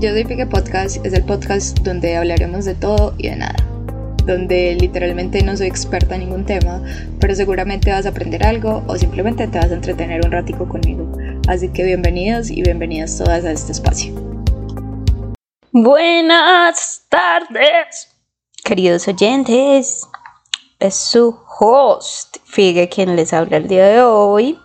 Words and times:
Yo 0.00 0.10
soy 0.10 0.24
Pique 0.24 0.44
Podcast, 0.44 1.04
es 1.06 1.12
el 1.14 1.24
podcast 1.24 1.78
donde 1.78 2.16
hablaremos 2.16 2.64
de 2.64 2.74
todo 2.74 3.14
y 3.16 3.28
de 3.28 3.36
nada. 3.36 3.54
Donde 4.26 4.74
literalmente 4.74 5.42
no 5.42 5.56
soy 5.56 5.68
experta 5.68 6.16
en 6.16 6.22
ningún 6.22 6.44
tema, 6.44 6.82
pero 7.20 7.34
seguramente 7.34 7.92
vas 7.92 8.04
a 8.04 8.08
aprender 8.08 8.44
algo 8.44 8.82
o 8.88 8.96
simplemente 8.96 9.46
te 9.46 9.58
vas 9.58 9.70
a 9.70 9.74
entretener 9.74 10.20
un 10.26 10.32
ratico 10.32 10.68
conmigo. 10.68 11.10
Así 11.48 11.68
que 11.68 11.84
bienvenidos 11.84 12.50
y 12.50 12.62
bienvenidas 12.62 13.16
todas 13.16 13.44
a 13.44 13.52
este 13.52 13.72
espacio. 13.72 14.12
Buenas 15.70 17.06
tardes, 17.08 18.08
queridos 18.64 19.06
oyentes. 19.06 20.06
Es 20.80 20.96
su 20.96 21.38
host, 21.60 22.38
Figue, 22.44 22.88
quien 22.88 23.14
les 23.14 23.32
habla 23.32 23.58
el 23.58 23.68
día 23.68 23.86
de 23.86 24.02
hoy, 24.02 24.58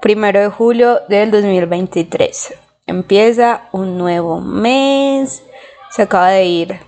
primero 0.00 0.40
de 0.40 0.48
julio 0.48 1.00
del 1.08 1.32
2023. 1.32 2.67
Empieza 2.88 3.68
un 3.72 3.98
nuevo 3.98 4.40
mes, 4.40 5.44
se 5.90 6.02
acaba 6.02 6.30
de 6.30 6.46
ir, 6.46 6.80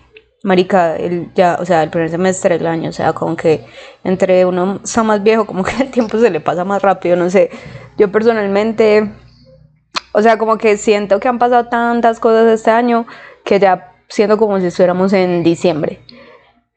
marica, 0.43 0.97
el, 0.97 1.31
ya, 1.35 1.59
o 1.61 1.67
sea, 1.67 1.83
el 1.83 1.91
primer 1.91 2.09
semestre 2.09 2.57
del 2.57 2.67
año, 2.67 2.89
o 2.89 2.93
sea, 2.93 3.13
como 3.13 3.37
que 3.37 3.67
entre 4.03 4.47
uno 4.47 4.81
está 4.83 5.03
más 5.03 5.23
viejo, 5.23 5.45
como 5.45 5.63
que 5.63 5.73
el 5.83 5.91
tiempo 5.91 6.19
se 6.19 6.31
le 6.31 6.41
pasa 6.41 6.65
más 6.65 6.81
rápido, 6.81 7.17
no 7.17 7.29
sé. 7.29 7.51
Yo 7.99 8.11
personalmente, 8.11 9.13
o 10.13 10.23
sea, 10.23 10.39
como 10.39 10.57
que 10.57 10.79
siento 10.79 11.21
que 11.21 11.29
han 11.29 11.39
pasado 11.39 11.69
tantas 11.69 12.19
cosas 12.19 12.47
este 12.47 12.71
año 12.71 13.07
que 13.45 13.61
ya 13.61 13.93
siento 14.09 14.39
como 14.39 14.59
si 14.59 14.67
estuviéramos 14.69 15.13
en 15.13 15.43
diciembre. 15.43 16.01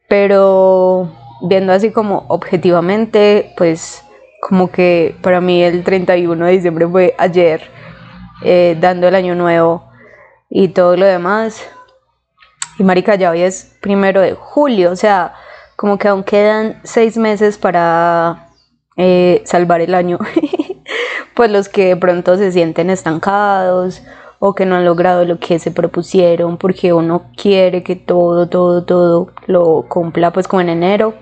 Pero 0.10 1.10
viendo 1.42 1.72
así 1.72 1.92
como 1.92 2.26
objetivamente, 2.28 3.54
pues 3.56 4.04
como 4.42 4.70
que 4.70 5.16
para 5.22 5.40
mí 5.40 5.64
el 5.64 5.86
31 5.86 6.46
de 6.46 6.52
diciembre 6.52 6.88
fue 6.90 7.16
ayer 7.18 7.72
eh, 8.42 8.78
dando 8.80 9.08
el 9.08 9.16
año 9.16 9.36
nuevo 9.36 9.90
y 10.50 10.70
todo 10.70 10.98
lo 10.98 11.06
demás. 11.06 11.64
Y 12.78 12.84
marica, 12.84 13.16
ya 13.16 13.32
hoy 13.32 13.42
es 13.42 13.76
primero 13.82 14.22
de 14.22 14.34
julio, 14.34 14.92
o 14.92 14.96
sea, 14.96 15.34
como 15.76 15.98
que 15.98 16.08
aún 16.08 16.24
quedan 16.24 16.80
seis 16.84 17.18
meses 17.18 17.58
para 17.58 18.50
eh, 18.98 19.42
salvar 19.46 19.82
el 19.82 19.94
año. 19.94 20.20
pues 21.36 21.52
los 21.52 21.70
que 21.70 21.88
de 21.88 21.98
pronto 21.98 22.38
se 22.38 22.52
sienten 22.52 22.90
estancados 22.90 24.02
o 24.40 24.54
que 24.56 24.66
no 24.66 24.76
han 24.76 24.86
logrado 24.86 25.26
lo 25.26 25.40
que 25.40 25.58
se 25.60 25.72
propusieron 25.72 26.58
porque 26.58 26.94
uno 26.94 27.32
quiere 27.36 27.82
que 27.82 27.96
todo, 27.96 28.50
todo, 28.50 28.84
todo 28.84 29.32
lo 29.48 29.86
cumpla 29.88 30.32
pues 30.32 30.48
como 30.48 30.62
en 30.62 30.70
enero. 30.70 31.14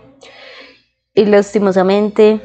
Y 1.13 1.25
lastimosamente 1.25 2.41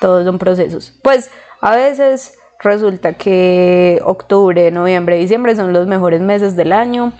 todos 0.00 0.24
son 0.24 0.38
procesos. 0.38 0.92
Pues 1.02 1.30
a 1.60 1.76
veces 1.76 2.38
resulta 2.64 3.12
que 3.12 4.00
octubre, 4.04 4.70
noviembre, 4.70 5.18
diciembre 5.18 5.54
son 5.54 5.72
los 5.72 5.86
mejores 5.86 6.20
meses 6.20 6.56
del 6.56 6.72
año, 6.72 7.12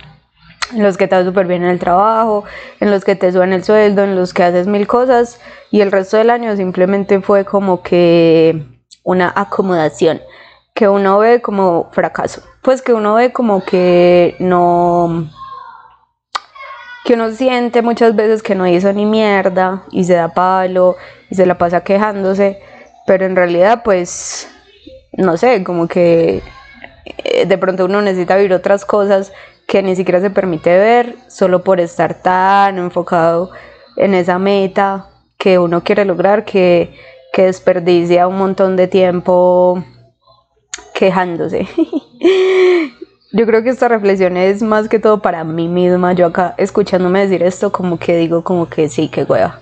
en 0.73 0.83
los 0.83 0.97
que 0.97 1.07
te 1.07 1.15
va 1.15 1.23
súper 1.23 1.47
bien 1.47 1.63
en 1.63 1.69
el 1.69 1.79
trabajo, 1.79 2.43
en 2.79 2.91
los 2.91 3.05
que 3.05 3.15
te 3.15 3.31
suben 3.31 3.53
el 3.53 3.63
sueldo, 3.63 4.03
en 4.03 4.15
los 4.15 4.33
que 4.33 4.43
haces 4.43 4.67
mil 4.67 4.87
cosas 4.87 5.39
y 5.71 5.81
el 5.81 5.91
resto 5.91 6.17
del 6.17 6.29
año 6.29 6.55
simplemente 6.55 7.21
fue 7.21 7.45
como 7.45 7.81
que 7.83 8.65
una 9.03 9.31
acomodación 9.35 10.21
que 10.73 10.89
uno 10.89 11.19
ve 11.19 11.41
como 11.41 11.89
fracaso, 11.91 12.41
pues 12.61 12.81
que 12.81 12.93
uno 12.93 13.15
ve 13.15 13.31
como 13.31 13.63
que 13.63 14.35
no 14.39 15.29
que 17.05 17.13
uno 17.13 17.29
siente 17.29 17.83
muchas 17.83 18.15
veces 18.15 18.41
que 18.41 18.55
no 18.55 18.65
hizo 18.65 18.91
ni 18.91 19.05
mierda 19.05 19.83
y 19.91 20.05
se 20.05 20.15
da 20.15 20.29
palo 20.29 20.95
y 21.29 21.35
se 21.35 21.45
la 21.45 21.55
pasa 21.55 21.81
quejándose, 21.81 22.59
pero 23.05 23.25
en 23.27 23.35
realidad 23.35 23.83
pues 23.85 24.49
no 25.17 25.37
sé, 25.37 25.63
como 25.63 25.87
que 25.87 26.41
eh, 27.05 27.45
de 27.45 27.57
pronto 27.57 27.85
uno 27.85 28.01
necesita 28.01 28.35
vivir 28.35 28.53
otras 28.53 28.85
cosas 28.85 29.31
que 29.67 29.81
ni 29.81 29.95
siquiera 29.95 30.21
se 30.21 30.29
permite 30.29 30.77
ver 30.77 31.15
solo 31.27 31.63
por 31.63 31.79
estar 31.79 32.21
tan 32.21 32.77
enfocado 32.77 33.51
en 33.97 34.13
esa 34.13 34.37
meta 34.39 35.07
que 35.37 35.59
uno 35.59 35.83
quiere 35.83 36.05
lograr 36.05 36.45
que, 36.45 36.93
que 37.33 37.43
desperdicia 37.43 38.27
un 38.27 38.37
montón 38.37 38.75
de 38.75 38.87
tiempo 38.87 39.83
quejándose. 40.93 41.67
Yo 43.31 43.45
creo 43.45 43.63
que 43.63 43.69
esta 43.69 43.89
reflexión 43.89 44.37
es 44.37 44.63
más 44.63 44.87
que 44.87 44.97
todo 44.97 45.21
para 45.21 45.43
mí 45.43 45.67
misma. 45.67 46.13
Yo 46.13 46.27
acá 46.27 46.55
escuchándome 46.57 47.19
decir 47.19 47.43
esto 47.43 47.69
como 47.69 47.99
que 47.99 48.15
digo 48.15 48.43
como 48.45 48.69
que 48.69 48.87
sí, 48.87 49.09
que 49.09 49.23
hueva. 49.23 49.59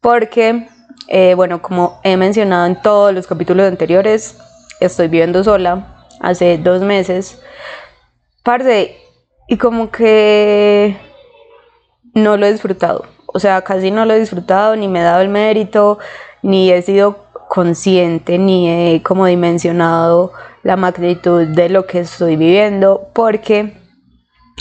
Porque, 0.00 0.68
eh, 1.08 1.34
bueno, 1.34 1.60
como 1.60 1.98
he 2.04 2.16
mencionado 2.16 2.66
en 2.66 2.80
todos 2.80 3.12
los 3.12 3.26
capítulos 3.26 3.66
anteriores, 3.66 4.36
estoy 4.80 5.08
viviendo 5.08 5.44
sola 5.44 6.06
hace 6.20 6.58
dos 6.58 6.82
meses. 6.82 7.40
Parce, 8.42 8.96
y 9.48 9.56
como 9.58 9.90
que 9.90 10.96
no 12.14 12.36
lo 12.36 12.46
he 12.46 12.52
disfrutado. 12.52 13.04
O 13.26 13.38
sea, 13.38 13.62
casi 13.62 13.90
no 13.90 14.04
lo 14.04 14.14
he 14.14 14.20
disfrutado, 14.20 14.74
ni 14.76 14.88
me 14.88 15.00
he 15.00 15.04
dado 15.04 15.20
el 15.20 15.28
mérito, 15.28 15.98
ni 16.42 16.70
he 16.70 16.82
sido 16.82 17.26
consciente, 17.48 18.38
ni 18.38 18.68
he 18.68 19.02
como 19.02 19.26
dimensionado 19.26 20.32
la 20.62 20.76
magnitud 20.76 21.46
de 21.46 21.68
lo 21.68 21.86
que 21.86 22.00
estoy 22.00 22.36
viviendo, 22.36 23.08
porque 23.12 23.76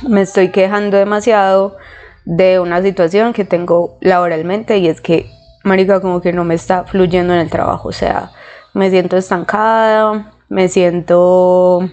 me 0.07 0.21
estoy 0.21 0.49
quejando 0.49 0.97
demasiado 0.97 1.77
de 2.25 2.59
una 2.59 2.81
situación 2.81 3.33
que 3.33 3.45
tengo 3.45 3.97
laboralmente 4.01 4.77
y 4.77 4.87
es 4.87 5.01
que, 5.01 5.31
marica, 5.63 5.99
como 5.99 6.21
que 6.21 6.31
no 6.31 6.43
me 6.43 6.55
está 6.55 6.83
fluyendo 6.85 7.33
en 7.33 7.39
el 7.39 7.49
trabajo. 7.49 7.89
O 7.89 7.91
sea, 7.91 8.31
me 8.73 8.89
siento 8.89 9.17
estancada, 9.17 10.31
me 10.49 10.67
siento 10.67 11.89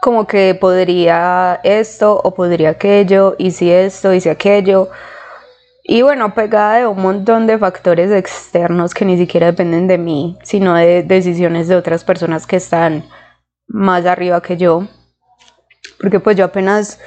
como 0.00 0.26
que 0.26 0.54
podría 0.54 1.60
esto 1.64 2.20
o 2.22 2.34
podría 2.34 2.70
aquello, 2.70 3.34
y 3.38 3.50
si 3.50 3.70
esto, 3.70 4.14
y 4.14 4.20
si 4.20 4.28
aquello. 4.28 4.88
Y 5.82 6.02
bueno, 6.02 6.34
pegada 6.34 6.76
de 6.78 6.86
un 6.86 7.00
montón 7.00 7.46
de 7.46 7.58
factores 7.58 8.10
externos 8.12 8.94
que 8.94 9.04
ni 9.04 9.16
siquiera 9.16 9.46
dependen 9.46 9.86
de 9.86 9.98
mí, 9.98 10.38
sino 10.42 10.74
de 10.74 11.02
decisiones 11.02 11.68
de 11.68 11.76
otras 11.76 12.04
personas 12.04 12.46
que 12.46 12.56
están 12.56 13.04
más 13.66 14.06
arriba 14.06 14.42
que 14.42 14.56
yo. 14.56 14.86
Porque 16.00 16.20
pues 16.20 16.36
yo 16.36 16.44
apenas, 16.44 17.00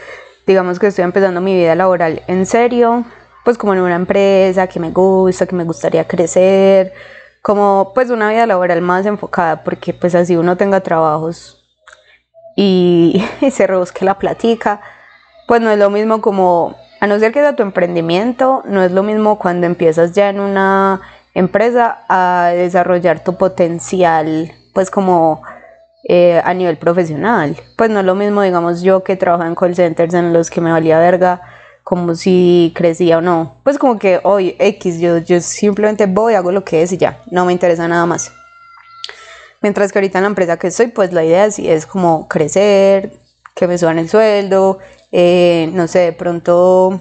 digamos 0.46 0.80
que 0.80 0.88
estoy 0.88 1.04
empezando 1.04 1.42
mi 1.42 1.56
vida 1.56 1.76
laboral 1.76 2.24
en 2.28 2.46
serio, 2.46 3.06
pues 3.46 3.58
como 3.58 3.74
en 3.74 3.82
una 3.82 3.96
empresa 3.96 4.68
que 4.68 4.80
me 4.80 4.92
gusta, 4.92 5.46
que 5.46 5.56
me 5.56 5.64
gustaría 5.64 6.08
crecer, 6.08 6.94
como 7.42 7.92
pues 7.94 8.10
una 8.10 8.30
vida 8.30 8.46
laboral 8.46 8.82
más 8.82 9.06
enfocada, 9.06 9.64
porque 9.64 9.94
pues 9.94 10.16
así 10.16 10.36
uno 10.36 10.58
tenga 10.58 10.82
trabajos 10.82 11.64
y, 12.56 13.24
se 13.52 13.68
rebusque 13.68 14.06
la 14.06 14.20
platica, 14.20 14.82
pues 15.48 15.62
no 15.62 15.72
es 15.72 15.80
lo 15.80 15.90
mismo 15.90 16.22
como, 16.22 16.76
a 17.00 17.08
no 17.08 17.20
ser 17.20 17.32
que 17.32 17.40
sea 17.40 17.56
tu 17.56 17.64
emprendimiento, 17.64 18.62
no 18.66 18.84
es 18.84 18.92
lo 18.92 19.04
mismo 19.04 19.40
cuando 19.40 19.66
empiezas 19.66 20.14
ya 20.14 20.30
en 20.30 20.40
una 20.40 21.02
empresa 21.34 22.04
a 22.10 22.52
desarrollar 22.54 23.24
tu 23.24 23.38
potencial, 23.38 24.52
pues 24.74 24.92
como 24.92 25.42
eh, 26.04 26.42
a 26.44 26.54
nivel 26.54 26.78
profesional. 26.78 27.56
Pues 27.78 27.90
no 27.90 28.00
es 28.00 28.06
lo 28.06 28.16
mismo, 28.16 28.42
digamos, 28.42 28.82
yo 28.82 29.04
que 29.04 29.16
trabajo 29.16 29.46
en 29.46 29.56
call 29.56 29.76
centers 29.76 30.14
en 30.14 30.34
los 30.34 30.50
que 30.50 30.62
me 30.62 30.72
valía 30.72 31.00
verga 31.00 31.42
como 31.92 32.16
si 32.16 32.72
crecía 32.74 33.18
o 33.18 33.22
no. 33.22 33.58
Pues 33.66 33.78
como 33.78 34.00
que 34.00 34.22
hoy 34.24 34.56
X, 34.60 35.02
yo, 35.02 35.18
yo 35.18 35.42
simplemente 35.42 36.06
voy, 36.06 36.36
hago 36.36 36.54
lo 36.54 36.64
que 36.64 36.84
es 36.84 36.94
y 36.94 36.98
ya, 36.98 37.22
no 37.30 37.44
me 37.44 37.52
interesa 37.52 37.86
nada 37.86 38.06
más. 38.06 38.32
Mientras 39.62 39.92
que 39.92 40.00
ahorita 40.00 40.20
en 40.20 40.24
la 40.24 40.30
empresa 40.30 40.56
que 40.56 40.68
estoy, 40.68 40.88
pues 40.88 41.12
la 41.12 41.26
idea 41.26 41.52
sí 41.52 41.70
es 41.70 41.86
como 41.86 42.30
crecer, 42.30 43.20
que 43.58 43.68
me 43.68 43.78
suban 43.78 44.00
el 44.00 44.08
sueldo, 44.08 44.80
eh, 45.12 45.70
no 45.74 45.86
sé, 45.90 46.00
de 46.00 46.14
pronto 46.14 46.98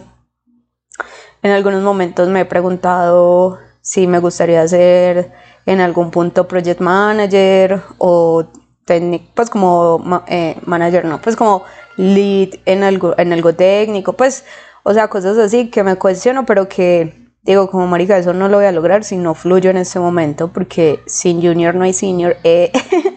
en 1.45 1.53
algunos 1.53 1.85
momentos 1.85 2.29
me 2.29 2.41
he 2.41 2.45
preguntado 2.45 3.61
si 3.83 4.09
me 4.09 4.19
gustaría 4.19 4.67
ser 4.67 5.31
en 5.67 5.81
algún 5.81 6.11
punto 6.11 6.49
project 6.49 6.81
manager 6.81 7.81
o 7.99 8.45
técnico, 8.85 9.25
pues 9.37 9.51
como 9.51 10.25
eh, 10.27 10.57
manager, 10.67 11.05
no, 11.05 11.21
pues 11.21 11.37
como 11.37 11.63
lead 11.97 12.59
en 12.65 12.83
algo, 12.83 13.15
en 13.17 13.33
algo 13.33 13.55
técnico, 13.55 14.15
pues 14.15 14.45
o 14.83 14.95
sea, 14.95 15.09
cosas 15.09 15.39
así 15.39 15.71
que 15.71 15.83
me 15.83 15.97
cuestiono, 15.97 16.47
pero 16.47 16.69
que 16.69 17.31
digo, 17.43 17.71
como 17.71 17.87
marica, 17.87 18.19
eso 18.19 18.33
no 18.33 18.49
lo 18.49 18.59
voy 18.59 18.67
a 18.67 18.73
lograr 18.73 19.05
si 19.05 19.17
no 19.17 19.35
fluyo 19.35 19.71
en 19.71 19.79
este 19.79 19.99
momento, 19.99 20.49
porque 20.49 21.01
sin 21.07 21.43
junior 21.43 21.75
no 21.75 21.85
hay 21.85 21.93
senior. 21.93 22.37
Eh, 22.45 22.73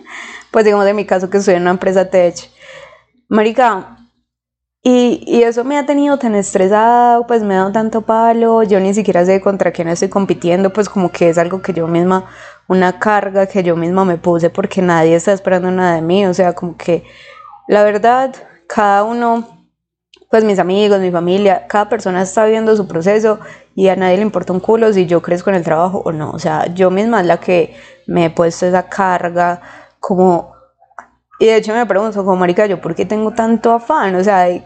pues 0.51 0.65
digamos 0.65 0.88
en 0.88 0.95
mi 0.95 1.06
caso 1.06 1.30
que 1.30 1.38
estoy 1.38 1.56
en 1.56 1.63
una 1.63 1.71
empresa 1.71 2.10
tech. 2.10 2.36
Marica, 3.30 3.98
y, 4.86 5.24
y, 5.25 5.44
eso 5.44 5.63
me 5.63 5.77
ha 5.77 5.86
tenido 5.86 6.19
tan 6.19 6.36
estresado, 6.36 7.25
pues 7.25 7.42
me 7.42 7.56
ha 7.56 7.60
dado 7.60 7.71
tanto 7.71 8.01
palo, 8.01 8.63
yo 8.63 8.81
ni 8.81 8.94
siquiera 8.94 9.25
sé 9.25 9.39
contra 9.39 9.71
quién 9.71 9.88
estoy 9.88 10.10
compitiendo, 10.10 10.74
pues 10.74 10.89
como 10.89 11.10
que 11.10 11.30
es 11.30 11.38
algo 11.38 11.62
que 11.62 11.71
yo 11.74 11.88
misma, 11.88 12.25
una 12.68 13.00
carga 13.00 13.48
que 13.48 13.63
yo 13.63 13.77
misma 13.77 14.04
me 14.04 14.18
puse 14.18 14.50
porque 14.50 14.81
nadie 14.81 15.15
está 15.15 15.31
esperando 15.31 15.71
nada 15.71 15.95
de 15.95 16.01
mí, 16.01 16.25
o 16.25 16.33
sea, 16.33 16.54
como 16.54 16.75
que 16.75 17.06
la 17.68 17.83
verdad, 17.83 18.36
cada 18.68 19.04
uno 19.04 19.62
pues 20.33 20.44
mis 20.44 20.57
amigos, 20.57 21.00
mi 21.00 21.12
familia, 21.12 21.68
cada 21.68 21.88
persona 21.88 22.24
está 22.24 22.44
viviendo 22.44 22.75
su 22.75 22.88
proceso 22.88 23.39
y 23.75 23.89
a 23.89 23.95
nadie 23.95 24.15
le 24.15 24.24
importa 24.24 24.51
un 24.51 24.59
culo 24.59 24.91
si 24.91 25.06
yo 25.06 25.21
crezco 25.21 25.51
en 25.51 25.57
el 25.57 25.63
trabajo 25.63 26.01
o 26.03 26.12
no. 26.12 26.31
O 26.31 26.39
sea, 26.39 26.74
yo 26.74 26.89
misma 26.89 27.21
es 27.21 27.27
la 27.27 27.39
que 27.39 27.75
me 28.07 28.25
he 28.25 28.30
puesto 28.31 28.65
esa 28.65 28.89
carga 28.89 29.62
como 30.00 30.56
Y 31.38 31.45
de 31.45 31.57
hecho 31.57 31.71
me 31.75 31.85
pregunto, 31.85 32.25
como 32.25 32.35
marica, 32.35 32.65
¿yo 32.65 32.81
por 32.81 32.95
qué 32.95 33.06
tengo 33.06 33.30
tanto 33.30 33.74
afán? 33.74 34.15
O 34.15 34.24
sea, 34.24 34.50
eh, 34.50 34.63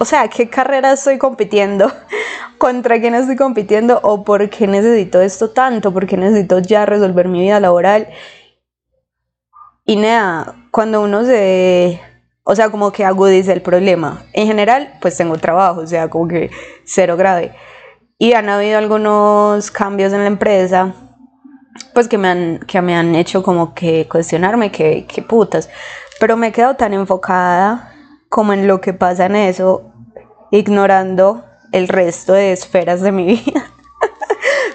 o 0.00 0.06
sea, 0.06 0.26
¿qué 0.28 0.48
carrera 0.48 0.92
estoy 0.92 1.18
compitiendo? 1.18 1.92
¿Contra 2.56 2.98
quién 2.98 3.14
estoy 3.14 3.36
compitiendo? 3.36 4.00
¿O 4.02 4.24
por 4.24 4.48
qué 4.48 4.66
necesito 4.66 5.20
esto 5.20 5.50
tanto? 5.50 5.92
¿Por 5.92 6.06
qué 6.06 6.16
necesito 6.16 6.60
ya 6.60 6.86
resolver 6.86 7.28
mi 7.28 7.42
vida 7.42 7.60
laboral? 7.60 8.08
Y 9.84 9.96
nada, 9.96 10.56
cuando 10.70 11.02
uno 11.02 11.26
se... 11.26 12.00
O 12.50 12.56
sea, 12.56 12.68
como 12.68 12.90
que 12.90 13.04
agudiza 13.04 13.52
el 13.52 13.62
problema. 13.62 14.24
En 14.32 14.48
general, 14.48 14.94
pues 15.00 15.16
tengo 15.16 15.38
trabajo, 15.38 15.82
o 15.82 15.86
sea, 15.86 16.10
como 16.10 16.26
que 16.26 16.50
cero 16.84 17.16
grave. 17.16 17.54
Y 18.18 18.32
han 18.32 18.48
habido 18.48 18.76
algunos 18.76 19.70
cambios 19.70 20.12
en 20.12 20.18
la 20.18 20.26
empresa 20.26 20.92
pues 21.94 22.08
que 22.08 22.18
me 22.18 22.26
han, 22.26 22.58
que 22.66 22.82
me 22.82 22.96
han 22.96 23.14
hecho 23.14 23.44
como 23.44 23.72
que 23.72 24.08
cuestionarme 24.08 24.72
que, 24.72 25.06
que 25.06 25.22
putas. 25.22 25.70
Pero 26.18 26.36
me 26.36 26.48
he 26.48 26.52
quedado 26.52 26.74
tan 26.74 26.92
enfocada 26.92 27.92
como 28.28 28.52
en 28.52 28.66
lo 28.66 28.80
que 28.80 28.94
pasa 28.94 29.26
en 29.26 29.36
eso, 29.36 29.92
ignorando 30.50 31.44
el 31.70 31.86
resto 31.86 32.32
de 32.32 32.50
esferas 32.50 33.00
de 33.00 33.12
mi 33.12 33.26
vida. 33.44 33.70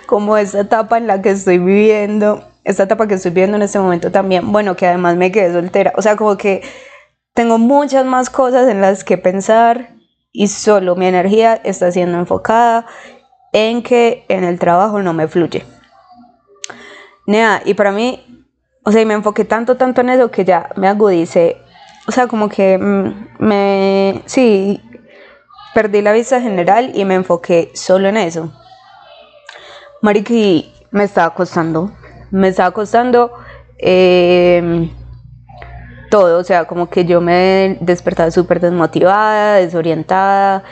como 0.06 0.38
esta 0.38 0.62
etapa 0.62 0.98
en 0.98 1.07
la 1.07 1.21
que 1.21 1.31
estoy 1.31 1.57
viviendo, 1.57 2.42
esta 2.63 2.83
etapa 2.83 3.06
que 3.06 3.16
estoy 3.16 3.31
viviendo 3.31 3.57
en 3.57 3.63
este 3.63 3.80
momento 3.80 4.13
también, 4.13 4.50
bueno, 4.54 4.78
que 4.78 4.88
además 4.88 5.18
me 5.18 5.30
quedé 5.30 5.51
soltera. 5.51 5.92
O 5.98 6.01
sea, 6.01 6.16
como 6.16 6.38
que 6.38 6.62
tengo 7.35 7.57
muchas 7.57 8.05
más 8.05 8.29
cosas 8.31 8.67
en 8.69 8.81
las 8.81 9.03
que 9.03 9.17
pensar 9.17 9.89
y 10.31 10.47
solo 10.47 10.95
mi 10.95 11.05
energía 11.05 11.53
está 11.53 11.91
siendo 11.91 12.17
enfocada 12.17 12.87
en 13.51 13.83
que 13.83 14.25
en 14.29 14.43
el 14.43 14.57
trabajo 14.57 15.01
no 15.01 15.13
me 15.13 15.27
fluye. 15.27 15.65
Nea, 17.27 17.61
y 17.65 17.73
para 17.73 17.91
mí, 17.91 18.47
o 18.83 18.91
sea, 18.91 19.05
me 19.05 19.13
enfoqué 19.13 19.43
tanto, 19.43 19.75
tanto 19.75 20.01
en 20.01 20.09
eso 20.09 20.31
que 20.31 20.45
ya 20.45 20.69
me 20.77 20.87
agudicé. 20.87 21.57
O 22.07 22.11
sea, 22.11 22.27
como 22.27 22.49
que 22.49 22.77
mm, 22.77 23.27
me. 23.39 24.21
Sí, 24.25 24.81
perdí 25.73 26.01
la 26.01 26.13
vista 26.13 26.39
general 26.39 26.91
y 26.93 27.03
me 27.03 27.15
enfoqué 27.15 27.71
solo 27.73 28.07
en 28.07 28.17
eso. 28.17 28.53
Mariki, 30.01 30.73
me 30.91 31.03
estaba 31.03 31.33
costando. 31.33 31.91
Me 32.31 32.49
estaba 32.49 32.71
costando. 32.71 33.31
Em, 33.77 34.89
todo, 36.15 36.39
o 36.39 36.44
sea, 36.45 36.63
como 36.63 36.89
que 36.89 37.03
yo 37.03 37.19
me 37.19 37.77
despertaba 37.81 38.31
súper 38.31 38.62
desmotivada, 38.62 39.56
desorientada, 39.56 40.63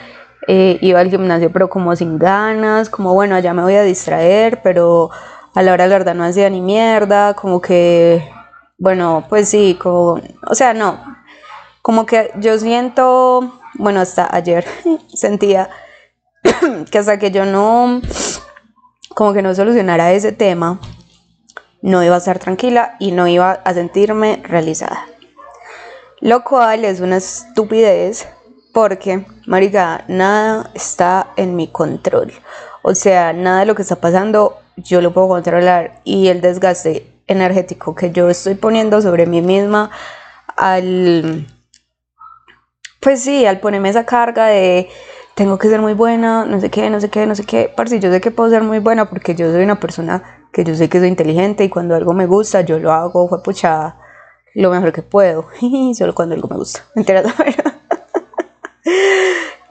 eh, 0.48 0.78
iba 0.80 1.00
al 1.00 1.10
gimnasio 1.10 1.52
pero 1.52 1.68
como 1.68 1.94
sin 1.94 2.18
ganas, 2.18 2.88
como 2.88 3.12
bueno, 3.12 3.34
allá 3.36 3.52
me 3.52 3.62
voy 3.62 3.74
a 3.74 3.82
distraer, 3.82 4.62
pero 4.62 5.10
a 5.54 5.62
la 5.62 5.74
hora 5.74 5.84
de 5.84 5.90
la 5.90 5.98
verdad 5.98 6.14
no 6.14 6.24
hacía 6.24 6.48
ni 6.48 6.62
mierda, 6.62 7.34
como 7.34 7.60
que, 7.60 8.26
bueno, 8.78 9.26
pues 9.28 9.50
sí, 9.50 9.76
como, 9.78 10.18
o 10.48 10.54
sea, 10.54 10.72
no, 10.72 10.98
como 11.82 12.06
que 12.06 12.30
yo 12.36 12.58
siento, 12.58 13.60
bueno, 13.74 14.00
hasta 14.00 14.34
ayer 14.34 14.64
sentía 15.12 15.68
que 16.90 16.98
hasta 16.98 17.18
que 17.18 17.30
yo 17.30 17.44
no, 17.44 18.00
como 19.10 19.34
que 19.34 19.42
no 19.42 19.54
solucionara 19.54 20.10
ese 20.14 20.32
tema, 20.32 20.80
no 21.82 22.02
iba 22.02 22.14
a 22.14 22.18
estar 22.18 22.38
tranquila 22.38 22.96
y 22.98 23.12
no 23.12 23.28
iba 23.28 23.52
a 23.52 23.74
sentirme 23.74 24.40
realizada. 24.42 25.06
Lo 26.24 26.42
cual 26.42 26.86
es 26.86 27.00
una 27.00 27.18
estupidez 27.18 28.26
porque, 28.72 29.26
marica, 29.46 30.06
nada 30.08 30.70
está 30.72 31.26
en 31.36 31.54
mi 31.54 31.68
control. 31.68 32.32
O 32.80 32.94
sea, 32.94 33.34
nada 33.34 33.60
de 33.60 33.66
lo 33.66 33.74
que 33.74 33.82
está 33.82 33.96
pasando 33.96 34.56
yo 34.78 35.02
lo 35.02 35.12
puedo 35.12 35.28
controlar. 35.28 36.00
Y 36.02 36.28
el 36.28 36.40
desgaste 36.40 37.20
energético 37.26 37.94
que 37.94 38.10
yo 38.10 38.30
estoy 38.30 38.54
poniendo 38.54 39.02
sobre 39.02 39.26
mí 39.26 39.42
misma 39.42 39.90
al 40.56 41.46
pues 43.00 43.20
sí, 43.20 43.44
al 43.44 43.60
ponerme 43.60 43.90
esa 43.90 44.06
carga 44.06 44.46
de 44.46 44.88
tengo 45.34 45.58
que 45.58 45.68
ser 45.68 45.82
muy 45.82 45.92
buena, 45.92 46.46
no 46.46 46.58
sé 46.58 46.70
qué, 46.70 46.88
no 46.88 47.02
sé 47.02 47.10
qué, 47.10 47.26
no 47.26 47.34
sé 47.34 47.44
qué, 47.44 47.70
parce, 47.76 48.00
yo 48.00 48.10
sé 48.10 48.22
que 48.22 48.30
puedo 48.30 48.48
ser 48.48 48.62
muy 48.62 48.78
buena 48.78 49.10
porque 49.10 49.34
yo 49.34 49.52
soy 49.52 49.62
una 49.62 49.78
persona 49.78 50.46
que 50.54 50.64
yo 50.64 50.74
sé 50.74 50.88
que 50.88 51.00
soy 51.00 51.08
inteligente 51.08 51.64
y 51.64 51.68
cuando 51.68 51.94
algo 51.94 52.14
me 52.14 52.24
gusta 52.24 52.62
yo 52.62 52.78
lo 52.78 52.92
hago, 52.92 53.28
fue 53.28 53.42
pucha, 53.42 53.98
lo 54.54 54.70
mejor 54.70 54.92
que 54.92 55.02
puedo, 55.02 55.48
solo 55.94 56.14
cuando 56.14 56.34
algo 56.34 56.48
me 56.48 56.56
gusta, 56.56 56.84
¿entiendes? 56.94 57.34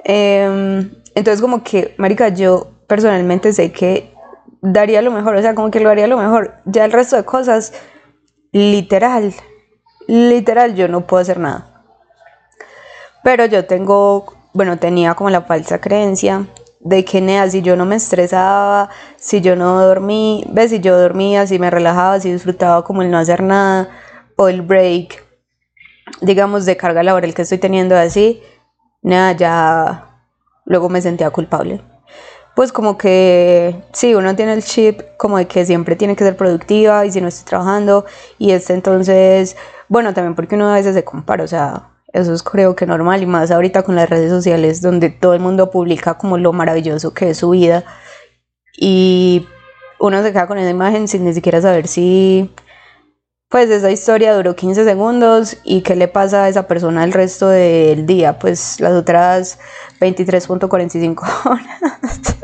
eh, 0.03 0.89
entonces 1.15 1.41
como 1.41 1.63
que, 1.63 1.95
marica, 1.97 2.29
yo 2.29 2.67
personalmente 2.87 3.53
sé 3.53 3.71
que 3.71 4.13
daría 4.61 5.01
lo 5.01 5.11
mejor, 5.11 5.35
o 5.35 5.41
sea, 5.41 5.55
como 5.55 5.71
que 5.71 5.79
lo 5.79 5.89
haría 5.89 6.07
lo 6.07 6.17
mejor. 6.17 6.55
Ya 6.65 6.85
el 6.85 6.91
resto 6.91 7.15
de 7.15 7.25
cosas, 7.25 7.73
literal, 8.51 9.33
literal, 10.07 10.75
yo 10.75 10.87
no 10.87 11.05
puedo 11.05 11.21
hacer 11.21 11.39
nada. 11.39 11.85
Pero 13.23 13.45
yo 13.45 13.65
tengo, 13.65 14.25
bueno, 14.53 14.77
tenía 14.77 15.15
como 15.15 15.29
la 15.29 15.41
falsa 15.41 15.79
creencia 15.79 16.47
de 16.79 17.05
que 17.05 17.21
nea, 17.21 17.49
si 17.49 17.61
yo 17.61 17.77
no 17.77 17.85
me 17.85 17.95
estresaba, 17.95 18.89
si 19.15 19.39
yo 19.39 19.55
no 19.55 19.81
dormí, 19.81 20.43
ves, 20.49 20.71
si 20.71 20.81
yo 20.81 20.99
dormía, 20.99 21.47
si 21.47 21.57
me 21.57 21.69
relajaba, 21.69 22.19
si 22.19 22.31
disfrutaba 22.31 22.83
como 22.83 23.01
el 23.01 23.11
no 23.11 23.17
hacer 23.17 23.41
nada, 23.41 23.89
o 24.37 24.47
el 24.47 24.61
break, 24.61 25.23
digamos, 26.21 26.65
de 26.65 26.77
carga 26.77 27.03
laboral 27.03 27.33
que 27.33 27.43
estoy 27.43 27.57
teniendo 27.57 27.97
así, 27.97 28.41
nada, 29.01 29.33
ya 29.33 30.07
luego 30.65 30.89
me 30.89 31.01
sentía 31.01 31.29
culpable. 31.29 31.81
Pues 32.55 32.71
como 32.71 32.97
que 32.97 33.75
sí, 33.93 34.13
uno 34.13 34.35
tiene 34.35 34.53
el 34.53 34.63
chip 34.63 35.01
como 35.17 35.37
de 35.37 35.47
que 35.47 35.65
siempre 35.65 35.95
tiene 35.95 36.15
que 36.15 36.23
ser 36.23 36.37
productiva 36.37 37.05
y 37.05 37.11
si 37.11 37.19
no 37.19 37.27
estoy 37.27 37.45
trabajando 37.45 38.05
y 38.37 38.51
este 38.51 38.73
entonces, 38.73 39.57
bueno, 39.89 40.13
también 40.13 40.35
porque 40.35 40.55
uno 40.55 40.69
a 40.69 40.75
veces 40.75 40.93
se 40.93 41.03
compara, 41.03 41.43
o 41.43 41.47
sea, 41.47 41.89
eso 42.13 42.31
es 42.31 42.43
creo 42.43 42.75
que 42.75 42.85
normal 42.85 43.23
y 43.23 43.25
más 43.25 43.49
ahorita 43.49 43.81
con 43.81 43.95
las 43.95 44.09
redes 44.09 44.29
sociales 44.29 44.81
donde 44.81 45.09
todo 45.09 45.33
el 45.33 45.39
mundo 45.39 45.71
publica 45.71 46.13
como 46.17 46.37
lo 46.37 46.53
maravilloso 46.53 47.13
que 47.13 47.31
es 47.31 47.37
su 47.37 47.49
vida 47.49 47.83
y 48.77 49.47
uno 49.99 50.21
se 50.21 50.31
queda 50.31 50.47
con 50.47 50.59
esa 50.59 50.69
imagen 50.69 51.07
sin 51.07 51.25
ni 51.25 51.33
siquiera 51.33 51.59
saber 51.61 51.87
si 51.87 52.51
pues 53.53 53.69
esa 53.69 53.91
historia 53.91 54.33
duró 54.33 54.55
15 54.55 54.83
segundos 54.83 55.57
y 55.63 55.81
qué 55.81 55.95
le 55.95 56.07
pasa 56.07 56.45
a 56.45 56.49
esa 56.49 56.65
persona 56.65 57.03
el 57.03 57.13
resto 57.13 57.49
del 57.49 58.07
día, 58.07 58.39
pues 58.39 58.79
las 58.79 58.93
otras 58.93 59.59
23.45 60.01 61.21
horas. 61.45 62.35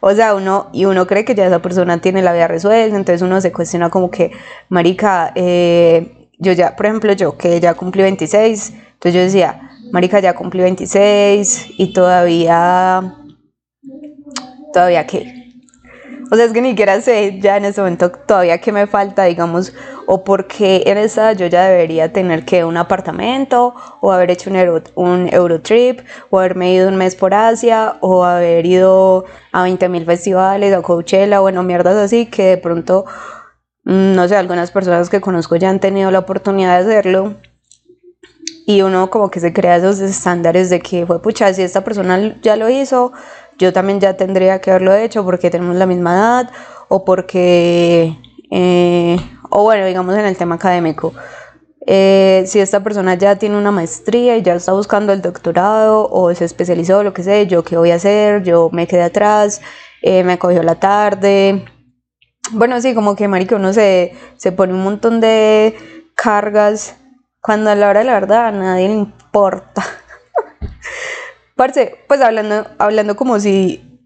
o 0.00 0.12
sea, 0.12 0.34
uno, 0.34 0.68
y 0.74 0.84
uno 0.84 1.06
cree 1.06 1.24
que 1.24 1.34
ya 1.34 1.46
esa 1.46 1.62
persona 1.62 2.02
tiene 2.02 2.20
la 2.20 2.34
vida 2.34 2.48
resuelta, 2.48 2.98
entonces 2.98 3.22
uno 3.22 3.40
se 3.40 3.50
cuestiona 3.50 3.88
como 3.88 4.10
que, 4.10 4.30
marica, 4.68 5.32
eh, 5.34 6.28
yo 6.38 6.52
ya, 6.52 6.76
por 6.76 6.84
ejemplo, 6.84 7.14
yo 7.14 7.38
que 7.38 7.58
ya 7.60 7.72
cumplí 7.72 8.02
26, 8.02 8.74
entonces 8.74 9.14
yo 9.14 9.20
decía, 9.20 9.70
marica, 9.90 10.20
ya 10.20 10.34
cumplí 10.34 10.60
26 10.60 11.66
y 11.78 11.94
todavía, 11.94 13.14
todavía 14.74 15.06
qué, 15.06 15.43
o 16.34 16.36
sea, 16.36 16.46
es 16.46 16.52
que 16.52 16.60
ni 16.60 16.70
siquiera 16.70 17.00
sé 17.00 17.38
ya 17.40 17.56
en 17.56 17.64
ese 17.64 17.80
momento 17.80 18.10
todavía 18.10 18.58
qué 18.58 18.72
me 18.72 18.88
falta, 18.88 19.22
digamos, 19.22 19.72
o 20.06 20.24
por 20.24 20.48
qué 20.48 20.82
en 20.86 20.98
esa 20.98 21.32
yo 21.32 21.46
ya 21.46 21.64
debería 21.68 22.12
tener 22.12 22.44
que 22.44 22.64
un 22.64 22.76
apartamento, 22.76 23.72
o 24.00 24.10
haber 24.10 24.32
hecho 24.32 24.50
un, 24.50 24.56
Euro, 24.56 24.82
un 24.96 25.28
Eurotrip, 25.32 26.00
o 26.30 26.40
haberme 26.40 26.74
ido 26.74 26.88
un 26.88 26.96
mes 26.96 27.14
por 27.14 27.34
Asia, 27.34 27.98
o 28.00 28.24
haber 28.24 28.66
ido 28.66 29.26
a 29.52 29.64
20.000 29.64 30.04
festivales, 30.04 30.76
o 30.76 30.82
Coachella, 30.82 31.38
bueno, 31.38 31.62
mierdas 31.62 31.96
así, 31.96 32.26
que 32.26 32.42
de 32.46 32.56
pronto, 32.56 33.04
mm, 33.84 34.16
no 34.16 34.26
sé, 34.26 34.34
algunas 34.34 34.72
personas 34.72 35.08
que 35.10 35.20
conozco 35.20 35.54
ya 35.54 35.70
han 35.70 35.78
tenido 35.78 36.10
la 36.10 36.18
oportunidad 36.18 36.80
de 36.80 36.96
hacerlo. 36.96 37.34
Y 38.66 38.82
uno 38.82 39.08
como 39.10 39.30
que 39.30 39.38
se 39.40 39.52
crea 39.52 39.76
esos 39.76 40.00
estándares 40.00 40.68
de 40.68 40.80
que 40.80 41.06
fue 41.06 41.22
pucha, 41.22 41.52
si 41.54 41.62
esta 41.62 41.84
persona 41.84 42.34
ya 42.42 42.56
lo 42.56 42.70
hizo, 42.70 43.12
yo 43.58 43.72
también 43.72 44.00
ya 44.00 44.16
tendría 44.16 44.60
que 44.60 44.70
haberlo 44.70 44.94
hecho 44.94 45.24
porque 45.24 45.50
tenemos 45.50 45.76
la 45.76 45.86
misma 45.86 46.14
edad 46.14 46.50
o 46.88 47.04
porque, 47.04 48.16
eh, 48.50 49.16
o 49.50 49.62
bueno, 49.62 49.86
digamos 49.86 50.16
en 50.16 50.26
el 50.26 50.36
tema 50.36 50.56
académico. 50.56 51.12
Eh, 51.86 52.44
si 52.46 52.60
esta 52.60 52.82
persona 52.82 53.14
ya 53.14 53.36
tiene 53.36 53.58
una 53.58 53.70
maestría 53.70 54.36
y 54.38 54.42
ya 54.42 54.54
está 54.54 54.72
buscando 54.72 55.12
el 55.12 55.20
doctorado 55.20 56.08
o 56.10 56.34
se 56.34 56.46
especializó, 56.46 57.02
lo 57.02 57.12
que 57.12 57.22
sé, 57.22 57.46
yo 57.46 57.62
qué 57.62 57.76
voy 57.76 57.90
a 57.90 57.96
hacer, 57.96 58.42
yo 58.42 58.70
me 58.72 58.86
quedé 58.86 59.02
atrás, 59.02 59.60
eh, 60.02 60.24
me 60.24 60.38
cogió 60.38 60.62
la 60.62 60.76
tarde. 60.76 61.64
Bueno, 62.52 62.80
sí, 62.80 62.94
como 62.94 63.16
que 63.16 63.28
marica 63.28 63.56
uno 63.56 63.72
se, 63.72 64.14
se 64.36 64.52
pone 64.52 64.72
un 64.72 64.82
montón 64.82 65.20
de 65.20 65.76
cargas 66.14 66.96
cuando 67.40 67.70
a 67.70 67.74
la 67.74 67.90
hora 67.90 68.00
de 68.00 68.06
la 68.06 68.14
verdad 68.14 68.46
a 68.46 68.52
nadie 68.52 68.88
le 68.88 68.94
importa. 68.94 69.84
Parce, 71.56 71.96
pues 72.08 72.20
hablando, 72.20 72.66
hablando 72.78 73.16
como 73.16 73.38
si, 73.38 74.00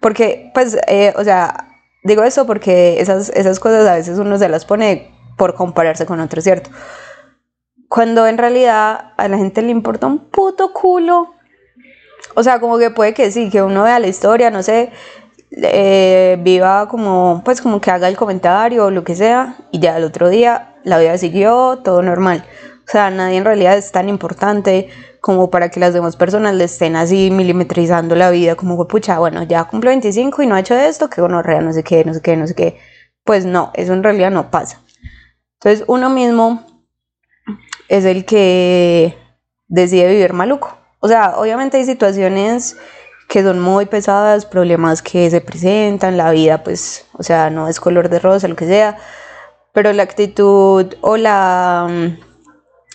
porque, 0.00 0.50
pues, 0.54 0.76
eh, 0.86 1.12
o 1.16 1.24
sea, 1.24 1.68
digo 2.02 2.24
eso 2.24 2.46
porque 2.46 3.00
esas, 3.00 3.28
esas 3.30 3.60
cosas 3.60 3.86
a 3.86 3.94
veces 3.94 4.18
uno 4.18 4.38
se 4.38 4.48
las 4.48 4.64
pone 4.64 5.10
por 5.36 5.54
compararse 5.54 6.06
con 6.06 6.20
otro, 6.20 6.40
¿cierto? 6.40 6.70
Cuando 7.88 8.26
en 8.26 8.38
realidad 8.38 9.12
a 9.16 9.28
la 9.28 9.36
gente 9.36 9.62
le 9.62 9.70
importa 9.70 10.06
un 10.06 10.30
puto 10.30 10.72
culo. 10.72 11.34
O 12.34 12.42
sea, 12.42 12.60
como 12.60 12.78
que 12.78 12.90
puede 12.90 13.14
que 13.14 13.30
sí, 13.30 13.50
que 13.50 13.62
uno 13.62 13.84
vea 13.84 13.98
la 13.98 14.08
historia, 14.08 14.50
no 14.50 14.62
sé, 14.62 14.90
eh, 15.50 16.36
viva 16.40 16.88
como, 16.88 17.42
pues 17.44 17.62
como 17.62 17.80
que 17.80 17.90
haga 17.90 18.08
el 18.08 18.16
comentario 18.16 18.86
o 18.86 18.90
lo 18.90 19.04
que 19.04 19.14
sea, 19.14 19.56
y 19.70 19.78
ya 19.80 19.96
el 19.96 20.04
otro 20.04 20.28
día 20.28 20.76
la 20.84 20.98
vida 20.98 21.16
siguió, 21.18 21.80
todo 21.82 22.02
normal. 22.02 22.44
O 22.86 22.90
sea, 22.90 23.10
nadie 23.10 23.36
en 23.36 23.44
realidad 23.44 23.76
es 23.76 23.92
tan 23.92 24.08
importante 24.08 24.88
como 25.20 25.50
para 25.50 25.70
que 25.70 25.80
las 25.80 25.94
demás 25.94 26.16
personas 26.16 26.54
le 26.54 26.64
estén 26.64 26.96
así 26.96 27.30
milimetrizando 27.30 28.14
la 28.14 28.30
vida, 28.30 28.54
como, 28.56 28.86
pucha, 28.86 29.18
bueno, 29.18 29.42
ya 29.42 29.64
cumple 29.64 29.90
25 29.90 30.42
y 30.42 30.46
no 30.46 30.54
ha 30.54 30.60
hecho 30.60 30.74
esto, 30.74 31.10
que 31.10 31.20
bueno, 31.20 31.42
no 31.42 31.72
sé 31.72 31.82
qué, 31.82 32.04
no 32.04 32.14
sé 32.14 32.22
qué, 32.22 32.36
no 32.36 32.46
sé 32.46 32.54
qué. 32.54 32.78
Pues 33.24 33.44
no, 33.44 33.70
eso 33.74 33.92
en 33.92 34.02
realidad 34.02 34.30
no 34.30 34.50
pasa. 34.50 34.80
Entonces 35.54 35.84
uno 35.88 36.08
mismo 36.10 36.64
es 37.88 38.04
el 38.04 38.24
que 38.24 39.16
decide 39.66 40.08
vivir 40.08 40.32
maluco. 40.32 40.76
O 41.00 41.08
sea, 41.08 41.36
obviamente 41.36 41.76
hay 41.76 41.84
situaciones 41.84 42.76
que 43.28 43.42
son 43.42 43.60
muy 43.60 43.86
pesadas, 43.86 44.46
problemas 44.46 45.02
que 45.02 45.30
se 45.30 45.40
presentan, 45.40 46.16
la 46.16 46.30
vida 46.30 46.64
pues, 46.64 47.06
o 47.12 47.22
sea, 47.22 47.50
no 47.50 47.68
es 47.68 47.78
color 47.78 48.08
de 48.08 48.18
rosa, 48.18 48.48
lo 48.48 48.56
que 48.56 48.66
sea, 48.66 48.96
pero 49.72 49.92
la 49.92 50.02
actitud 50.02 50.94
o 51.02 51.16
la 51.16 51.86
mm, 51.88 52.27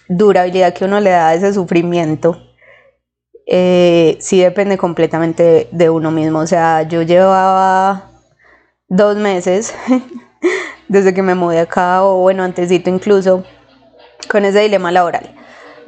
durabilidad 0.10 0.74
que 0.74 0.86
uno 0.86 1.00
le 1.00 1.12
da 1.12 1.30
a 1.30 1.34
ese 1.36 1.54
sufrimiento 1.54 2.38
eh, 3.46 4.18
sí 4.20 4.40
depende 4.40 4.78
completamente 4.78 5.68
de 5.72 5.90
uno 5.90 6.12
mismo. 6.12 6.40
O 6.40 6.48
sea, 6.48 6.84
yo 6.84 7.02
llevaba 7.02 8.12
dos 8.88 9.18
meses 9.18 9.74
desde 10.88 11.14
que 11.14 11.22
me 11.22 11.36
mudé 11.36 11.60
acá, 11.60 12.04
o 12.04 12.20
bueno, 12.22 12.44
antesito 12.44 12.90
incluso, 12.90 13.44
con 14.30 14.46
ese 14.46 14.62
dilema 14.62 14.92
laboral. 14.92 15.36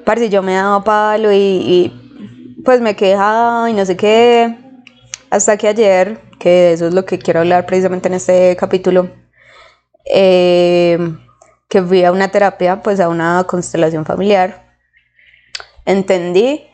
Parce, 0.03 0.29
yo 0.29 0.43
me 0.43 0.53
daba 0.53 0.83
palo 0.83 1.31
y, 1.33 1.93
pues 2.63 2.81
me 2.81 2.95
quejaba 2.95 3.69
y 3.69 3.73
no 3.73 3.85
sé 3.85 3.95
qué, 3.95 4.57
hasta 5.29 5.57
que 5.57 5.67
ayer, 5.67 6.19
que 6.39 6.73
eso 6.73 6.87
es 6.87 6.93
lo 6.93 7.05
que 7.05 7.19
quiero 7.19 7.41
hablar 7.41 7.65
precisamente 7.65 8.07
en 8.07 8.15
este 8.15 8.55
capítulo, 8.55 9.09
eh, 10.05 10.97
que 11.67 11.81
fui 11.81 12.03
a 12.03 12.11
una 12.11 12.29
terapia, 12.29 12.81
pues 12.81 12.99
a 12.99 13.09
una 13.09 13.43
constelación 13.45 14.05
familiar, 14.05 14.77
entendí 15.85 16.67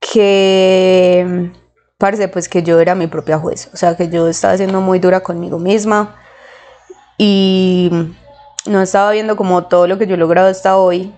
que, 0.00 1.52
parece 1.98 2.28
pues 2.28 2.48
que 2.48 2.62
yo 2.62 2.80
era 2.80 2.94
mi 2.94 3.06
propia 3.06 3.38
juez, 3.38 3.70
o 3.72 3.76
sea, 3.76 3.96
que 3.96 4.08
yo 4.08 4.28
estaba 4.28 4.56
siendo 4.56 4.80
muy 4.80 4.98
dura 4.98 5.20
conmigo 5.20 5.58
misma 5.58 6.16
y 7.18 7.90
no 8.66 8.82
estaba 8.82 9.10
viendo 9.12 9.36
como 9.36 9.64
todo 9.64 9.86
lo 9.86 9.98
que 9.98 10.06
yo 10.06 10.14
he 10.14 10.18
logrado 10.18 10.48
hasta 10.48 10.76
hoy. 10.76 11.14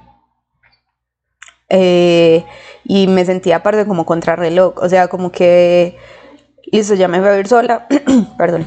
Eh, 1.70 2.46
y 2.84 3.06
me 3.08 3.26
sentía 3.26 3.56
aparte 3.56 3.87
como 3.87 4.06
contrarreloj, 4.06 4.78
o 4.78 4.88
sea, 4.88 5.08
como 5.08 5.30
que, 5.30 5.98
listo, 6.72 6.94
ya 6.94 7.08
me 7.08 7.20
voy 7.20 7.28
a 7.28 7.38
ir 7.38 7.46
sola, 7.46 7.87
perdón, 8.38 8.66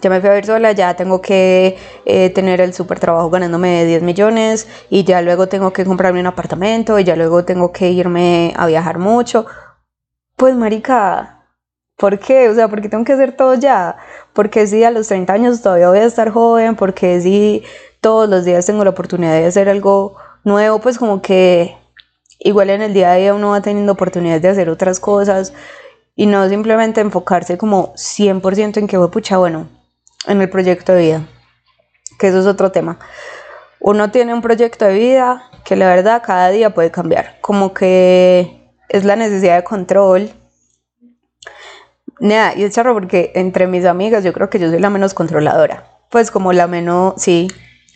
ya 0.00 0.10
me 0.10 0.20
fui 0.20 0.28
a 0.30 0.32
ver 0.32 0.46
sola, 0.46 0.72
ya 0.72 0.94
tengo 0.94 1.20
que 1.20 1.76
eh, 2.04 2.30
tener 2.30 2.60
el 2.60 2.72
super 2.74 3.00
trabajo 3.00 3.30
ganándome 3.30 3.84
10 3.84 4.02
millones 4.02 4.68
y 4.90 5.04
ya 5.04 5.22
luego 5.22 5.48
tengo 5.48 5.72
que 5.72 5.84
comprarme 5.84 6.20
un 6.20 6.26
apartamento 6.26 6.98
y 6.98 7.04
ya 7.04 7.16
luego 7.16 7.44
tengo 7.44 7.72
que 7.72 7.90
irme 7.90 8.54
a 8.56 8.66
viajar 8.66 8.98
mucho. 8.98 9.46
Pues 10.36 10.54
marica, 10.54 11.46
¿por 11.96 12.18
qué? 12.18 12.48
O 12.48 12.54
sea, 12.54 12.68
¿por 12.68 12.80
qué 12.80 12.88
tengo 12.88 13.04
que 13.04 13.12
hacer 13.12 13.36
todo 13.36 13.54
ya? 13.54 13.96
Porque 14.32 14.66
si 14.66 14.84
a 14.84 14.90
los 14.90 15.08
30 15.08 15.32
años 15.32 15.62
todavía 15.62 15.88
voy 15.88 15.98
a 15.98 16.04
estar 16.04 16.30
joven, 16.30 16.76
porque 16.76 17.20
si 17.20 17.64
todos 18.00 18.28
los 18.28 18.44
días 18.44 18.66
tengo 18.66 18.84
la 18.84 18.90
oportunidad 18.90 19.32
de 19.32 19.46
hacer 19.46 19.68
algo 19.68 20.16
nuevo, 20.44 20.78
pues 20.80 20.98
como 20.98 21.22
que 21.22 21.76
igual 22.38 22.70
en 22.70 22.82
el 22.82 22.94
día 22.94 23.12
a 23.12 23.16
día 23.16 23.34
uno 23.34 23.50
va 23.50 23.60
teniendo 23.62 23.92
oportunidades 23.92 24.42
de 24.42 24.48
hacer 24.48 24.70
otras 24.70 25.00
cosas 25.00 25.52
y 26.18 26.26
no 26.26 26.48
simplemente 26.48 27.00
enfocarse 27.00 27.58
como 27.58 27.94
100% 27.94 28.78
en 28.78 28.86
que, 28.88 28.98
pucha, 28.98 29.38
bueno, 29.38 29.68
en 30.26 30.40
el 30.40 30.50
proyecto 30.50 30.92
de 30.92 31.00
vida, 31.00 31.28
que 32.18 32.28
eso 32.28 32.40
es 32.40 32.46
otro 32.46 32.72
tema. 32.72 32.98
Uno 33.80 34.10
tiene 34.10 34.34
un 34.34 34.42
proyecto 34.42 34.84
de 34.84 34.94
vida 34.94 35.42
que 35.64 35.76
la 35.76 35.86
verdad 35.86 36.22
cada 36.24 36.50
día 36.50 36.70
puede 36.70 36.90
cambiar, 36.90 37.38
como 37.40 37.74
que 37.74 38.72
es 38.88 39.04
la 39.04 39.16
necesidad 39.16 39.56
de 39.56 39.64
control. 39.64 40.30
Nada, 42.20 42.54
y 42.56 42.64
es 42.64 42.74
charro 42.74 42.94
porque 42.94 43.32
entre 43.34 43.66
mis 43.66 43.84
amigas 43.84 44.24
yo 44.24 44.32
creo 44.32 44.50
que 44.50 44.58
yo 44.58 44.68
soy 44.68 44.80
la 44.80 44.90
menos 44.90 45.14
controladora, 45.14 45.86
pues 46.10 46.30
como 46.30 46.52
la 46.52 46.66
menos, 46.66 47.14
sí, 47.18 47.48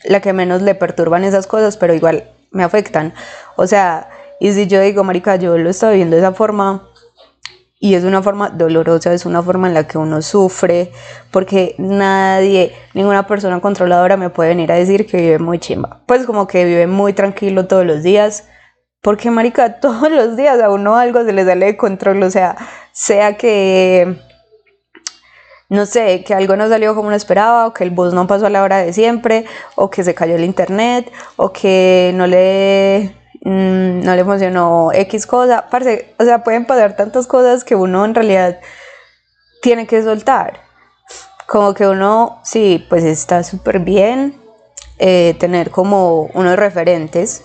la 0.04 0.20
que 0.20 0.32
menos 0.32 0.62
le 0.62 0.74
perturban 0.74 1.24
esas 1.24 1.46
cosas, 1.46 1.76
pero 1.76 1.94
igual 1.94 2.30
me 2.52 2.62
afectan. 2.62 3.14
O 3.56 3.66
sea, 3.66 4.08
y 4.38 4.52
si 4.52 4.66
yo 4.66 4.80
digo, 4.80 5.02
marica, 5.02 5.36
yo 5.36 5.58
lo 5.58 5.70
estoy 5.70 5.96
viendo 5.96 6.16
de 6.16 6.22
esa 6.22 6.32
forma, 6.32 6.88
y 7.84 7.96
es 7.96 8.04
una 8.04 8.22
forma 8.22 8.48
dolorosa, 8.48 9.12
es 9.12 9.26
una 9.26 9.42
forma 9.42 9.66
en 9.66 9.74
la 9.74 9.88
que 9.88 9.98
uno 9.98 10.22
sufre, 10.22 10.92
porque 11.32 11.74
nadie, 11.78 12.72
ninguna 12.94 13.26
persona 13.26 13.60
controladora 13.60 14.16
me 14.16 14.30
puede 14.30 14.50
venir 14.50 14.70
a 14.70 14.76
decir 14.76 15.04
que 15.04 15.16
vive 15.16 15.40
muy 15.40 15.58
chimba. 15.58 16.00
Pues 16.06 16.24
como 16.24 16.46
que 16.46 16.64
vive 16.64 16.86
muy 16.86 17.12
tranquilo 17.12 17.66
todos 17.66 17.84
los 17.84 18.04
días, 18.04 18.46
porque 19.00 19.32
marica, 19.32 19.80
todos 19.80 20.08
los 20.12 20.36
días 20.36 20.60
a 20.60 20.70
uno 20.70 20.94
algo 20.94 21.24
se 21.24 21.32
le 21.32 21.44
sale 21.44 21.66
de 21.66 21.76
control, 21.76 22.22
o 22.22 22.30
sea, 22.30 22.56
sea 22.92 23.36
que 23.36 24.16
no 25.68 25.84
sé, 25.84 26.22
que 26.22 26.34
algo 26.34 26.54
no 26.54 26.68
salió 26.68 26.94
como 26.94 27.08
uno 27.08 27.16
esperaba, 27.16 27.66
o 27.66 27.74
que 27.74 27.82
el 27.82 27.90
bus 27.90 28.14
no 28.14 28.28
pasó 28.28 28.46
a 28.46 28.50
la 28.50 28.62
hora 28.62 28.78
de 28.78 28.92
siempre, 28.92 29.44
o 29.74 29.90
que 29.90 30.04
se 30.04 30.14
cayó 30.14 30.36
el 30.36 30.44
internet, 30.44 31.10
o 31.34 31.52
que 31.52 32.12
no 32.14 32.28
le 32.28 33.21
Mm, 33.44 34.04
no 34.04 34.14
le 34.14 34.24
funcionó 34.24 34.90
X 34.92 35.26
cosa, 35.26 35.66
parce, 35.68 36.14
o 36.18 36.24
sea, 36.24 36.44
pueden 36.44 36.64
pasar 36.64 36.94
tantas 36.94 37.26
cosas 37.26 37.64
que 37.64 37.74
uno 37.74 38.04
en 38.04 38.14
realidad 38.14 38.60
tiene 39.62 39.86
que 39.86 40.02
soltar. 40.02 40.60
Como 41.48 41.74
que 41.74 41.88
uno, 41.88 42.40
sí, 42.44 42.86
pues 42.88 43.02
está 43.04 43.42
súper 43.42 43.80
bien 43.80 44.40
eh, 44.98 45.34
tener 45.40 45.70
como 45.70 46.30
unos 46.34 46.56
referentes, 46.56 47.42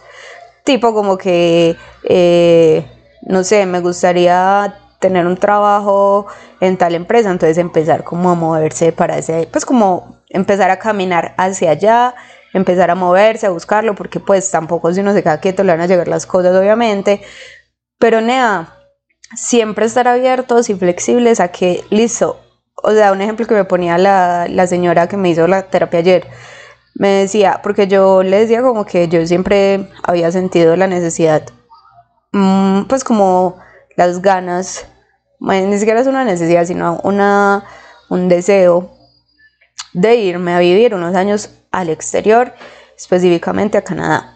tipo 0.63 0.93
como 0.93 1.17
que, 1.17 1.75
eh, 2.03 2.85
no 3.23 3.43
sé, 3.43 3.65
me 3.65 3.79
gustaría 3.79 4.75
tener 4.99 5.25
un 5.25 5.37
trabajo 5.37 6.27
en 6.59 6.77
tal 6.77 6.93
empresa, 6.93 7.31
entonces 7.31 7.57
empezar 7.57 8.03
como 8.03 8.29
a 8.29 8.35
moverse 8.35 8.91
para 8.91 9.17
ese, 9.17 9.47
pues 9.51 9.65
como 9.65 10.17
empezar 10.29 10.69
a 10.69 10.79
caminar 10.79 11.33
hacia 11.37 11.71
allá 11.71 12.15
empezar 12.53 12.91
a 12.91 12.95
moverse, 12.95 13.47
a 13.47 13.51
buscarlo, 13.51 13.95
porque 13.95 14.19
pues 14.19 14.49
tampoco 14.51 14.93
si 14.93 15.01
uno 15.01 15.13
se 15.13 15.23
queda 15.23 15.39
quieto 15.39 15.63
le 15.63 15.73
van 15.73 15.81
a 15.81 15.87
llegar 15.87 16.07
las 16.07 16.25
cosas, 16.25 16.55
obviamente. 16.55 17.21
Pero 17.99 18.21
nada, 18.21 18.77
siempre 19.35 19.85
estar 19.85 20.07
abiertos 20.07 20.69
y 20.69 20.75
flexibles 20.75 21.39
a 21.39 21.49
que, 21.49 21.83
listo, 21.89 22.39
o 22.75 22.91
sea, 22.91 23.11
un 23.11 23.21
ejemplo 23.21 23.47
que 23.47 23.55
me 23.55 23.65
ponía 23.65 23.97
la, 23.97 24.47
la 24.49 24.67
señora 24.67 25.07
que 25.07 25.17
me 25.17 25.29
hizo 25.29 25.47
la 25.47 25.63
terapia 25.63 25.99
ayer, 25.99 26.27
me 26.95 27.09
decía, 27.09 27.59
porque 27.63 27.87
yo 27.87 28.23
le 28.23 28.39
decía 28.39 28.61
como 28.61 28.85
que 28.85 29.07
yo 29.07 29.25
siempre 29.27 29.89
había 30.03 30.31
sentido 30.31 30.75
la 30.75 30.87
necesidad, 30.87 31.43
mm, 32.31 32.83
pues 32.83 33.03
como 33.03 33.57
las 33.95 34.21
ganas, 34.21 34.87
ni 35.39 35.77
siquiera 35.77 35.99
es 35.99 36.07
una 36.07 36.23
necesidad, 36.23 36.65
sino 36.65 36.99
una, 37.03 37.65
un 38.09 38.29
deseo 38.29 38.91
de 39.93 40.15
irme 40.15 40.53
a 40.53 40.59
vivir 40.59 40.93
unos 40.95 41.15
años 41.15 41.49
al 41.77 41.89
exterior, 41.89 42.53
específicamente 42.97 43.77
a 43.77 43.83
Canadá. 43.83 44.33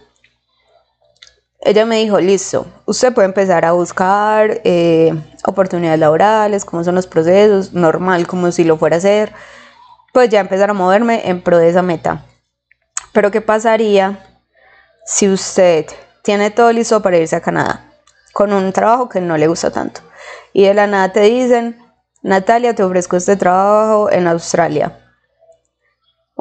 Ella 1.60 1.86
me 1.86 1.98
dijo, 1.98 2.19
listo, 2.19 2.67
usted 2.86 3.13
puede 3.13 3.27
empezar 3.27 3.65
a 3.65 3.71
buscar 3.71 4.62
eh, 4.63 5.13
oportunidades 5.45 6.00
laborales, 6.00 6.65
cómo 6.65 6.83
son 6.83 6.95
los 6.95 7.07
procesos, 7.07 7.74
normal, 7.74 8.27
como 8.27 8.51
si 8.51 8.63
lo 8.63 8.77
fuera 8.77 8.98
a 8.98 9.00
hacer, 9.00 9.33
pues 10.13 10.29
ya 10.29 10.39
empezar 10.39 10.69
a 10.69 10.74
moverme 10.74 11.29
en 11.29 11.41
pro 11.41 11.57
de 11.57 11.69
esa 11.69 11.81
meta. 11.81 12.25
Pero 13.12 13.31
¿qué 13.31 13.41
pasaría 13.41 14.24
si 15.05 15.27
usted 15.27 15.88
tiene 16.21 16.51
todo 16.51 16.71
listo 16.71 17.01
para 17.01 17.17
irse 17.17 17.36
a 17.36 17.41
Canadá 17.41 17.91
con 18.33 18.53
un 18.53 18.71
trabajo 18.71 19.10
que 19.10 19.19
no 19.19 19.36
le 19.38 19.48
gusta 19.48 19.71
tanto? 19.71 20.01
Y 20.53 20.65
de 20.65 20.75
la 20.75 20.86
nada 20.86 21.12
te 21.12 21.21
dicen, 21.21 21.77
Natalia, 22.21 22.75
te 22.75 22.83
ofrezco 22.83 23.17
este 23.17 23.36
trabajo 23.36 24.12
en 24.12 24.27
Australia 24.27 25.00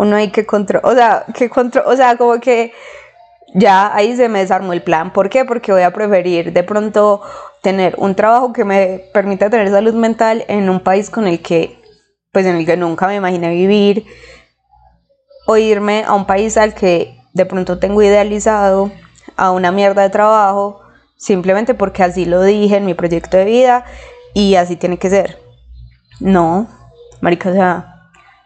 uno 0.01 0.17
hay 0.17 0.31
que 0.31 0.47
control, 0.47 0.81
o 0.83 0.95
sea, 0.95 1.27
que 1.35 1.51
control, 1.51 1.85
o 1.87 1.95
sea, 1.95 2.17
como 2.17 2.41
que 2.41 2.73
ya 3.55 3.95
ahí 3.95 4.17
se 4.17 4.31
me 4.31 4.39
desarmó 4.39 4.73
el 4.73 4.83
plan. 4.83 5.13
¿Por 5.13 5.29
qué? 5.29 5.45
Porque 5.45 5.73
voy 5.73 5.83
a 5.83 5.93
preferir 5.93 6.55
de 6.55 6.63
pronto 6.63 7.21
tener 7.63 7.97
un 7.99 8.15
trabajo 8.15 8.51
que 8.55 8.65
me 8.65 9.05
permita 9.13 9.51
tener 9.51 9.69
salud 9.69 9.93
mental 9.93 10.47
en 10.49 10.71
un 10.71 10.81
país 10.81 11.11
con 11.11 11.27
el 11.27 11.43
que, 11.43 11.79
pues 12.33 12.47
en 12.47 12.57
el 12.57 12.65
que 12.65 12.79
nunca 12.79 13.07
me 13.09 13.17
imaginé 13.17 13.51
vivir, 13.51 14.07
o 15.47 15.59
irme 15.59 16.03
a 16.07 16.15
un 16.15 16.25
país 16.25 16.57
al 16.57 16.73
que 16.73 17.21
de 17.35 17.45
pronto 17.45 17.79
tengo 17.79 18.03
idealizado, 18.03 18.91
a 19.37 19.51
una 19.51 19.71
mierda 19.71 20.01
de 20.01 20.09
trabajo, 20.09 20.81
simplemente 21.19 21.75
porque 21.75 22.05
así 22.05 22.25
lo 22.25 22.43
dije 22.43 22.79
en 22.79 22.87
mi 22.87 22.95
proyecto 22.95 23.37
de 23.37 23.45
vida 23.45 23.85
y 24.33 24.55
así 24.55 24.77
tiene 24.77 24.97
que 24.97 25.11
ser. 25.11 25.39
No, 26.21 26.69
marica, 27.21 27.51
o 27.51 27.53
sea, 27.53 27.90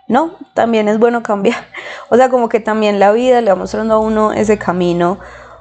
no, 0.09 0.33
también 0.55 0.89
es 0.89 0.99
bueno 0.99 1.23
cambiar. 1.23 1.65
O 2.11 2.17
sea, 2.17 2.29
como 2.29 2.49
que 2.49 2.61
también 2.61 3.01
la 3.01 3.11
vida 3.13 3.41
le 3.41 3.51
va 3.51 3.57
mostrando 3.57 3.95
a 3.95 3.99
uno 3.99 4.33
ese 4.33 4.59
camino 4.59 5.19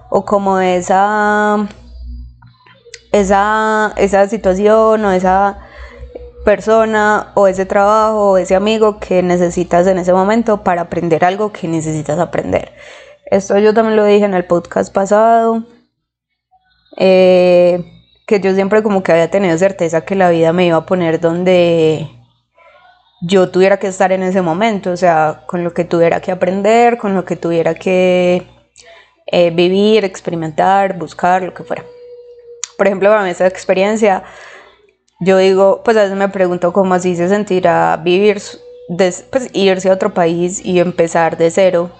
o 0.10 0.26
como 0.26 0.60
esa, 0.60 1.68
esa, 3.12 3.94
esa 3.98 4.28
situación 4.28 5.06
o 5.06 5.12
esa, 5.12 5.58
persona 6.44 7.32
o 7.34 7.48
ese 7.48 7.66
trabajo 7.66 8.32
o 8.32 8.38
ese 8.38 8.56
amigo 8.56 9.00
que 9.00 9.24
necesitas 9.24 9.88
en 9.88 9.98
ese 9.98 10.14
momento 10.14 10.64
para 10.64 10.82
aprender 10.84 11.26
algo 11.26 11.52
que 11.52 11.68
necesitas 11.68 12.20
aprender. 12.20 12.74
Esto 13.26 13.58
yo 13.58 13.74
también 13.74 13.96
lo 13.96 14.06
dije 14.06 14.26
en 14.26 14.34
el 14.34 14.46
podcast 14.46 14.94
pasado, 14.94 15.64
eh, 16.98 17.84
que 18.28 18.40
yo 18.40 18.54
siempre 18.54 18.84
como 18.84 19.02
que 19.02 19.12
había 19.12 19.32
tenido 19.32 19.58
certeza 19.58 20.02
que 20.02 20.16
la 20.16 20.30
vida 20.30 20.54
me 20.54 20.66
iba 20.66 20.78
a 20.78 20.86
poner 20.86 21.20
donde 21.20 22.10
yo 23.26 23.50
tuviera 23.50 23.78
que 23.78 23.88
estar 23.88 24.12
en 24.12 24.22
ese 24.22 24.42
momento, 24.42 24.92
o 24.92 24.98
sea, 24.98 25.44
con 25.46 25.64
lo 25.64 25.74
que 25.74 25.86
tuviera 25.86 26.20
que 26.20 26.32
aprender, 26.32 26.98
con 26.98 27.16
lo 27.16 27.24
que 27.24 27.38
tuviera 27.38 27.74
que 27.74 28.46
eh, 29.28 29.50
vivir, 29.52 30.04
experimentar, 30.04 30.98
buscar, 30.98 31.42
lo 31.42 31.54
que 31.54 31.64
fuera. 31.64 31.86
Por 32.78 32.88
ejemplo, 32.88 33.10
para 33.10 33.24
mí 33.24 33.30
esa 33.30 33.48
experiencia, 33.48 34.24
yo 35.22 35.38
digo, 35.38 35.82
pues 35.86 35.96
a 35.96 36.04
veces 36.04 36.18
me 36.18 36.28
pregunto 36.28 36.74
cómo 36.74 36.94
así 36.96 37.16
se 37.16 37.30
sentirá 37.30 37.96
vivir, 37.96 38.42
pues 38.98 39.50
irse 39.54 39.90
a 39.90 39.94
otro 39.94 40.14
país 40.14 40.64
y 40.64 40.80
empezar 40.80 41.38
de 41.38 41.50
cero. 41.50 41.92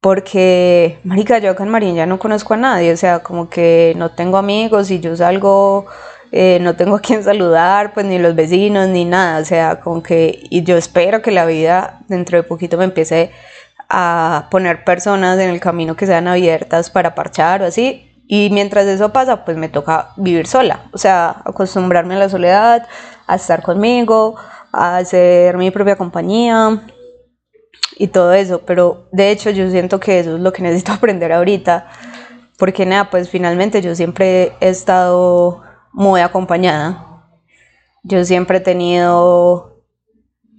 Porque, 0.00 1.00
marica, 1.04 1.38
yo 1.38 1.50
acá 1.50 1.64
en 1.64 1.70
Marín 1.70 1.96
ya 1.96 2.06
no 2.06 2.18
conozco 2.18 2.54
a 2.54 2.58
nadie, 2.58 2.92
o 2.92 2.96
sea, 2.96 3.20
como 3.20 3.48
que 3.48 3.94
no 3.96 4.10
tengo 4.10 4.36
amigos 4.36 4.90
y 4.90 5.00
yo 5.00 5.16
salgo 5.16 5.86
eh, 6.30 6.58
no 6.60 6.76
tengo 6.76 6.96
a 6.96 7.00
quien 7.00 7.24
saludar, 7.24 7.94
pues 7.94 8.04
ni 8.06 8.18
los 8.18 8.34
vecinos, 8.34 8.88
ni 8.88 9.04
nada, 9.04 9.40
o 9.40 9.44
sea, 9.44 9.80
como 9.80 10.02
que, 10.02 10.40
y 10.50 10.62
yo 10.62 10.76
espero 10.76 11.22
que 11.22 11.30
la 11.30 11.46
vida 11.46 12.00
dentro 12.08 12.36
de 12.36 12.42
poquito 12.42 12.76
me 12.76 12.84
empiece 12.84 13.30
a 13.88 14.48
poner 14.50 14.84
personas 14.84 15.38
en 15.38 15.48
el 15.48 15.60
camino 15.60 15.96
que 15.96 16.06
sean 16.06 16.28
abiertas 16.28 16.90
para 16.90 17.14
parchar 17.14 17.62
o 17.62 17.66
así, 17.66 18.04
y 18.26 18.50
mientras 18.50 18.86
eso 18.86 19.10
pasa, 19.10 19.44
pues 19.46 19.56
me 19.56 19.70
toca 19.70 20.10
vivir 20.16 20.46
sola, 20.46 20.82
o 20.92 20.98
sea, 20.98 21.42
acostumbrarme 21.46 22.14
a 22.14 22.18
la 22.18 22.28
soledad, 22.28 22.86
a 23.26 23.36
estar 23.36 23.62
conmigo, 23.62 24.36
a 24.72 24.98
hacer 24.98 25.56
mi 25.56 25.70
propia 25.70 25.96
compañía 25.96 26.82
y 27.96 28.08
todo 28.08 28.34
eso, 28.34 28.60
pero 28.66 29.08
de 29.12 29.30
hecho 29.30 29.48
yo 29.50 29.70
siento 29.70 29.98
que 29.98 30.20
eso 30.20 30.36
es 30.36 30.42
lo 30.42 30.52
que 30.52 30.62
necesito 30.62 30.92
aprender 30.92 31.32
ahorita, 31.32 31.86
porque 32.58 32.84
nada, 32.84 33.08
pues 33.08 33.30
finalmente 33.30 33.80
yo 33.80 33.94
siempre 33.94 34.52
he 34.60 34.68
estado 34.68 35.62
muy 35.92 36.20
acompañada. 36.20 37.24
Yo 38.02 38.24
siempre 38.24 38.58
he 38.58 38.60
tenido 38.60 39.82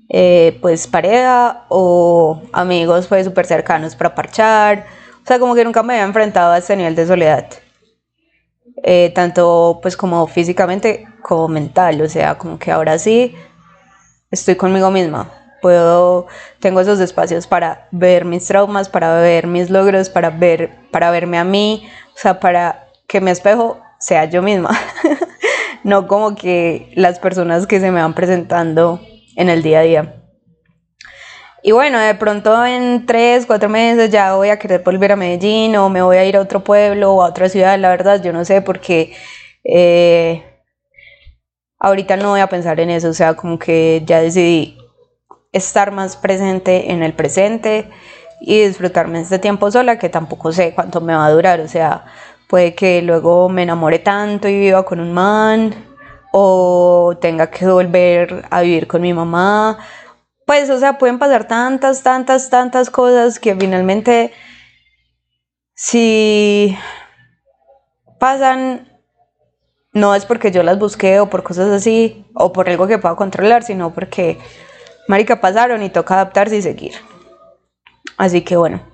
eh, 0.09 0.57
pues 0.61 0.87
pareja 0.87 1.65
o 1.69 2.41
amigos 2.51 3.07
pues 3.07 3.25
súper 3.25 3.45
cercanos 3.45 3.95
para 3.95 4.15
parchar. 4.15 4.85
O 5.23 5.27
sea, 5.27 5.39
como 5.39 5.55
que 5.55 5.63
nunca 5.63 5.83
me 5.83 5.93
había 5.93 6.05
enfrentado 6.05 6.53
a 6.53 6.57
este 6.57 6.75
nivel 6.75 6.95
de 6.95 7.07
soledad. 7.07 7.47
Eh, 8.83 9.11
tanto 9.13 9.79
pues 9.81 9.97
como 9.97 10.25
físicamente 10.27 11.07
como 11.21 11.47
mental. 11.47 12.01
O 12.01 12.09
sea, 12.09 12.37
como 12.37 12.57
que 12.57 12.71
ahora 12.71 12.97
sí 12.97 13.35
estoy 14.31 14.55
conmigo 14.55 14.91
misma. 14.91 15.31
Puedo, 15.61 16.27
tengo 16.59 16.79
esos 16.79 16.99
espacios 16.99 17.45
para 17.45 17.87
ver 17.91 18.23
mis 18.25 18.47
traumas, 18.47 18.87
para 18.87 19.19
ver 19.19 19.45
mis 19.45 19.69
logros, 19.69 20.09
para 20.09 20.29
ver, 20.29 20.71
para 20.91 21.11
verme 21.11 21.37
a 21.37 21.43
mí, 21.43 21.89
o 22.15 22.17
sea, 22.17 22.39
para 22.39 22.87
que 23.07 23.19
mi 23.19 23.29
espejo 23.31 23.81
sea 23.99 24.25
yo 24.25 24.41
misma, 24.41 24.71
no 25.83 26.07
como 26.07 26.35
que 26.35 26.91
las 26.95 27.19
personas 27.19 27.67
que 27.67 27.79
se 27.79 27.91
me 27.91 28.01
van 28.01 28.13
presentando 28.13 29.01
en 29.35 29.49
el 29.49 29.61
día 29.61 29.79
a 29.79 29.83
día. 29.83 30.15
Y 31.61 31.73
bueno, 31.73 31.99
de 31.99 32.15
pronto 32.15 32.65
en 32.65 33.05
tres, 33.05 33.45
cuatro 33.45 33.67
meses 33.67 34.09
ya 34.09 34.35
voy 34.35 34.49
a 34.49 34.57
querer 34.57 34.81
volver 34.81 35.11
a 35.11 35.15
Medellín 35.17 35.75
o 35.75 35.89
me 35.89 36.01
voy 36.01 36.17
a 36.17 36.25
ir 36.25 36.37
a 36.37 36.41
otro 36.41 36.63
pueblo 36.63 37.13
o 37.13 37.23
a 37.23 37.29
otra 37.29 37.49
ciudad, 37.49 37.77
la 37.77 37.89
verdad, 37.89 38.23
yo 38.23 38.31
no 38.31 38.45
sé 38.45 38.61
porque 38.61 39.13
eh, 39.65 40.43
ahorita 41.79 42.15
no 42.15 42.29
voy 42.29 42.39
a 42.39 42.47
pensar 42.47 42.79
en 42.79 42.89
eso, 42.89 43.09
o 43.09 43.13
sea, 43.13 43.33
como 43.35 43.59
que 43.59 44.03
ya 44.05 44.21
decidí 44.21 44.77
estar 45.51 45.91
más 45.91 46.15
presente 46.15 46.91
en 46.91 47.03
el 47.03 47.13
presente 47.13 47.89
y 48.41 48.61
disfrutarme 48.61 49.19
este 49.19 49.39
tiempo 49.39 49.69
sola 49.69 49.99
que 49.99 50.07
tampoco 50.07 50.53
sé 50.53 50.73
cuánto 50.73 51.01
me 51.01 51.13
va 51.13 51.25
a 51.25 51.31
durar, 51.31 51.59
o 51.59 51.67
sea, 51.67 52.05
Puede 52.49 52.73
que 52.73 53.03
luego 53.03 53.47
me 53.47 53.61
enamore 53.61 53.99
tanto 53.99 54.47
y 54.47 54.57
viva 54.57 54.83
con 54.83 54.99
un 54.99 55.13
man 55.13 55.71
o 56.31 57.15
tenga 57.21 57.51
que 57.51 57.67
volver 57.67 58.43
a 58.49 58.61
vivir 58.61 58.87
con 58.87 59.03
mi 59.03 59.13
mamá. 59.13 59.77
Pues, 60.47 60.67
o 60.71 60.79
sea, 60.79 60.97
pueden 60.97 61.19
pasar 61.19 61.47
tantas, 61.47 62.01
tantas, 62.01 62.49
tantas 62.49 62.89
cosas 62.89 63.39
que 63.39 63.55
finalmente, 63.55 64.33
si 65.75 66.75
pasan, 68.19 68.99
no 69.93 70.15
es 70.15 70.25
porque 70.25 70.51
yo 70.51 70.63
las 70.63 70.79
busqué 70.79 71.19
o 71.19 71.29
por 71.29 71.43
cosas 71.43 71.69
así, 71.69 72.25
o 72.33 72.51
por 72.51 72.67
algo 72.67 72.87
que 72.87 72.97
pueda 72.97 73.15
controlar, 73.15 73.61
sino 73.61 73.93
porque, 73.93 74.39
marica, 75.07 75.39
pasaron 75.39 75.83
y 75.83 75.91
toca 75.91 76.15
adaptarse 76.15 76.57
y 76.57 76.63
seguir. 76.63 76.93
Así 78.17 78.41
que 78.41 78.57
bueno. 78.57 78.88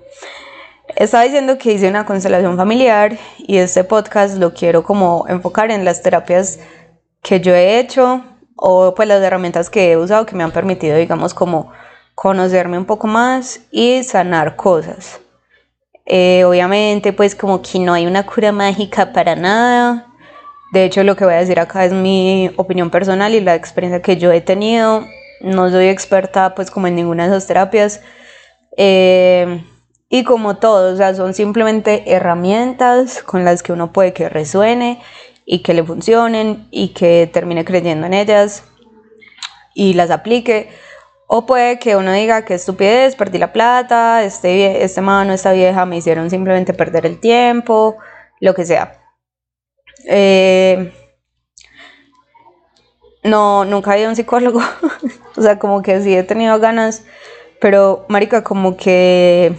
Estaba 0.96 1.24
diciendo 1.24 1.58
que 1.58 1.72
hice 1.72 1.90
una 1.90 2.06
constelación 2.06 2.56
familiar 2.56 3.18
y 3.36 3.58
este 3.58 3.84
podcast 3.84 4.38
lo 4.38 4.54
quiero 4.54 4.82
como 4.82 5.26
enfocar 5.28 5.70
en 5.70 5.84
las 5.84 6.00
terapias 6.00 6.58
que 7.22 7.38
yo 7.40 7.54
he 7.54 7.78
hecho 7.78 8.24
o 8.56 8.94
pues 8.94 9.06
las 9.06 9.22
herramientas 9.22 9.68
que 9.68 9.92
he 9.92 9.98
usado 9.98 10.24
que 10.24 10.34
me 10.34 10.42
han 10.42 10.52
permitido 10.52 10.96
digamos 10.96 11.34
como 11.34 11.70
conocerme 12.14 12.78
un 12.78 12.86
poco 12.86 13.08
más 13.08 13.60
y 13.70 14.04
sanar 14.04 14.56
cosas. 14.56 15.20
Eh, 16.06 16.44
obviamente 16.44 17.12
pues 17.12 17.34
como 17.34 17.60
que 17.60 17.78
no 17.78 17.92
hay 17.92 18.06
una 18.06 18.24
cura 18.24 18.50
mágica 18.50 19.12
para 19.12 19.36
nada. 19.36 20.06
De 20.72 20.86
hecho 20.86 21.04
lo 21.04 21.14
que 21.14 21.26
voy 21.26 21.34
a 21.34 21.40
decir 21.40 21.60
acá 21.60 21.84
es 21.84 21.92
mi 21.92 22.50
opinión 22.56 22.88
personal 22.88 23.34
y 23.34 23.42
la 23.42 23.54
experiencia 23.54 24.00
que 24.00 24.16
yo 24.16 24.32
he 24.32 24.40
tenido. 24.40 25.04
No 25.42 25.68
soy 25.68 25.88
experta 25.88 26.54
pues 26.54 26.70
como 26.70 26.86
en 26.86 26.94
ninguna 26.94 27.24
de 27.24 27.36
esas 27.36 27.46
terapias. 27.46 28.00
Eh, 28.78 29.62
y 30.08 30.24
como 30.24 30.56
todo, 30.56 30.94
o 30.94 30.96
sea, 30.96 31.14
son 31.14 31.34
simplemente 31.34 32.04
herramientas 32.12 33.22
con 33.22 33.44
las 33.44 33.62
que 33.62 33.72
uno 33.72 33.92
puede 33.92 34.12
que 34.12 34.28
resuene 34.28 35.02
y 35.44 35.60
que 35.60 35.74
le 35.74 35.82
funcionen 35.82 36.68
y 36.70 36.88
que 36.88 37.28
termine 37.32 37.64
creyendo 37.64 38.06
en 38.06 38.14
ellas 38.14 38.64
y 39.74 39.94
las 39.94 40.10
aplique. 40.10 40.70
O 41.28 41.44
puede 41.44 41.80
que 41.80 41.96
uno 41.96 42.12
diga 42.12 42.44
que 42.44 42.54
estupidez, 42.54 43.16
perdí 43.16 43.38
la 43.38 43.52
plata, 43.52 44.22
este, 44.22 44.84
este 44.84 45.00
mano, 45.00 45.32
esta 45.32 45.52
vieja 45.52 45.84
me 45.84 45.96
hicieron 45.96 46.30
simplemente 46.30 46.72
perder 46.72 47.04
el 47.04 47.18
tiempo, 47.18 47.96
lo 48.40 48.54
que 48.54 48.64
sea. 48.64 49.00
Eh, 50.08 50.92
no, 53.24 53.64
nunca 53.64 53.96
he 53.96 54.00
ido 54.00 54.06
a 54.06 54.10
un 54.10 54.16
psicólogo, 54.16 54.60
o 55.36 55.42
sea, 55.42 55.58
como 55.58 55.82
que 55.82 56.00
sí 56.00 56.14
he 56.16 56.22
tenido 56.22 56.60
ganas, 56.60 57.04
pero 57.60 58.06
marica, 58.08 58.44
como 58.44 58.76
que 58.76 59.56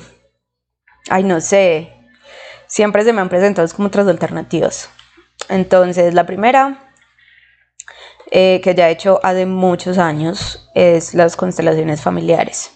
ay, 1.10 1.24
no 1.24 1.42
sé, 1.42 1.94
siempre 2.68 3.04
se 3.04 3.14
me 3.14 3.22
han 3.22 3.30
presentado 3.30 3.68
como 3.70 3.88
otras 3.88 4.08
alternativas. 4.08 4.90
Entonces, 5.50 6.14
la 6.14 6.26
primera, 6.26 6.92
eh, 8.32 8.60
que 8.64 8.76
ya 8.76 8.90
he 8.90 8.92
hecho 8.92 9.20
hace 9.24 9.46
muchos 9.46 9.98
años, 9.98 10.70
es 10.76 11.14
las 11.14 11.36
constelaciones 11.36 12.02
familiares. 12.02 12.72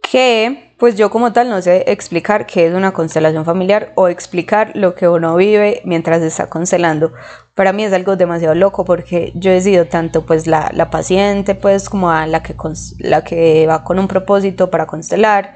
Que, 0.00 0.74
pues 0.78 0.96
yo 0.96 1.10
como 1.10 1.32
tal 1.32 1.48
no 1.48 1.62
sé 1.62 1.84
explicar 1.86 2.44
qué 2.44 2.66
es 2.66 2.74
una 2.74 2.92
constelación 2.92 3.44
familiar 3.44 3.92
o 3.94 4.08
explicar 4.08 4.72
lo 4.74 4.94
que 4.94 5.08
uno 5.08 5.36
vive 5.36 5.80
mientras 5.84 6.22
está 6.22 6.50
constelando. 6.50 7.12
Para 7.54 7.72
mí 7.72 7.84
es 7.84 7.92
algo 7.92 8.16
demasiado 8.16 8.54
loco 8.54 8.84
porque 8.84 9.32
yo 9.34 9.50
he 9.52 9.60
sido 9.60 9.86
tanto 9.86 10.26
pues 10.26 10.46
la, 10.46 10.70
la 10.74 10.90
paciente, 10.90 11.54
pues 11.54 11.88
como 11.88 12.10
a 12.10 12.26
la 12.26 12.42
que, 12.42 12.54
la 12.98 13.24
que 13.24 13.66
va 13.66 13.84
con 13.84 13.98
un 13.98 14.08
propósito 14.08 14.70
para 14.70 14.86
constelar, 14.86 15.54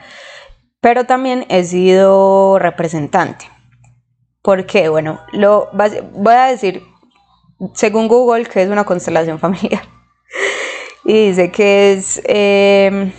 pero 0.87 1.05
también 1.05 1.47
he 1.49 1.65
sido 1.65 2.61
representante. 2.61 3.51
¿Por 4.41 4.67
qué? 4.67 4.89
Bueno, 4.89 5.19
lo, 5.33 5.69
voy 5.73 6.33
a 6.33 6.45
decir, 6.45 6.85
según 7.75 8.07
Google, 8.07 8.45
que 8.45 8.63
es 8.63 8.69
una 8.69 8.85
constelación 8.85 9.37
familiar. 9.41 9.83
y 11.05 11.31
dice 11.31 11.51
que 11.51 11.95
es 11.95 12.23
em, 12.25 13.11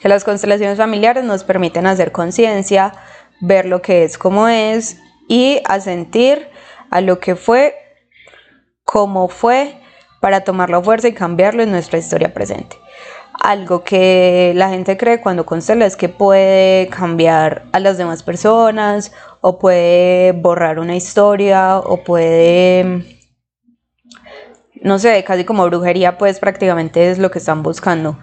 que 0.00 0.08
las 0.08 0.24
constelaciones 0.24 0.78
familiares 0.78 1.22
nos 1.22 1.44
permiten 1.44 1.86
hacer 1.86 2.12
conciencia, 2.12 2.94
ver 3.42 3.66
lo 3.66 3.82
que 3.82 4.04
es 4.04 4.16
como 4.16 4.48
es 4.48 4.98
y 5.28 5.60
asentir 5.66 6.48
a 6.88 7.02
lo 7.02 7.20
que 7.20 7.36
fue, 7.36 7.74
como 8.84 9.28
fue, 9.28 9.82
para 10.22 10.44
tomar 10.44 10.70
la 10.70 10.80
fuerza 10.80 11.08
y 11.08 11.12
cambiarlo 11.12 11.62
en 11.62 11.70
nuestra 11.70 11.98
historia 11.98 12.32
presente 12.32 12.78
algo 13.40 13.84
que 13.84 14.52
la 14.54 14.70
gente 14.70 14.96
cree 14.96 15.20
cuando 15.20 15.44
constela 15.44 15.86
es 15.86 15.96
que 15.96 16.08
puede 16.08 16.88
cambiar 16.88 17.64
a 17.72 17.80
las 17.80 17.98
demás 17.98 18.22
personas 18.22 19.12
o 19.40 19.58
puede 19.58 20.32
borrar 20.32 20.78
una 20.78 20.96
historia 20.96 21.78
o 21.78 22.04
puede 22.04 23.14
no 24.84 24.98
sé, 24.98 25.24
casi 25.24 25.44
como 25.44 25.64
brujería 25.66 26.18
pues 26.18 26.38
prácticamente 26.38 27.10
es 27.10 27.18
lo 27.18 27.30
que 27.30 27.38
están 27.38 27.62
buscando. 27.62 28.18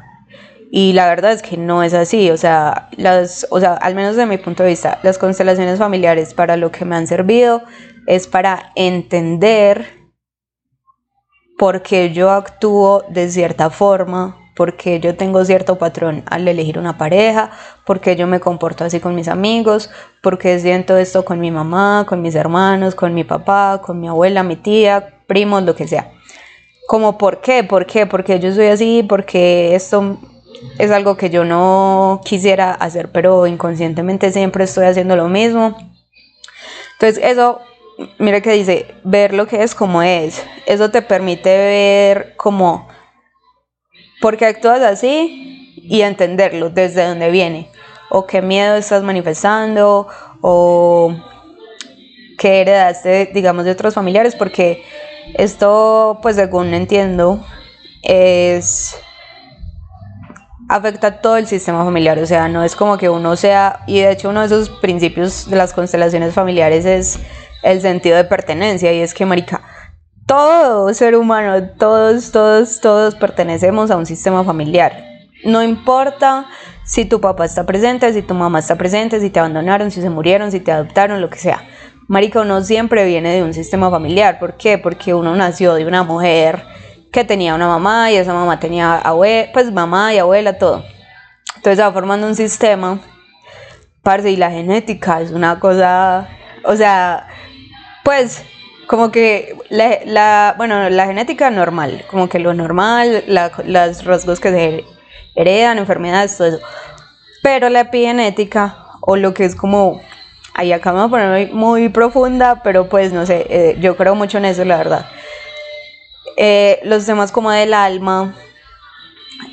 Y 0.69 0.93
la 0.93 1.08
verdad 1.08 1.34
es 1.34 1.41
que 1.41 1.58
no 1.58 1.84
es 1.84 1.93
así, 1.93 2.32
o 2.32 2.38
sea, 2.38 2.88
las, 2.95 3.45
o 3.50 3.60
sea, 3.60 3.74
al 3.74 3.93
menos 3.93 4.15
desde 4.15 4.30
mi 4.30 4.38
punto 4.38 4.63
de 4.63 4.69
vista, 4.69 5.00
las 5.04 5.17
constelaciones 5.17 5.80
familiares 5.80 6.34
para 6.34 6.56
lo 6.56 6.71
que 6.71 6.86
me 6.86 6.95
han 6.95 7.08
servido 7.08 7.63
es 8.08 8.28
para 8.28 8.71
entender 8.76 9.86
por 11.58 11.82
qué 11.82 12.13
yo 12.13 12.30
actúo 12.30 13.04
de 13.10 13.30
cierta 13.30 13.69
forma, 13.69 14.38
por 14.55 14.75
qué 14.75 14.99
yo 14.99 15.15
tengo 15.15 15.43
cierto 15.45 15.77
patrón 15.77 16.23
al 16.27 16.47
elegir 16.47 16.77
una 16.77 16.97
pareja, 16.97 17.51
por 17.85 18.01
qué 18.01 18.15
yo 18.15 18.27
me 18.27 18.39
comporto 18.39 18.83
así 18.83 18.99
con 18.99 19.15
mis 19.15 19.27
amigos, 19.27 19.89
por 20.21 20.37
qué 20.37 20.59
siento 20.59 20.97
esto 20.97 21.23
con 21.25 21.39
mi 21.39 21.51
mamá, 21.51 22.05
con 22.07 22.21
mis 22.21 22.35
hermanos, 22.35 22.95
con 22.95 23.13
mi 23.13 23.23
papá, 23.23 23.81
con 23.83 23.99
mi 23.99 24.07
abuela, 24.07 24.43
mi 24.43 24.55
tía, 24.55 25.21
primos, 25.27 25.63
lo 25.63 25.75
que 25.75 25.87
sea. 25.87 26.11
Como 26.87 27.17
por 27.17 27.41
qué, 27.41 27.63
por 27.63 27.85
qué, 27.85 28.05
porque 28.05 28.39
yo 28.39 28.53
soy 28.53 28.67
así, 28.67 29.03
porque 29.07 29.75
esto 29.75 30.17
es 30.77 30.91
algo 30.91 31.15
que 31.15 31.29
yo 31.29 31.45
no 31.45 32.21
quisiera 32.25 32.73
hacer, 32.73 33.11
pero 33.11 33.47
inconscientemente 33.47 34.31
siempre 34.31 34.65
estoy 34.65 34.85
haciendo 34.85 35.15
lo 35.15 35.29
mismo. 35.29 35.77
Entonces 36.93 37.23
eso, 37.23 37.61
mira 38.19 38.41
que 38.41 38.51
dice, 38.51 38.93
ver 39.03 39.33
lo 39.33 39.47
que 39.47 39.63
es 39.63 39.73
como 39.73 40.03
es. 40.03 40.43
Eso 40.65 40.91
te 40.91 41.01
permite 41.01 41.49
ver 41.49 42.35
como 42.35 42.87
por 44.21 44.38
qué 44.38 44.45
actúas 44.45 44.81
así 44.81 45.73
y 45.75 46.01
entenderlo 46.01 46.69
desde 46.69 47.05
dónde 47.05 47.31
viene. 47.31 47.69
O 48.10 48.27
qué 48.27 48.41
miedo 48.41 48.75
estás 48.75 49.03
manifestando, 49.03 50.07
o 50.41 51.15
qué 52.38 52.62
heredaste, 52.62 53.31
digamos, 53.34 53.65
de 53.65 53.71
otros 53.71 53.93
familiares, 53.93 54.36
porque 54.36 54.84
esto, 55.36 56.19
pues 56.21 56.36
según 56.36 56.73
entiendo, 56.73 57.45
es 58.01 58.95
afecta 60.67 61.19
todo 61.19 61.36
el 61.36 61.47
sistema 61.47 61.84
familiar, 61.84 62.17
o 62.19 62.25
sea, 62.25 62.47
no 62.47 62.63
es 62.63 62.77
como 62.77 62.97
que 62.97 63.10
uno 63.10 63.36
sea, 63.36 63.81
y 63.88 63.99
de 63.99 64.12
hecho 64.12 64.29
uno 64.29 64.39
de 64.39 64.45
esos 64.45 64.69
principios 64.69 65.49
de 65.49 65.57
las 65.57 65.73
constelaciones 65.73 66.34
familiares 66.34 66.86
es 66.86 67.19
el 67.62 67.81
sentido 67.81 68.15
de 68.15 68.23
pertenencia, 68.23 68.93
y 68.93 69.01
es 69.01 69.13
que, 69.13 69.25
marica, 69.25 69.62
todo 70.32 70.94
ser 70.94 71.17
humano, 71.17 71.72
todos, 71.78 72.32
todos, 72.32 72.80
todos 72.80 73.15
pertenecemos 73.15 73.91
a 73.91 73.98
un 73.98 74.06
sistema 74.06 74.46
familiar. 74.46 75.04
No 75.44 75.62
importa 75.62 76.48
si 76.86 77.04
tu 77.04 77.20
papá 77.20 77.44
está 77.44 77.65
presente, 77.65 78.13
si 78.13 78.22
tu 78.22 78.34
mamá 78.34 78.60
está 78.60 78.78
presente, 78.78 79.20
si 79.20 79.30
te 79.30 79.39
abandonaron, 79.39 79.91
si 79.91 80.02
se 80.02 80.10
murieron, 80.10 80.50
si 80.50 80.62
te 80.62 80.72
adoptaron, 80.72 81.20
lo 81.20 81.30
que 81.30 81.38
sea. 81.38 81.67
Marica, 82.08 82.39
uno 82.39 82.62
siempre 82.62 83.04
viene 83.04 83.34
de 83.34 83.44
un 83.44 83.54
sistema 83.54 83.89
familiar. 83.89 84.39
¿Por 84.39 84.56
qué? 84.56 84.78
Porque 84.78 85.13
uno 85.13 85.36
nació 85.36 85.74
de 85.74 85.86
una 85.86 86.04
mujer 86.04 86.63
que 87.12 87.26
tenía 87.26 87.54
una 87.54 87.67
mamá 87.67 88.10
y 88.10 88.15
esa 88.15 88.34
mamá 88.34 88.58
tenía 88.58 89.00
abuela, 89.00 89.50
pues 89.52 89.70
mamá 89.70 90.13
y 90.13 90.20
abuela, 90.20 90.58
todo. 90.58 90.86
Entonces 91.58 91.84
va 91.84 91.91
formando 91.91 92.26
un 92.26 92.36
sistema, 92.36 93.02
parce, 94.02 94.32
y 94.32 94.38
la 94.38 94.50
genética 94.50 95.20
es 95.20 95.32
una 95.32 95.60
cosa, 95.60 96.30
o 96.63 96.78
sea, 96.78 97.28
pues 98.06 98.46
como 98.91 99.10
que 99.10 99.56
la, 99.69 100.54
bueno, 100.58 100.89
la 100.89 101.06
genética 101.06 101.49
normal, 101.49 102.04
como 102.12 102.27
que 102.27 102.39
lo 102.39 102.54
normal, 102.54 103.23
los 103.25 104.04
rasgos 104.04 104.41
que 104.41 104.49
se 104.49 104.86
heredan, 105.34 105.77
enfermedades, 105.77 106.36
todo 106.36 106.49
eso. 106.49 106.60
Pero 107.41 107.69
la 107.69 107.80
epigenética, 107.80 108.86
o 108.99 109.15
lo 109.15 109.34
que 109.34 109.45
es 109.45 109.56
como, 109.56 110.01
ahí 110.54 110.73
acá 110.73 110.91
me 110.91 110.97
voy 110.97 111.08
a 111.08 111.10
poner 111.10 111.54
muy, 111.54 111.88
profunda, 111.88 112.62
pero 112.63 112.89
pues 112.89 113.13
no 113.13 113.25
sé, 113.25 113.47
eh, 113.49 113.77
yo 113.80 113.95
creo 113.95 114.13
mucho 114.13 114.39
en 114.39 114.45
eso, 114.45 114.65
la 114.65 114.75
verdad 114.75 115.06
eh, 116.36 116.80
los 116.84 117.06
temas 117.06 117.32
como 117.32 117.51
del 117.51 117.73
alma, 117.73 118.34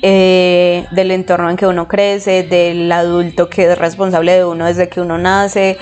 eh, 0.01 0.85
del 0.91 1.11
entorno 1.11 1.49
en 1.49 1.55
que 1.55 1.67
uno 1.67 1.87
crece, 1.87 2.43
del 2.43 2.91
adulto 2.91 3.49
que 3.49 3.71
es 3.71 3.77
responsable 3.77 4.33
de 4.33 4.45
uno 4.45 4.65
desde 4.65 4.89
que 4.89 4.99
uno 4.99 5.17
nace. 5.17 5.77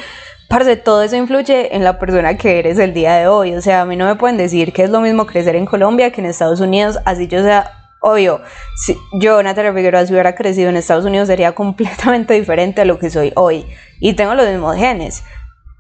Parce, 0.50 0.78
todo 0.78 1.04
eso 1.04 1.18
influye 1.18 1.76
en 1.76 1.84
la 1.84 2.00
persona 2.00 2.38
que 2.38 2.60
eres 2.60 2.80
el 2.80 2.94
día 2.94 3.16
de 3.16 3.28
hoy. 3.28 3.54
O 3.54 3.62
sea, 3.62 3.82
a 3.82 3.86
mí 3.86 3.98
no 3.98 4.06
me 4.06 4.16
pueden 4.16 4.38
decir 4.38 4.72
que 4.72 4.84
es 4.84 4.90
lo 4.90 5.02
mismo 5.02 5.26
crecer 5.26 5.56
en 5.56 5.66
Colombia 5.66 6.12
que 6.12 6.22
en 6.22 6.28
Estados 6.28 6.62
Unidos. 6.62 7.00
Así 7.04 7.28
yo 7.28 7.44
sea, 7.44 7.92
obvio, 8.02 8.42
si 8.78 8.98
yo, 9.14 9.44
Natalia 9.44 9.74
Figueroa, 9.74 10.06
si 10.06 10.14
hubiera 10.14 10.36
crecido 10.36 10.70
en 10.70 10.78
Estados 10.78 11.04
Unidos 11.04 11.28
sería 11.28 11.54
completamente 11.54 12.34
diferente 12.40 12.82
a 12.82 12.86
lo 12.86 12.98
que 12.98 13.10
soy 13.10 13.34
hoy. 13.36 13.66
Y 14.00 14.14
tengo 14.14 14.36
los 14.36 14.48
mismos 14.48 14.78
genes. 14.78 15.24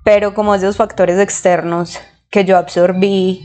Pero 0.03 0.33
como 0.33 0.53
esos 0.53 0.75
factores 0.75 1.17
externos 1.17 1.99
que 2.29 2.43
yo 2.43 2.57
absorbí, 2.57 3.41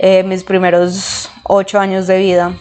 eh, 0.00 0.22
mis 0.22 0.44
primeros 0.44 1.30
ocho 1.44 1.80
años 1.80 2.06
de 2.06 2.18
vida, 2.18 2.52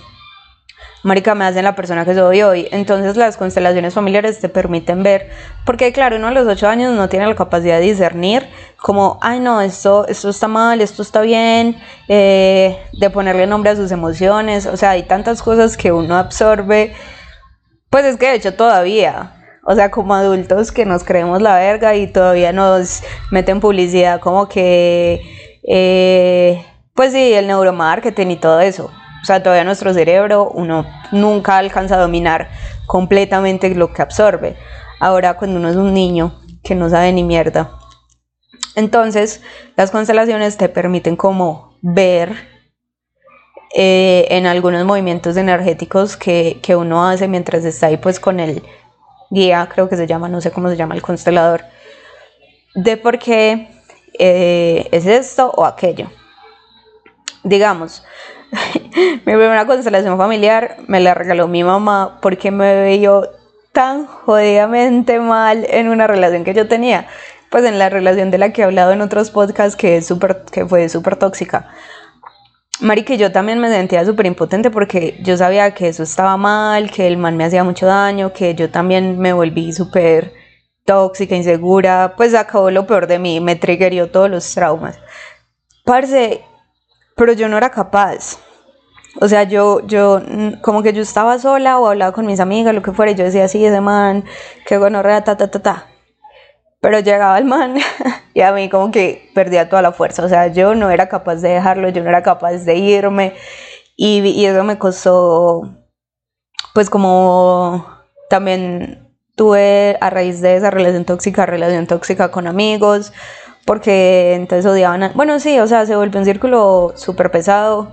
marica, 1.07 1.35
me 1.35 1.45
hacen 1.45 1.63
la 1.63 1.73
persona 1.73 2.03
que 2.03 2.13
soy 2.13 2.41
hoy. 2.41 2.67
Entonces 2.71 3.15
las 3.15 3.37
constelaciones 3.37 3.93
familiares 3.93 4.39
te 4.39 4.49
permiten 4.49 5.03
ver, 5.03 5.29
porque 5.65 5.93
claro, 5.93 6.17
uno 6.17 6.27
a 6.27 6.31
los 6.31 6.45
ocho 6.47 6.67
años 6.67 6.93
no 6.93 7.07
tiene 7.07 7.25
la 7.25 7.35
capacidad 7.35 7.79
de 7.79 7.85
discernir 7.85 8.47
como, 8.75 9.17
ay 9.21 9.39
no, 9.39 9.61
esto, 9.61 10.05
esto 10.07 10.29
está 10.29 10.49
mal, 10.49 10.81
esto 10.81 11.01
está 11.01 11.21
bien, 11.21 11.77
eh, 12.09 12.77
de 12.91 13.09
ponerle 13.09 13.47
nombre 13.47 13.71
a 13.71 13.75
sus 13.77 13.91
emociones, 13.91 14.65
o 14.65 14.75
sea, 14.75 14.91
hay 14.91 15.03
tantas 15.03 15.41
cosas 15.41 15.77
que 15.77 15.93
uno 15.93 16.17
absorbe, 16.17 16.93
pues 17.89 18.03
es 18.03 18.17
que 18.17 18.27
de 18.27 18.35
hecho 18.35 18.53
todavía, 18.55 19.33
o 19.65 19.75
sea, 19.75 19.89
como 19.89 20.13
adultos 20.13 20.73
que 20.73 20.85
nos 20.85 21.05
creemos 21.05 21.41
la 21.41 21.55
verga 21.55 21.95
y 21.95 22.07
todavía 22.07 22.51
nos 22.51 23.01
meten 23.31 23.61
publicidad 23.61 24.19
como 24.19 24.47
que... 24.49 25.21
Eh, 25.69 26.63
pues 26.93 27.13
sí, 27.13 27.33
el 27.33 27.45
neuromarketing 27.45 28.31
y 28.31 28.37
todo 28.37 28.59
eso. 28.59 28.89
O 29.21 29.25
sea, 29.25 29.41
todavía 29.41 29.63
nuestro 29.63 29.93
cerebro, 29.93 30.49
uno 30.49 30.85
nunca 31.11 31.57
alcanza 31.57 31.95
a 31.95 32.01
dominar 32.01 32.49
completamente 32.85 33.73
lo 33.75 33.91
que 33.91 34.01
absorbe. 34.01 34.55
Ahora, 34.99 35.35
cuando 35.35 35.57
uno 35.57 35.69
es 35.69 35.75
un 35.75 35.93
niño 35.93 36.39
que 36.63 36.75
no 36.75 36.89
sabe 36.89 37.11
ni 37.11 37.23
mierda. 37.23 37.71
Entonces, 38.75 39.41
las 39.75 39.91
constelaciones 39.91 40.57
te 40.57 40.69
permiten 40.69 41.15
como 41.15 41.77
ver 41.81 42.35
eh, 43.75 44.27
en 44.29 44.45
algunos 44.45 44.85
movimientos 44.85 45.35
energéticos 45.35 46.15
que, 46.15 46.61
uno 46.77 47.07
hace 47.07 47.27
mientras 47.27 47.65
está 47.65 47.87
ahí 47.87 47.97
pues 47.97 48.19
con 48.19 48.39
el 48.39 48.63
guía, 49.29 49.67
creo 49.73 49.89
que 49.89 49.97
se 49.97 50.07
llama, 50.07 50.29
no 50.29 50.41
sé 50.41 50.51
cómo 50.51 50.69
se 50.69 50.77
llama 50.77 50.95
el 50.95 51.01
constelador, 51.01 51.65
de 52.75 52.97
por 52.97 53.19
qué 53.19 53.67
eh, 54.19 54.87
es 54.91 55.05
esto 55.05 55.51
o 55.51 55.65
aquello 55.65 56.09
digamos, 57.47 58.03
mi 58.73 59.19
primera 59.19 59.65
constelación 59.65 60.17
familiar 60.17 60.77
me 60.87 60.99
la 60.99 61.13
regaló 61.13 61.47
mi 61.47 61.63
mamá 61.63 62.19
porque 62.21 62.51
me 62.51 62.81
veía 62.81 63.11
tan 63.71 64.05
jodidamente 64.05 65.19
mal 65.19 65.65
en 65.69 65.89
una 65.89 66.07
relación 66.07 66.43
que 66.43 66.53
yo 66.53 66.67
tenía. 66.67 67.07
Pues 67.49 67.63
en 67.63 67.79
la 67.79 67.89
relación 67.89 68.31
de 68.31 68.37
la 68.37 68.51
que 68.51 68.61
he 68.61 68.65
hablado 68.65 68.91
en 68.91 69.01
otros 69.01 69.31
podcasts 69.31 69.75
que, 69.75 69.97
es 69.97 70.07
super, 70.07 70.43
que 70.51 70.65
fue 70.65 70.89
súper 70.89 71.15
tóxica. 71.15 71.69
Mari, 72.79 73.03
que 73.03 73.17
yo 73.17 73.31
también 73.31 73.59
me 73.59 73.69
sentía 73.69 74.05
súper 74.05 74.25
impotente 74.25 74.69
porque 74.69 75.17
yo 75.23 75.37
sabía 75.37 75.73
que 75.73 75.87
eso 75.87 76.03
estaba 76.03 76.37
mal, 76.37 76.91
que 76.91 77.07
el 77.07 77.17
man 77.17 77.37
me 77.37 77.45
hacía 77.45 77.63
mucho 77.63 77.87
daño, 77.87 78.33
que 78.33 78.53
yo 78.53 78.69
también 78.69 79.17
me 79.19 79.33
volví 79.33 79.73
súper 79.73 80.33
tóxica, 80.85 81.35
insegura, 81.35 82.13
pues 82.17 82.33
acabó 82.33 82.69
lo 82.71 82.85
peor 82.87 83.07
de 83.07 83.19
mí, 83.19 83.39
me 83.39 83.55
triggerió 83.55 84.11
todos 84.11 84.29
los 84.29 84.53
traumas. 84.53 84.99
Parce, 85.85 86.41
pero 87.17 87.33
yo 87.33 87.49
no 87.49 87.57
era 87.57 87.69
capaz. 87.71 88.39
O 89.19 89.27
sea, 89.27 89.43
yo, 89.43 89.85
yo, 89.87 90.21
mm, 90.25 90.61
como 90.61 90.83
que 90.83 90.93
yo 90.93 91.01
estaba 91.01 91.39
sola 91.39 91.79
o 91.79 91.87
hablaba 91.87 92.13
con 92.13 92.25
mis 92.25 92.39
amigas, 92.39 92.73
lo 92.73 92.83
que 92.83 92.93
fuera, 92.93 93.11
y 93.11 93.15
yo 93.15 93.25
decía, 93.25 93.47
sí, 93.47 93.65
ese 93.65 93.81
man, 93.81 94.23
qué 94.65 94.77
bueno, 94.77 95.01
ta, 95.01 95.23
ta, 95.23 95.35
ta, 95.35 95.59
ta. 95.61 95.87
Pero 96.79 96.99
llegaba 96.99 97.37
el 97.39 97.45
man 97.45 97.75
y 98.33 98.41
a 98.41 98.51
mí 98.53 98.69
como 98.69 98.91
que 98.91 99.31
perdía 99.33 99.67
toda 99.69 99.81
la 99.81 99.91
fuerza. 99.91 100.23
O 100.23 100.29
sea, 100.29 100.47
yo 100.47 100.75
no 100.75 100.91
era 100.91 101.09
capaz 101.09 101.37
de 101.37 101.49
dejarlo, 101.49 101.89
yo 101.89 102.03
no 102.03 102.09
era 102.09 102.21
capaz 102.23 102.65
de 102.65 102.75
irme. 102.75 103.33
Y, 103.95 104.19
y 104.19 104.45
eso 104.45 104.63
me 104.63 104.77
costó, 104.77 105.63
pues 106.75 106.89
como 106.89 107.87
también 108.29 109.07
tuve 109.35 109.97
a 110.01 110.09
raíz 110.11 110.41
de 110.41 110.55
esa 110.55 110.69
relación 110.69 111.05
tóxica, 111.05 111.45
relación 111.47 111.87
tóxica 111.87 112.29
con 112.29 112.47
amigos, 112.47 113.13
porque 113.67 114.33
entonces 114.35 114.65
odiaban, 114.65 115.11
bueno, 115.13 115.41
sí, 115.41 115.59
o 115.59 115.67
sea, 115.67 115.85
se 115.85 115.93
volvió 115.93 116.19
un 116.21 116.25
círculo 116.25 116.93
súper 116.95 117.29
pesado 117.31 117.91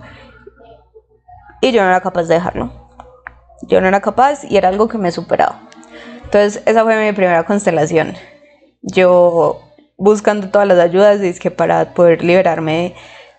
y 1.60 1.72
yo 1.72 1.82
no 1.82 1.88
era 1.88 2.00
capaz 2.00 2.28
de 2.28 2.34
dejarlo. 2.34 2.70
Yo 3.62 3.80
no 3.80 3.88
era 3.88 4.00
capaz 4.00 4.44
y 4.44 4.56
era 4.56 4.68
algo 4.68 4.86
que 4.86 4.98
me 4.98 5.10
superaba. 5.10 5.62
Entonces, 6.22 6.62
esa 6.64 6.84
fue 6.84 7.04
mi 7.04 7.12
primera 7.12 7.44
constelación. 7.44 8.14
Yo 8.82 9.62
buscando 9.96 10.48
todas 10.48 10.68
las 10.68 10.78
ayudas, 10.78 11.20
y 11.20 11.26
es 11.26 11.40
que 11.40 11.50
para 11.50 11.92
poder 11.92 12.22
liberarme, 12.22 12.94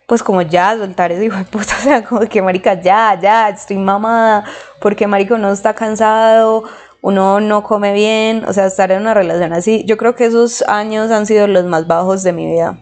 pues 0.06 0.22
como 0.22 0.42
ya, 0.42 0.76
soltar 0.78 1.14
ese 1.14 1.24
hijo 1.24 1.38
de 1.38 1.46
puta, 1.46 1.74
o 1.80 1.84
sea, 1.84 2.04
como 2.04 2.22
que 2.28 2.42
marica, 2.42 2.74
ya, 2.74 3.18
ya, 3.18 3.48
estoy 3.48 3.78
mamada, 3.78 4.44
porque 4.82 5.08
marico 5.08 5.38
no 5.38 5.54
está 5.54 5.74
cansado, 5.74 6.66
uno 7.06 7.40
no 7.40 7.62
come 7.62 7.94
bien, 7.94 8.46
o 8.46 8.54
sea, 8.54 8.66
estar 8.66 8.92
en 8.92 9.02
una 9.02 9.14
relación 9.14 9.54
así, 9.54 9.84
yo 9.86 9.96
creo 9.96 10.16
que 10.16 10.26
esos 10.26 10.64
años 10.64 11.12
han 11.12 11.28
sido 11.28 11.46
los 11.46 11.64
más 11.66 11.86
bajos 11.86 12.24
de 12.24 12.34
mi 12.34 12.48
vida, 12.48 12.82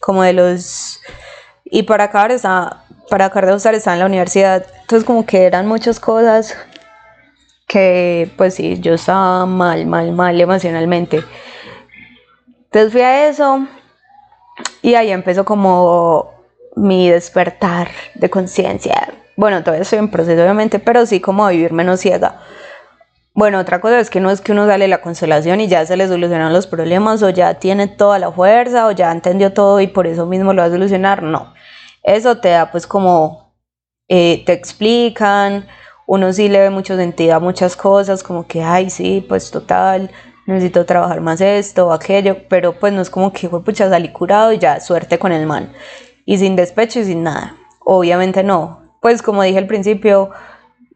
como 0.00 0.22
de 0.22 0.32
los... 0.32 0.98
Y 1.66 1.82
para 1.82 2.04
acabar, 2.04 2.32
está, 2.32 2.84
para 3.10 3.26
acabar 3.26 3.50
de 3.50 3.56
usar, 3.56 3.74
estaba 3.74 3.96
en 3.96 4.00
la 4.00 4.06
universidad, 4.06 4.64
entonces 4.80 5.04
como 5.04 5.26
que 5.26 5.44
eran 5.44 5.66
muchas 5.66 6.00
cosas 6.00 6.56
que, 7.68 8.30
pues 8.38 8.54
sí, 8.54 8.80
yo 8.80 8.94
estaba 8.94 9.44
mal, 9.44 9.84
mal, 9.84 10.12
mal 10.12 10.40
emocionalmente. 10.40 11.22
Entonces 12.64 12.92
fui 12.92 13.02
a 13.02 13.28
eso 13.28 13.66
y 14.80 14.94
ahí 14.94 15.10
empezó 15.10 15.44
como 15.44 16.32
mi 16.76 17.10
despertar 17.10 17.90
de 18.14 18.30
conciencia. 18.30 19.12
Bueno, 19.36 19.60
todavía 19.62 19.82
estoy 19.82 19.98
en 19.98 20.10
proceso, 20.10 20.40
obviamente, 20.40 20.78
pero 20.78 21.04
sí 21.04 21.20
como 21.20 21.44
a 21.44 21.50
vivir 21.50 21.74
menos 21.74 22.00
ciega. 22.00 22.40
Bueno, 23.36 23.58
otra 23.58 23.80
cosa 23.80 23.98
es 23.98 24.10
que 24.10 24.20
no 24.20 24.30
es 24.30 24.40
que 24.40 24.52
uno 24.52 24.64
sale 24.66 24.86
la 24.86 25.00
constelación 25.00 25.60
y 25.60 25.66
ya 25.66 25.84
se 25.84 25.96
le 25.96 26.06
solucionan 26.06 26.52
los 26.52 26.68
problemas 26.68 27.20
o 27.24 27.30
ya 27.30 27.54
tiene 27.54 27.88
toda 27.88 28.20
la 28.20 28.30
fuerza 28.30 28.86
o 28.86 28.92
ya 28.92 29.10
entendió 29.10 29.52
todo 29.52 29.80
y 29.80 29.88
por 29.88 30.06
eso 30.06 30.24
mismo 30.24 30.52
lo 30.52 30.62
va 30.62 30.68
a 30.68 30.70
solucionar. 30.70 31.24
No, 31.24 31.52
eso 32.04 32.38
te 32.38 32.50
da 32.50 32.70
pues 32.70 32.86
como, 32.86 33.52
eh, 34.08 34.44
te 34.46 34.52
explican, 34.52 35.66
uno 36.06 36.32
sí 36.32 36.48
le 36.48 36.60
ve 36.60 36.70
mucho 36.70 36.96
sentido 36.96 37.34
a 37.34 37.40
muchas 37.40 37.74
cosas, 37.74 38.22
como 38.22 38.46
que, 38.46 38.62
ay, 38.62 38.88
sí, 38.88 39.24
pues 39.28 39.50
total, 39.50 40.12
necesito 40.46 40.86
trabajar 40.86 41.20
más 41.20 41.40
esto 41.40 41.88
o 41.88 41.92
aquello, 41.92 42.36
pero 42.48 42.78
pues 42.78 42.92
no 42.92 43.00
es 43.02 43.10
como 43.10 43.32
que, 43.32 43.48
pucha, 43.48 43.88
salí 43.90 44.12
curado 44.12 44.52
y 44.52 44.58
ya, 44.58 44.78
suerte 44.78 45.18
con 45.18 45.32
el 45.32 45.46
man. 45.46 45.72
Y 46.24 46.38
sin 46.38 46.54
despecho 46.54 47.00
y 47.00 47.04
sin 47.04 47.24
nada. 47.24 47.56
Obviamente 47.80 48.44
no. 48.44 48.94
Pues 49.02 49.22
como 49.22 49.42
dije 49.42 49.58
al 49.58 49.66
principio, 49.66 50.30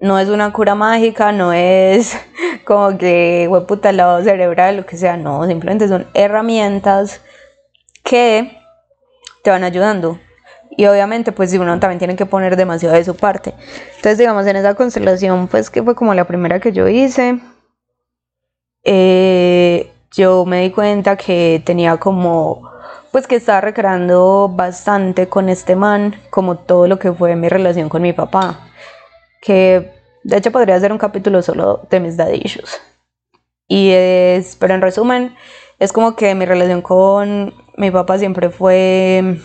no 0.01 0.19
es 0.19 0.29
una 0.29 0.53
cura 0.53 0.75
mágica, 0.75 1.33
no 1.33 1.53
es 1.53 2.17
como 2.65 2.97
que, 2.99 3.47
fue 3.49 3.67
puta, 3.67 3.93
lado 3.93 4.23
cerebral, 4.23 4.79
lo 4.79 4.87
que 4.87 4.97
sea, 4.97 5.17
no, 5.17 5.47
simplemente 5.47 5.89
son 5.89 6.07
herramientas 6.15 7.21
que 8.05 8.59
te 9.43 9.51
van 9.51 9.65
ayudando. 9.65 10.19
Y 10.71 10.87
obviamente, 10.87 11.33
pues 11.33 11.53
uno 11.55 11.81
también 11.81 11.99
tiene 11.99 12.15
que 12.15 12.27
poner 12.27 12.55
demasiado 12.57 12.95
de 12.95 13.05
su 13.05 13.17
parte. 13.17 13.53
Entonces, 13.97 14.19
digamos, 14.19 14.47
en 14.47 14.57
esa 14.57 14.75
constelación, 14.75 15.49
pues 15.49 15.71
que 15.71 15.83
fue 15.83 15.97
como 15.97 16.15
la 16.15 16.25
primera 16.25 16.61
que 16.61 16.73
yo 16.73 16.87
hice, 16.87 17.41
eh, 18.85 19.91
yo 20.13 20.45
me 20.45 20.63
di 20.63 20.71
cuenta 20.71 21.17
que 21.17 21.61
tenía 21.67 21.97
como, 21.97 22.71
pues 23.11 23.27
que 23.27 23.37
estaba 23.37 23.61
recreando 23.61 24.49
bastante 24.55 25.29
con 25.29 25.49
este 25.49 25.75
man, 25.75 26.15
como 26.31 26.57
todo 26.59 26.87
lo 26.87 26.99
que 27.01 27.13
fue 27.13 27.35
mi 27.35 27.49
relación 27.49 27.89
con 27.89 28.03
mi 28.03 28.13
papá 28.13 28.68
que 29.41 29.93
de 30.25 30.37
hecho 30.37 30.53
podría 30.53 30.79
ser 30.81 30.93
un 30.93 30.99
capítulo 30.99 31.43
solo 31.43 31.87
de 31.91 32.01
mis 32.01 32.17
dadillos. 32.17 32.81
Y 33.67 33.91
es, 33.91 34.57
pero 34.57 34.75
en 34.75 34.83
resumen, 34.83 35.37
es 35.79 35.93
como 35.93 36.17
que 36.17 36.35
mi 36.35 36.45
relación 36.45 36.83
con 36.83 37.55
mi 37.77 37.91
papá 37.91 38.19
siempre 38.19 38.51
fue, 38.51 39.39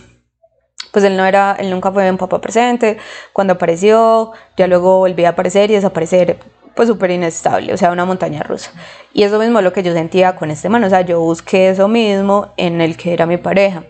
pues 0.92 1.06
él 1.06 1.18
no 1.18 1.26
era, 1.26 1.56
él 1.60 1.70
nunca 1.70 1.92
fue 1.92 2.10
un 2.10 2.18
papá 2.18 2.42
presente. 2.42 2.98
Cuando 3.34 3.54
apareció, 3.54 4.32
ya 4.58 4.68
luego 4.68 5.00
volvía 5.00 5.30
a 5.30 5.32
aparecer 5.32 5.70
y 5.72 5.76
desaparecer, 5.76 6.40
pues 6.74 6.88
súper 6.88 7.12
inestable, 7.12 7.74
o 7.74 7.78
sea, 7.78 7.92
una 7.92 8.06
montaña 8.06 8.42
rusa. 8.44 8.72
Y 9.14 9.24
eso 9.24 9.40
mismo 9.40 9.60
es 9.60 9.64
lo 9.66 9.74
que 9.74 9.84
yo 9.84 9.94
sentía 9.94 10.36
con 10.36 10.52
este 10.52 10.70
man, 10.70 10.84
o 10.84 10.90
sea, 10.90 11.02
yo 11.02 11.20
busqué 11.20 11.70
eso 11.70 11.88
mismo 11.88 12.54
en 12.58 12.82
el 12.82 12.98
que 12.98 13.14
era 13.14 13.26
mi 13.26 13.38
pareja. 13.38 13.84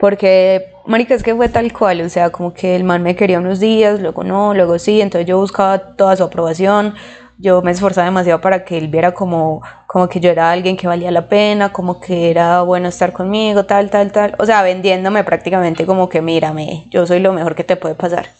Porque, 0.00 0.72
marica, 0.86 1.14
es 1.14 1.22
que 1.22 1.34
fue 1.34 1.50
tal 1.50 1.70
cual, 1.74 2.00
o 2.00 2.08
sea, 2.08 2.30
como 2.30 2.54
que 2.54 2.74
el 2.74 2.84
man 2.84 3.02
me 3.02 3.14
quería 3.14 3.38
unos 3.38 3.60
días, 3.60 4.00
luego 4.00 4.24
no, 4.24 4.54
luego 4.54 4.78
sí, 4.78 5.02
entonces 5.02 5.28
yo 5.28 5.36
buscaba 5.38 5.94
toda 5.94 6.16
su 6.16 6.24
aprobación, 6.24 6.94
yo 7.36 7.60
me 7.60 7.70
esforzaba 7.70 8.06
demasiado 8.06 8.40
para 8.40 8.64
que 8.64 8.78
él 8.78 8.88
viera 8.88 9.12
como, 9.12 9.60
como 9.86 10.08
que 10.08 10.18
yo 10.18 10.30
era 10.30 10.50
alguien 10.50 10.78
que 10.78 10.86
valía 10.86 11.10
la 11.10 11.28
pena, 11.28 11.70
como 11.70 12.00
que 12.00 12.30
era 12.30 12.62
bueno 12.62 12.88
estar 12.88 13.12
conmigo, 13.12 13.66
tal, 13.66 13.90
tal, 13.90 14.10
tal, 14.10 14.34
o 14.38 14.46
sea, 14.46 14.62
vendiéndome 14.62 15.22
prácticamente 15.22 15.84
como 15.84 16.08
que 16.08 16.22
mírame, 16.22 16.86
yo 16.88 17.06
soy 17.06 17.20
lo 17.20 17.34
mejor 17.34 17.54
que 17.54 17.64
te 17.64 17.76
puede 17.76 17.94
pasar. 17.94 18.30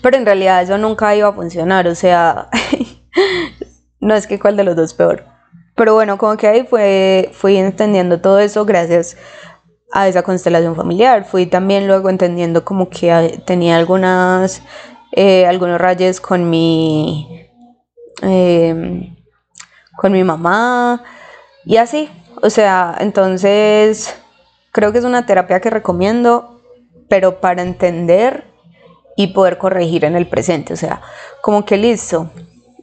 Pero 0.00 0.16
en 0.16 0.24
realidad 0.24 0.62
eso 0.62 0.78
nunca 0.78 1.14
iba 1.14 1.28
a 1.28 1.32
funcionar, 1.34 1.86
o 1.86 1.94
sea, 1.94 2.48
no 4.00 4.14
es 4.14 4.26
que 4.26 4.38
cuál 4.38 4.56
de 4.56 4.64
los 4.64 4.74
dos 4.74 4.94
peor. 4.94 5.26
Pero 5.76 5.92
bueno, 5.92 6.16
como 6.16 6.38
que 6.38 6.46
ahí 6.48 6.66
fue, 6.66 7.28
fui 7.34 7.58
entendiendo 7.58 8.22
todo 8.22 8.38
eso 8.38 8.64
gracias 8.64 9.16
a 9.92 10.08
esa 10.08 10.22
constelación 10.22 10.76
familiar. 10.76 11.24
Fui 11.24 11.46
también 11.46 11.86
luego 11.86 12.10
entendiendo 12.10 12.64
como 12.64 12.88
que 12.90 13.42
tenía 13.44 13.76
algunas, 13.76 14.62
eh, 15.12 15.46
algunos 15.46 15.80
rayos 15.80 16.20
con 16.20 16.50
mi, 16.50 17.48
em, 18.22 19.16
con 19.96 20.12
mi 20.12 20.24
mamá 20.24 21.02
y 21.64 21.76
así. 21.76 22.10
O 22.42 22.50
sea, 22.50 22.96
entonces 23.00 24.14
creo 24.72 24.92
que 24.92 24.98
es 24.98 25.04
una 25.04 25.26
terapia 25.26 25.60
que 25.60 25.70
recomiendo, 25.70 26.60
pero 27.08 27.40
para 27.40 27.62
entender 27.62 28.44
y 29.16 29.28
poder 29.28 29.58
corregir 29.58 30.04
en 30.04 30.14
el 30.14 30.28
presente. 30.28 30.72
O 30.74 30.76
sea, 30.76 31.00
como 31.42 31.64
que 31.64 31.76
listo, 31.76 32.30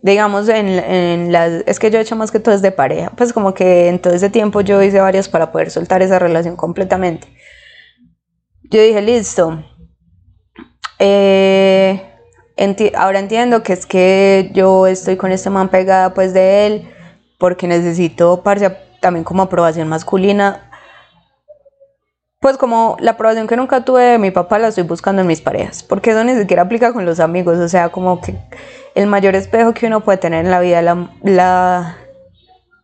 digamos, 0.05 0.49
en, 0.49 0.67
en 0.67 1.31
las, 1.31 1.63
es 1.65 1.79
que 1.79 1.89
yo 1.89 1.97
he 1.97 2.01
hecho 2.03 2.15
más 2.15 2.29
que 2.29 2.39
todo 2.39 2.53
es 2.53 2.61
de 2.61 2.71
pareja, 2.71 3.11
pues 3.17 3.33
como 3.33 3.55
que 3.55 3.87
en 3.87 3.97
todo 3.97 4.13
ese 4.13 4.29
tiempo 4.29 4.61
yo 4.61 4.83
hice 4.83 4.99
varias 4.99 5.27
para 5.27 5.51
poder 5.51 5.71
soltar 5.71 6.03
esa 6.03 6.19
relación 6.19 6.55
completamente. 6.55 7.27
Yo 8.69 8.79
dije, 8.83 9.01
listo, 9.01 9.63
eh, 10.99 12.03
ahora 12.95 13.17
entiendo 13.17 13.63
que 13.63 13.73
es 13.73 13.87
que 13.87 14.51
yo 14.53 14.85
estoy 14.85 15.17
con 15.17 15.31
este 15.31 15.49
man 15.49 15.69
pegada 15.69 16.13
pues 16.13 16.35
de 16.35 16.67
él, 16.67 16.93
porque 17.39 17.65
necesito 17.65 18.43
parce, 18.43 18.77
también 19.01 19.23
como 19.23 19.41
aprobación 19.41 19.87
masculina, 19.87 20.69
pues 22.45 22.57
como 22.57 22.95
la 22.99 23.13
aprobación 23.13 23.47
que 23.47 23.57
nunca 23.57 23.83
tuve 23.83 24.03
de 24.03 24.17
mi 24.19 24.29
papá 24.29 24.59
la 24.59 24.67
estoy 24.67 24.83
buscando 24.83 25.23
en 25.23 25.27
mis 25.27 25.41
parejas, 25.41 25.81
porque 25.81 26.11
eso 26.11 26.23
ni 26.23 26.35
siquiera 26.35 26.61
aplica 26.61 26.93
con 26.93 27.03
los 27.03 27.19
amigos, 27.19 27.57
o 27.57 27.67
sea, 27.67 27.89
como 27.89 28.21
que 28.21 28.37
el 28.93 29.07
mayor 29.07 29.33
espejo 29.33 29.73
que 29.73 29.87
uno 29.87 30.01
puede 30.01 30.19
tener 30.19 30.45
en 30.45 30.51
la 30.51 30.59
vida, 30.59 30.83
la, 30.83 31.09
la 31.23 31.97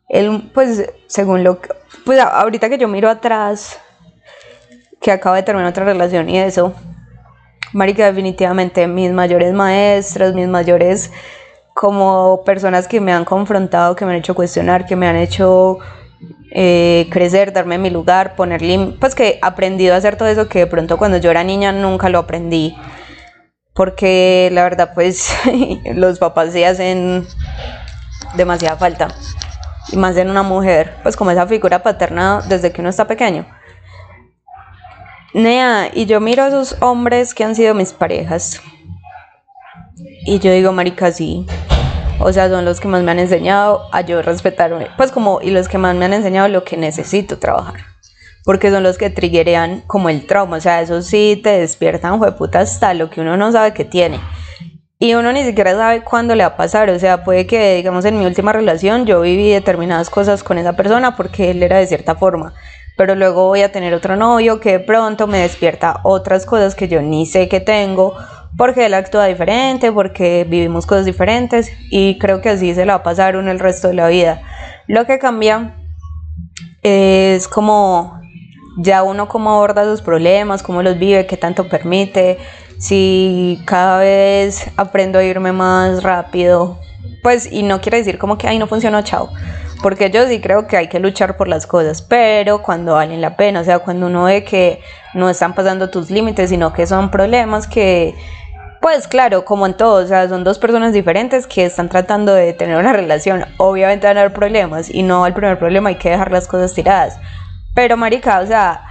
el, 0.10 0.50
pues 0.52 0.92
según 1.06 1.44
lo 1.44 1.62
que, 1.62 1.70
pues 2.06 2.20
ahorita 2.20 2.70
que 2.70 2.80
yo 2.80 2.88
miro 2.88 3.08
atrás, 3.08 3.80
que 5.00 5.12
acabo 5.12 5.36
de 5.36 5.44
terminar 5.44 5.70
otra 5.70 5.86
relación 5.86 6.28
y 6.28 6.40
eso, 6.40 6.74
marica, 7.72 8.08
definitivamente 8.08 8.88
mis 8.88 9.12
mayores 9.12 9.54
maestros, 9.54 10.34
mis 10.34 10.48
mayores 10.48 11.12
como 11.76 12.42
personas 12.46 12.88
que 12.88 13.00
me 13.00 13.14
han 13.14 13.26
confrontado, 13.26 13.96
que 13.96 14.06
me 14.06 14.14
han 14.14 14.18
hecho 14.18 14.34
cuestionar, 14.34 14.88
que 14.88 14.96
me 14.96 15.08
han 15.08 15.18
hecho 15.18 15.78
eh, 16.54 17.08
crecer, 17.12 17.54
darme 17.54 17.78
mi 17.78 17.90
lugar, 17.90 18.36
poner 18.36 18.62
pues 19.00 19.16
que 19.16 19.28
he 19.28 19.40
aprendido 19.42 19.94
a 19.94 19.98
hacer 19.98 20.18
todo 20.18 20.28
eso 20.28 20.50
que 20.50 20.60
de 20.60 20.68
pronto 20.68 20.98
cuando 20.98 21.18
yo 21.18 21.32
era 21.32 21.44
niña 21.44 21.72
nunca 21.72 22.10
lo 22.10 22.20
aprendí. 22.20 22.76
Porque 23.74 24.50
la 24.52 24.64
verdad 24.64 24.92
pues 24.94 25.34
los 25.96 26.20
papás 26.20 26.52
sí 26.52 26.64
hacen 26.64 27.26
demasiada 28.36 28.78
falta. 28.78 29.08
Y 29.92 29.98
más 29.98 30.18
en 30.18 30.30
una 30.30 30.44
mujer 30.44 30.96
pues 31.04 31.16
como 31.16 31.32
esa 31.32 31.48
figura 31.48 31.84
paterna 31.84 32.42
desde 32.48 32.72
que 32.72 32.82
uno 32.82 32.90
está 32.90 33.08
pequeño. 33.08 33.46
Nea, 35.34 35.90
y 35.94 36.06
yo 36.06 36.20
miro 36.20 36.44
a 36.44 36.48
esos 36.48 36.76
hombres 36.82 37.34
que 37.34 37.46
han 37.46 37.56
sido 37.56 37.74
mis 37.74 37.94
parejas. 37.94 38.62
Y 40.26 40.40
yo 40.40 40.52
digo 40.52 40.74
marica 40.74 41.12
sí 41.12 41.48
o 42.24 42.34
sea 42.34 42.50
son 42.50 42.66
los 42.66 42.80
que 42.80 42.88
más 42.88 43.04
me 43.04 43.12
han 43.12 43.20
enseñado 43.20 43.88
a 43.92 44.02
yo 44.02 44.22
respetarme 44.22 44.88
pues 44.98 45.12
como 45.12 45.42
y 45.42 45.52
los 45.52 45.68
que 45.68 45.78
más 45.78 45.96
me 45.96 46.06
han 46.06 46.14
enseñado 46.14 46.48
lo 46.48 46.64
que 46.64 46.78
necesito 46.78 47.38
trabajar. 47.38 47.82
Porque 48.44 48.72
son 48.72 48.82
los 48.82 48.98
que 48.98 49.12
triggerean 49.12 49.82
como 49.86 50.10
el 50.10 50.26
trauma, 50.26 50.58
o 50.58 50.62
sea, 50.62 50.82
eso 50.82 51.04
sí 51.04 51.40
te 51.44 51.60
despiertan, 51.60 52.18
fue 52.18 52.32
puta, 52.32 52.62
hasta 52.62 52.96
lo 52.96 53.12
que 53.12 53.22
uno 53.22 53.38
no 53.38 53.52
sabe 53.52 53.72
que 53.72 53.86
tiene. 53.86 54.20
Y 54.98 55.16
uno 55.16 55.32
ni 55.32 55.44
siquiera 55.44 55.76
sabe 55.76 56.04
cuándo 56.04 56.36
le 56.36 56.44
va 56.44 56.50
a 56.50 56.58
pasar, 56.58 56.90
o 56.90 57.00
sea, 57.00 57.24
puede 57.24 57.48
que, 57.48 57.76
digamos, 57.76 58.06
en 58.06 58.20
mi 58.20 58.26
última 58.26 58.54
relación 58.54 59.06
yo 59.06 59.22
viví 59.22 59.50
determinadas 59.50 60.10
cosas 60.10 60.44
con 60.44 60.58
esa 60.58 60.74
persona 60.74 61.16
porque 61.16 61.52
él 61.52 61.64
era 61.64 61.78
de 61.78 61.88
cierta 61.88 62.16
forma, 62.16 62.54
pero 62.98 63.16
luego 63.16 63.48
voy 63.48 63.62
a 63.62 63.72
tener 63.72 63.96
otro 63.96 64.16
novio 64.16 64.60
que 64.60 64.74
de 64.74 64.80
pronto 64.80 65.26
me 65.26 65.40
despierta 65.40 66.02
otras 66.04 66.46
cosas 66.46 66.76
que 66.76 66.88
yo 66.88 67.02
ni 67.02 67.26
sé 67.26 67.50
que 67.50 67.60
tengo, 67.60 68.16
porque 68.58 68.86
él 68.86 68.94
actúa 68.94 69.26
diferente, 69.26 69.92
porque 69.92 70.46
vivimos 70.48 70.86
cosas 70.86 71.06
diferentes 71.06 71.72
y 71.90 72.18
creo 72.20 72.42
que 72.42 72.50
así 72.50 72.74
se 72.74 72.86
la 72.86 72.94
va 72.94 73.00
a 73.00 73.04
pasar 73.04 73.36
uno 73.36 73.52
el 73.52 73.60
resto 73.60 73.88
de 73.88 73.94
la 73.94 74.08
vida. 74.08 74.42
Lo 74.88 75.06
que 75.06 75.20
cambia 75.20 75.76
es 76.84 77.48
como 77.48 78.20
ya 78.78 79.04
uno 79.04 79.28
cómo 79.28 79.52
aborda 79.52 79.86
sus 79.86 80.02
problemas, 80.02 80.64
cómo 80.64 80.82
los 80.82 80.98
vive, 80.98 81.26
qué 81.28 81.38
tanto 81.38 81.70
permite, 81.70 82.38
si 82.78 83.62
cada 83.66 84.00
vez 84.00 84.70
aprendo 84.76 85.20
a 85.20 85.24
irme 85.24 85.52
más 85.52 86.04
rápido, 86.04 86.80
pues 87.22 87.52
y 87.52 87.64
no 87.64 87.80
quiere 87.82 88.00
decir 88.00 88.18
como 88.18 88.38
que, 88.38 88.48
ay, 88.48 88.58
no 88.58 88.68
funcionó, 88.68 89.02
chao, 89.04 89.30
porque 89.84 90.10
yo 90.10 90.28
sí 90.28 90.42
creo 90.42 90.68
que 90.68 90.78
hay 90.78 90.90
que 90.90 91.00
luchar 91.00 91.38
por 91.38 91.48
las 91.48 91.68
cosas, 91.68 92.02
pero 92.02 92.62
cuando 92.62 92.94
valen 92.94 93.22
la 93.22 93.36
pena, 93.36 93.62
o 93.62 93.64
sea, 93.64 93.80
cuando 93.80 94.08
uno 94.08 94.24
ve 94.24 94.44
que 94.44 94.82
no 95.14 95.30
están 95.30 95.54
pasando 95.54 95.90
tus 95.90 96.10
límites, 96.10 96.50
sino 96.50 96.74
que 96.74 96.88
son 96.88 97.12
problemas 97.12 97.68
que, 97.68 98.16
pues 98.82 99.08
claro, 99.08 99.46
como 99.46 99.66
en 99.66 99.76
todo, 99.76 100.04
o 100.04 100.08
sea, 100.08 100.28
son 100.28 100.44
dos 100.44 100.60
personas 100.60 100.92
diferentes 100.92 101.48
que 101.48 101.66
están 101.66 101.88
tratando 101.88 102.34
de 102.34 102.54
tener 102.54 102.78
una 102.78 102.94
relación, 102.94 103.46
obviamente 103.58 104.08
van 104.08 104.18
a 104.18 104.22
haber 104.22 104.34
problemas 104.34 104.90
y 104.90 105.04
no 105.04 105.24
al 105.24 105.34
primer 105.34 105.60
problema 105.60 105.90
hay 105.90 105.96
que 105.96 106.10
dejar 106.10 106.32
las 106.32 106.48
cosas 106.48 106.74
tiradas 106.74 107.18
pero 107.74 107.98
marica, 107.98 108.40
o 108.40 108.48
sea, 108.48 108.84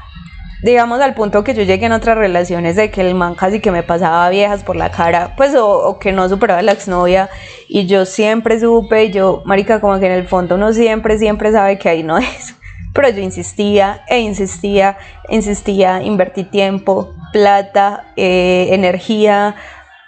digamos 0.62 1.00
al 1.00 1.14
punto 1.14 1.44
que 1.44 1.54
yo 1.54 1.62
llegué 1.62 1.86
en 1.86 1.92
otras 1.92 2.16
relaciones 2.16 2.76
de 2.76 2.90
que 2.90 3.00
el 3.02 3.14
man 3.14 3.34
casi 3.34 3.60
que 3.60 3.70
me 3.70 3.82
pasaba 3.82 4.28
viejas 4.30 4.62
por 4.62 4.76
la 4.76 4.90
cara, 4.90 5.34
pues 5.36 5.54
o, 5.56 5.98
que 5.98 6.12
no 6.12 6.28
superaba 6.28 6.60
a 6.60 6.62
la 6.62 6.72
exnovia 6.72 7.30
y 7.68 7.86
yo 7.86 8.04
siempre 8.06 8.58
supe 8.60 9.10
yo, 9.10 9.42
marica, 9.44 9.80
como 9.80 9.98
que 9.98 10.06
en 10.06 10.12
el 10.12 10.26
fondo 10.26 10.54
uno 10.54 10.72
siempre, 10.72 11.18
siempre 11.18 11.52
sabe 11.52 11.78
que 11.78 11.88
ahí 11.88 12.02
no 12.02 12.18
es. 12.18 12.54
Pero 12.94 13.08
yo 13.10 13.20
insistía 13.20 14.02
e 14.08 14.18
insistía, 14.18 14.98
insistía, 15.28 16.02
invertí 16.02 16.42
tiempo, 16.42 17.14
plata, 17.32 18.12
eh, 18.16 18.68
energía, 18.72 19.54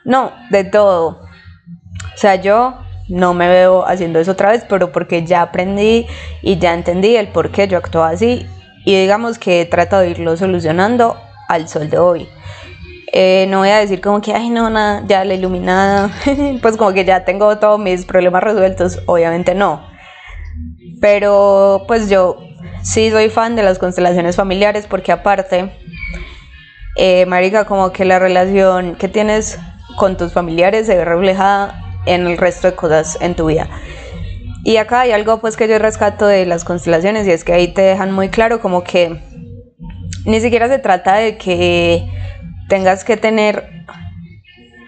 no, 0.05 0.33
de 0.51 0.65
todo. 0.65 1.21
O 2.15 2.17
sea, 2.17 2.37
yo 2.37 2.79
no 3.09 3.35
me 3.35 3.49
veo 3.49 3.87
haciendo 3.87 4.19
eso 4.19 4.33
otra 4.33 4.51
vez, 4.51 4.65
pero 4.69 4.93
porque 4.93 5.25
ya 5.25 5.43
aprendí 5.43 6.07
y 6.41 6.59
ya 6.59 6.75
entendí 6.75 7.17
el 7.17 7.29
por 7.29 7.51
qué 7.51 7.69
yo 7.69 7.79
actuaba 7.79 8.11
así 8.11 8.47
y 8.85 9.01
digamos 9.01 9.38
que 9.38 9.61
he 9.61 9.67
tratado 9.67 10.03
de 10.03 10.11
irlo 10.11 10.37
solucionando 10.37 11.17
al 11.49 11.69
sol 11.69 11.91
de 11.91 11.99
hoy. 11.99 12.29
Eh, 13.12 13.47
no 13.49 13.59
voy 13.59 13.69
a 13.69 13.79
decir 13.79 14.01
como 14.01 14.23
que, 14.23 14.33
ay, 14.33 14.49
no, 14.49 14.71
nada, 14.71 15.03
ya 15.07 15.25
la 15.25 15.35
iluminada, 15.35 16.11
pues 16.62 16.77
como 16.77 16.93
que 16.93 17.05
ya 17.05 17.25
tengo 17.25 17.59
todos 17.59 17.79
mis 17.79 18.07
problemas 18.07 18.43
resueltos, 18.43 19.01
obviamente 19.07 19.55
no. 19.55 19.87
Pero 21.01 21.85
pues 21.87 22.09
yo 22.09 22.38
sí 22.83 23.11
soy 23.11 23.29
fan 23.29 23.55
de 23.55 23.62
las 23.62 23.79
constelaciones 23.79 24.37
familiares 24.37 24.87
porque 24.88 25.12
aparte, 25.12 25.71
eh, 26.97 27.27
Marica, 27.27 27.67
como 27.67 27.93
que 27.93 28.05
la 28.05 28.19
relación 28.19 28.95
que 28.97 29.09
tienes 29.09 29.59
con 29.97 30.17
tus 30.17 30.33
familiares 30.33 30.87
se 30.87 30.97
ve 30.97 31.05
reflejada 31.05 31.83
en 32.07 32.27
el 32.27 32.39
resto 32.39 32.69
de 32.69 32.75
cosas 32.75 33.19
en 33.21 33.35
tu 33.35 33.47
vida. 33.47 33.69
Y 34.65 34.77
acá 34.77 35.01
hay 35.01 35.13
algo 35.13 35.41
pues 35.41 35.57
que 35.57 35.67
yo 35.69 35.79
rescato 35.79 36.27
de 36.27 36.47
las 36.47 36.65
constelaciones 36.65 37.27
y 37.27 37.33
es 37.33 37.43
que 37.45 37.53
ahí 37.53 37.69
te 37.69 37.83
dejan 37.83 38.13
muy 38.13 38.29
claro 38.29 38.61
como 38.61 38.85
que 38.85 39.21
ni 40.25 40.41
siquiera 40.41 40.69
se 40.69 40.79
trata 40.79 41.17
de 41.17 41.37
que 41.37 42.09
tengas 42.69 43.03
que 43.05 43.17
tener 43.17 43.85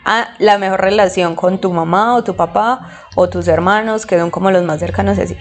ah, 0.05 0.29
la 0.39 0.59
mejor 0.59 0.81
relación 0.81 1.35
con 1.35 1.61
tu 1.61 1.73
mamá 1.73 2.15
o 2.15 2.23
tu 2.23 2.37
papá 2.37 2.89
o 3.17 3.29
tus 3.29 3.49
hermanos, 3.49 4.07
que 4.07 4.17
son 4.17 4.31
como 4.31 4.53
los 4.53 4.63
más 4.63 4.79
cercanos 4.79 5.19
así, 5.19 5.37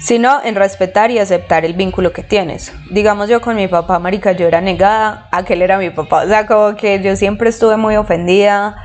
sino 0.00 0.42
en 0.42 0.54
respetar 0.54 1.10
y 1.10 1.18
aceptar 1.18 1.66
el 1.66 1.74
vínculo 1.74 2.12
que 2.12 2.22
tienes. 2.22 2.72
Digamos 2.90 3.28
yo 3.28 3.42
con 3.42 3.56
mi 3.56 3.68
papá, 3.68 3.98
marica, 3.98 4.32
yo 4.32 4.46
era 4.46 4.62
negada 4.62 5.28
a 5.30 5.44
que 5.44 5.62
era 5.62 5.76
mi 5.76 5.90
papá, 5.90 6.24
o 6.24 6.28
sea, 6.28 6.46
como 6.46 6.74
que 6.74 7.02
yo 7.02 7.16
siempre 7.16 7.50
estuve 7.50 7.76
muy 7.76 7.96
ofendida. 7.96 8.76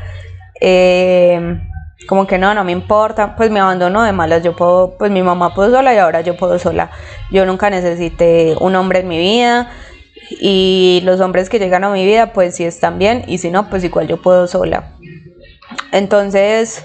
Eh, 0.60 1.60
como 2.08 2.26
que 2.26 2.38
no, 2.38 2.54
no 2.54 2.64
me 2.64 2.72
importa, 2.72 3.36
pues 3.36 3.52
me 3.52 3.60
abandono 3.60 4.04
de 4.04 4.12
malas, 4.14 4.42
yo 4.42 4.56
puedo, 4.56 4.98
pues 4.98 5.12
mi 5.12 5.22
mamá 5.22 5.54
pudo 5.54 5.70
sola 5.70 5.94
y 5.94 5.98
ahora 5.98 6.22
yo 6.22 6.36
puedo 6.38 6.58
sola. 6.58 6.90
Yo 7.30 7.46
nunca 7.46 7.70
necesité 7.70 8.56
un 8.60 8.76
hombre 8.76 9.00
en 9.00 9.08
mi 9.08 9.20
vida 9.20 9.70
y 10.32 11.02
los 11.04 11.20
hombres 11.20 11.50
que 11.50 11.60
llegan 11.60 11.84
a 11.84 11.90
mi 11.90 12.06
vida 12.06 12.34
pues 12.34 12.56
si 12.56 12.64
están 12.64 13.00
bien 13.00 13.24
y 13.28 13.38
si 13.38 13.52
no 13.52 13.70
pues 13.70 13.84
igual 13.84 14.08
yo 14.08 14.22
puedo 14.22 14.48
sola. 14.48 14.96
Entonces, 15.92 16.84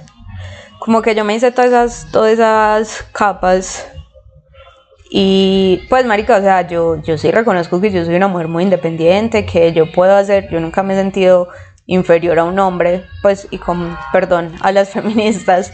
como 0.79 1.01
que 1.01 1.15
yo 1.15 1.25
me 1.25 1.35
hice 1.35 1.53
todas 1.53 1.69
esas, 1.71 2.13
todas 2.13 2.33
esas 2.33 3.03
capas 3.13 3.91
y 5.11 5.87
pues 5.89 6.05
marica, 6.05 6.37
o 6.37 6.43
sea, 6.43 6.67
yo, 6.67 7.01
yo 7.03 7.17
sí 7.17 7.31
reconozco 7.31 7.81
que 7.81 7.91
yo 7.93 8.05
soy 8.05 8.17
una 8.17 8.29
mujer 8.29 8.49
muy 8.49 8.65
independiente, 8.65 9.47
que 9.47 9.73
yo 9.73 9.91
puedo 9.93 10.15
hacer, 10.15 10.51
yo 10.51 10.61
nunca 10.61 10.83
me 10.83 10.95
he 10.95 10.97
sentido 10.97 11.49
inferior 11.87 12.39
a 12.39 12.45
un 12.45 12.59
hombre, 12.59 13.05
pues, 13.23 13.47
y 13.51 13.59
con 13.59 13.97
perdón 14.13 14.55
a 14.61 14.73
las 14.73 14.91
feministas, 14.93 15.73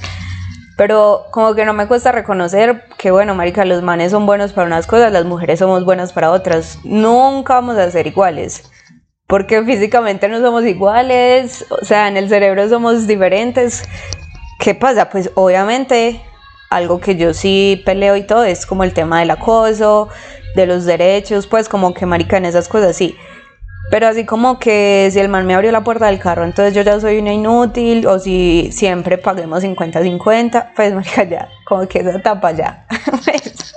pero 0.76 1.26
como 1.30 1.54
que 1.54 1.64
no 1.64 1.72
me 1.72 1.86
cuesta 1.86 2.10
reconocer 2.10 2.84
que, 2.96 3.10
bueno, 3.10 3.34
marica, 3.34 3.64
los 3.64 3.82
manes 3.82 4.12
son 4.12 4.26
buenos 4.26 4.52
para 4.52 4.66
unas 4.66 4.86
cosas, 4.86 5.12
las 5.12 5.24
mujeres 5.24 5.58
somos 5.58 5.84
buenas 5.84 6.12
para 6.12 6.30
otras. 6.30 6.78
Nunca 6.84 7.54
vamos 7.54 7.76
a 7.76 7.90
ser 7.90 8.06
iguales, 8.06 8.70
porque 9.26 9.62
físicamente 9.62 10.28
no 10.28 10.40
somos 10.40 10.64
iguales, 10.64 11.66
o 11.68 11.84
sea, 11.84 12.08
en 12.08 12.16
el 12.16 12.28
cerebro 12.28 12.68
somos 12.68 13.06
diferentes. 13.06 13.84
¿Qué 14.58 14.74
pasa? 14.74 15.10
Pues 15.10 15.30
obviamente 15.34 16.22
algo 16.70 17.00
que 17.00 17.16
yo 17.16 17.34
sí 17.34 17.82
peleo 17.84 18.16
y 18.16 18.22
todo 18.22 18.44
es 18.44 18.64
como 18.64 18.84
el 18.84 18.94
tema 18.94 19.20
del 19.20 19.30
acoso, 19.30 20.08
de 20.54 20.66
los 20.66 20.84
derechos, 20.84 21.46
pues 21.46 21.68
como 21.68 21.92
que 21.92 22.06
marica 22.06 22.36
en 22.36 22.46
esas 22.46 22.68
cosas 22.68 22.96
sí. 22.96 23.16
Pero 23.90 24.06
así 24.06 24.24
como 24.24 24.60
que 24.60 25.08
si 25.10 25.18
el 25.18 25.28
man 25.28 25.46
me 25.46 25.54
abrió 25.54 25.72
la 25.72 25.82
puerta 25.82 26.06
del 26.06 26.20
carro, 26.20 26.44
entonces 26.44 26.74
yo 26.74 26.82
ya 26.82 27.00
soy 27.00 27.18
una 27.18 27.32
inútil, 27.32 28.06
o 28.06 28.20
si 28.20 28.70
siempre 28.70 29.18
paguemos 29.18 29.64
50-50, 29.64 30.72
pues 30.76 30.94
marica 30.94 31.24
ya, 31.24 31.48
como 31.64 31.88
que 31.88 31.98
esa 31.98 32.22
tapa 32.22 32.52
ya. 32.52 32.86
Pues, 33.24 33.74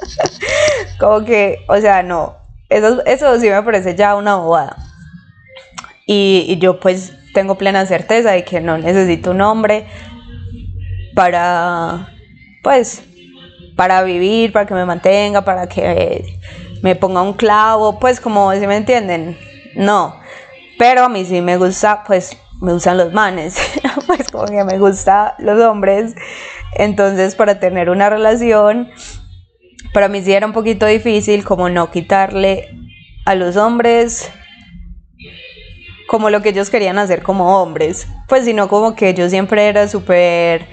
como 1.00 1.26
que, 1.26 1.66
o 1.68 1.78
sea, 1.78 2.04
no, 2.04 2.36
eso, 2.70 3.04
eso 3.06 3.40
sí 3.40 3.50
me 3.50 3.62
parece 3.64 3.96
ya 3.96 4.16
una 4.16 4.36
bobada. 4.36 4.78
Y, 6.06 6.46
y 6.48 6.58
yo 6.60 6.80
pues 6.80 7.14
tengo 7.34 7.58
plena 7.58 7.86
certeza 7.86 8.32
de 8.32 8.44
que 8.44 8.62
no 8.62 8.78
necesito 8.78 9.32
un 9.32 9.42
hombre 9.42 9.88
para, 11.16 12.10
pues, 12.62 13.04
para 13.76 14.04
vivir, 14.04 14.52
para 14.52 14.66
que 14.66 14.74
me 14.76 14.86
mantenga, 14.86 15.42
para 15.42 15.68
que 15.68 16.40
me 16.84 16.96
ponga 16.96 17.22
un 17.22 17.34
clavo, 17.34 18.00
pues 18.00 18.20
como 18.20 18.54
si 18.54 18.68
me 18.68 18.78
entienden 18.78 19.38
no. 19.76 20.20
Pero 20.78 21.04
a 21.04 21.10
mí 21.10 21.26
sí 21.26 21.42
me 21.42 21.58
gusta, 21.58 22.04
pues 22.06 22.38
me 22.62 22.74
gustan 22.74 22.98
los 22.98 23.14
manes, 23.14 23.58
pues 24.08 24.30
como 24.32 24.46
que 24.46 24.64
me 24.64 24.78
gustan 24.80 25.32
los 25.40 25.62
hombres. 25.62 26.16
Entonces 26.76 27.36
para 27.36 27.60
tener 27.60 27.90
una 27.90 28.10
relación, 28.10 28.90
para 29.94 30.08
mí 30.08 30.22
sí 30.22 30.34
era 30.34 30.48
un 30.48 30.54
poquito 30.54 30.86
difícil 30.86 31.44
como 31.44 31.70
no 31.70 31.92
quitarle 31.92 32.70
a 33.26 33.36
los 33.36 33.56
hombres 33.58 34.32
como 36.08 36.30
lo 36.30 36.42
que 36.42 36.50
ellos 36.50 36.70
querían 36.70 37.00
hacer 37.00 37.24
como 37.24 37.60
hombres, 37.62 38.08
pues 38.28 38.46
sino 38.46 38.68
como 38.68 38.96
que 38.96 39.16
yo 39.16 39.30
siempre 39.30 39.68
era 39.68 39.88
súper 39.88 40.68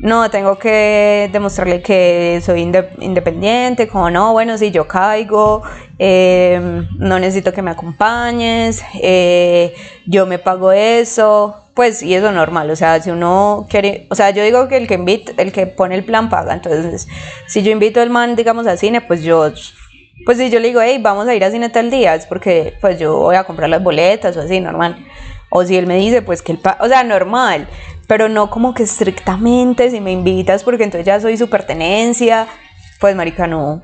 no, 0.00 0.30
tengo 0.30 0.58
que 0.58 1.28
demostrarle 1.32 1.80
que 1.80 2.40
soy 2.44 2.62
independiente, 2.62 3.86
como 3.86 4.10
no, 4.10 4.32
bueno, 4.32 4.58
si 4.58 4.70
yo 4.70 4.88
caigo, 4.88 5.62
em, 5.98 6.88
no 6.98 7.18
necesito 7.18 7.52
que 7.52 7.62
me 7.62 7.70
acompañes, 7.70 8.82
eh, 9.00 9.74
yo 10.06 10.26
me 10.26 10.38
pago 10.38 10.72
eso, 10.72 11.56
pues, 11.74 12.02
y 12.02 12.14
eso 12.14 12.32
normal, 12.32 12.70
o 12.70 12.76
sea, 12.76 13.00
si 13.00 13.10
uno 13.10 13.66
quiere, 13.70 14.06
o 14.10 14.14
sea, 14.14 14.30
yo 14.30 14.42
digo 14.42 14.66
que 14.66 14.76
el 14.76 14.88
que 14.88 14.94
invita, 14.94 15.32
el 15.40 15.52
que 15.52 15.66
pone 15.66 15.94
el 15.94 16.04
plan 16.04 16.28
paga, 16.28 16.52
entonces, 16.54 17.06
si 17.46 17.62
yo 17.62 17.70
invito 17.70 18.00
al 18.00 18.10
man, 18.10 18.34
digamos, 18.34 18.66
al 18.66 18.78
cine, 18.78 19.02
pues 19.02 19.22
yo, 19.22 19.52
pues 20.26 20.38
si 20.38 20.50
yo 20.50 20.58
le 20.58 20.68
digo, 20.68 20.80
hey, 20.82 20.98
vamos 21.00 21.28
a 21.28 21.34
ir 21.34 21.44
al 21.44 21.52
cine 21.52 21.68
tal 21.68 21.90
día, 21.90 22.14
es 22.14 22.26
porque, 22.26 22.74
pues 22.80 22.98
yo 22.98 23.16
voy 23.18 23.36
a 23.36 23.44
comprar 23.44 23.68
las 23.70 23.82
boletas 23.82 24.36
o 24.36 24.40
así, 24.40 24.60
normal. 24.60 25.06
O 25.54 25.64
si 25.64 25.76
él 25.76 25.86
me 25.86 25.96
dice, 25.96 26.22
pues 26.22 26.40
que 26.40 26.52
el, 26.52 26.60
o 26.80 26.88
sea, 26.88 27.04
normal 27.04 27.68
pero 28.12 28.28
no 28.28 28.50
como 28.50 28.74
que 28.74 28.82
estrictamente 28.82 29.90
si 29.90 29.98
me 29.98 30.12
invitas 30.12 30.64
porque 30.64 30.84
entonces 30.84 31.06
ya 31.06 31.18
soy 31.18 31.38
su 31.38 31.48
pertenencia, 31.48 32.46
pues 33.00 33.16
marica 33.16 33.46
no. 33.46 33.82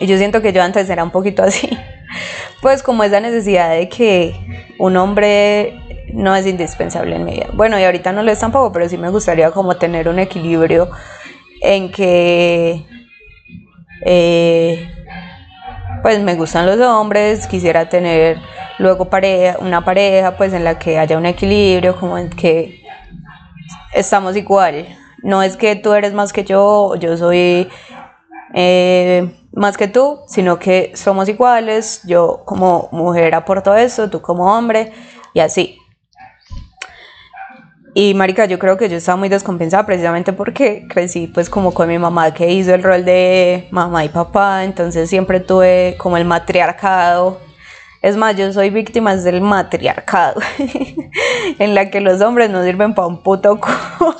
Y 0.00 0.08
yo 0.08 0.16
siento 0.16 0.42
que 0.42 0.52
yo 0.52 0.60
antes 0.62 0.90
era 0.90 1.04
un 1.04 1.12
poquito 1.12 1.44
así, 1.44 1.70
pues 2.60 2.82
como 2.82 3.04
esa 3.04 3.20
necesidad 3.20 3.70
de 3.70 3.88
que 3.88 4.34
un 4.80 4.96
hombre 4.96 5.78
no 6.12 6.34
es 6.34 6.44
indispensable 6.44 7.14
en 7.14 7.24
mi 7.24 7.34
vida. 7.34 7.46
Bueno, 7.52 7.78
y 7.78 7.84
ahorita 7.84 8.10
no 8.10 8.24
lo 8.24 8.32
es 8.32 8.40
tampoco, 8.40 8.72
pero 8.72 8.88
sí 8.88 8.98
me 8.98 9.10
gustaría 9.10 9.52
como 9.52 9.76
tener 9.76 10.08
un 10.08 10.18
equilibrio 10.18 10.90
en 11.62 11.92
que 11.92 12.84
eh, 14.06 14.90
pues 16.02 16.18
me 16.20 16.34
gustan 16.34 16.66
los 16.66 16.80
hombres, 16.80 17.46
quisiera 17.46 17.88
tener 17.88 18.38
luego 18.80 19.10
pareja, 19.10 19.58
una 19.60 19.84
pareja 19.84 20.36
pues 20.36 20.52
en 20.54 20.64
la 20.64 20.78
que 20.78 20.98
haya 20.98 21.18
un 21.18 21.26
equilibrio, 21.26 21.96
como 21.96 22.16
en 22.16 22.30
que 22.30 22.82
estamos 23.92 24.36
igual. 24.36 24.86
No 25.22 25.42
es 25.42 25.56
que 25.56 25.76
tú 25.76 25.92
eres 25.92 26.14
más 26.14 26.32
que 26.32 26.44
yo, 26.44 26.94
yo 26.96 27.16
soy 27.18 27.68
eh, 28.54 29.30
más 29.52 29.76
que 29.76 29.86
tú, 29.86 30.20
sino 30.26 30.58
que 30.58 30.92
somos 30.94 31.28
iguales. 31.28 32.00
Yo 32.04 32.42
como 32.46 32.88
mujer 32.90 33.34
aporto 33.34 33.74
eso, 33.74 34.08
tú 34.08 34.22
como 34.22 34.56
hombre 34.56 34.92
y 35.34 35.40
así. 35.40 35.76
Y 37.92 38.14
marica, 38.14 38.46
yo 38.46 38.58
creo 38.58 38.78
que 38.78 38.88
yo 38.88 38.96
estaba 38.96 39.16
muy 39.16 39.28
descompensada 39.28 39.84
precisamente 39.84 40.32
porque 40.32 40.86
crecí 40.88 41.26
pues 41.26 41.50
como 41.50 41.74
con 41.74 41.88
mi 41.88 41.98
mamá 41.98 42.32
que 42.32 42.50
hizo 42.50 42.72
el 42.72 42.82
rol 42.82 43.04
de 43.04 43.68
mamá 43.72 44.04
y 44.04 44.08
papá, 44.08 44.64
entonces 44.64 45.10
siempre 45.10 45.40
tuve 45.40 45.96
como 45.98 46.16
el 46.16 46.24
matriarcado 46.24 47.49
es 48.02 48.16
más, 48.16 48.36
yo 48.36 48.50
soy 48.52 48.70
víctima 48.70 49.14
del 49.16 49.42
matriarcado, 49.42 50.40
en 51.58 51.74
la 51.74 51.90
que 51.90 52.00
los 52.00 52.20
hombres 52.22 52.48
no 52.50 52.64
sirven 52.64 52.94
para 52.94 53.08
un 53.08 53.22
puto 53.22 53.60
culo. 53.98 54.16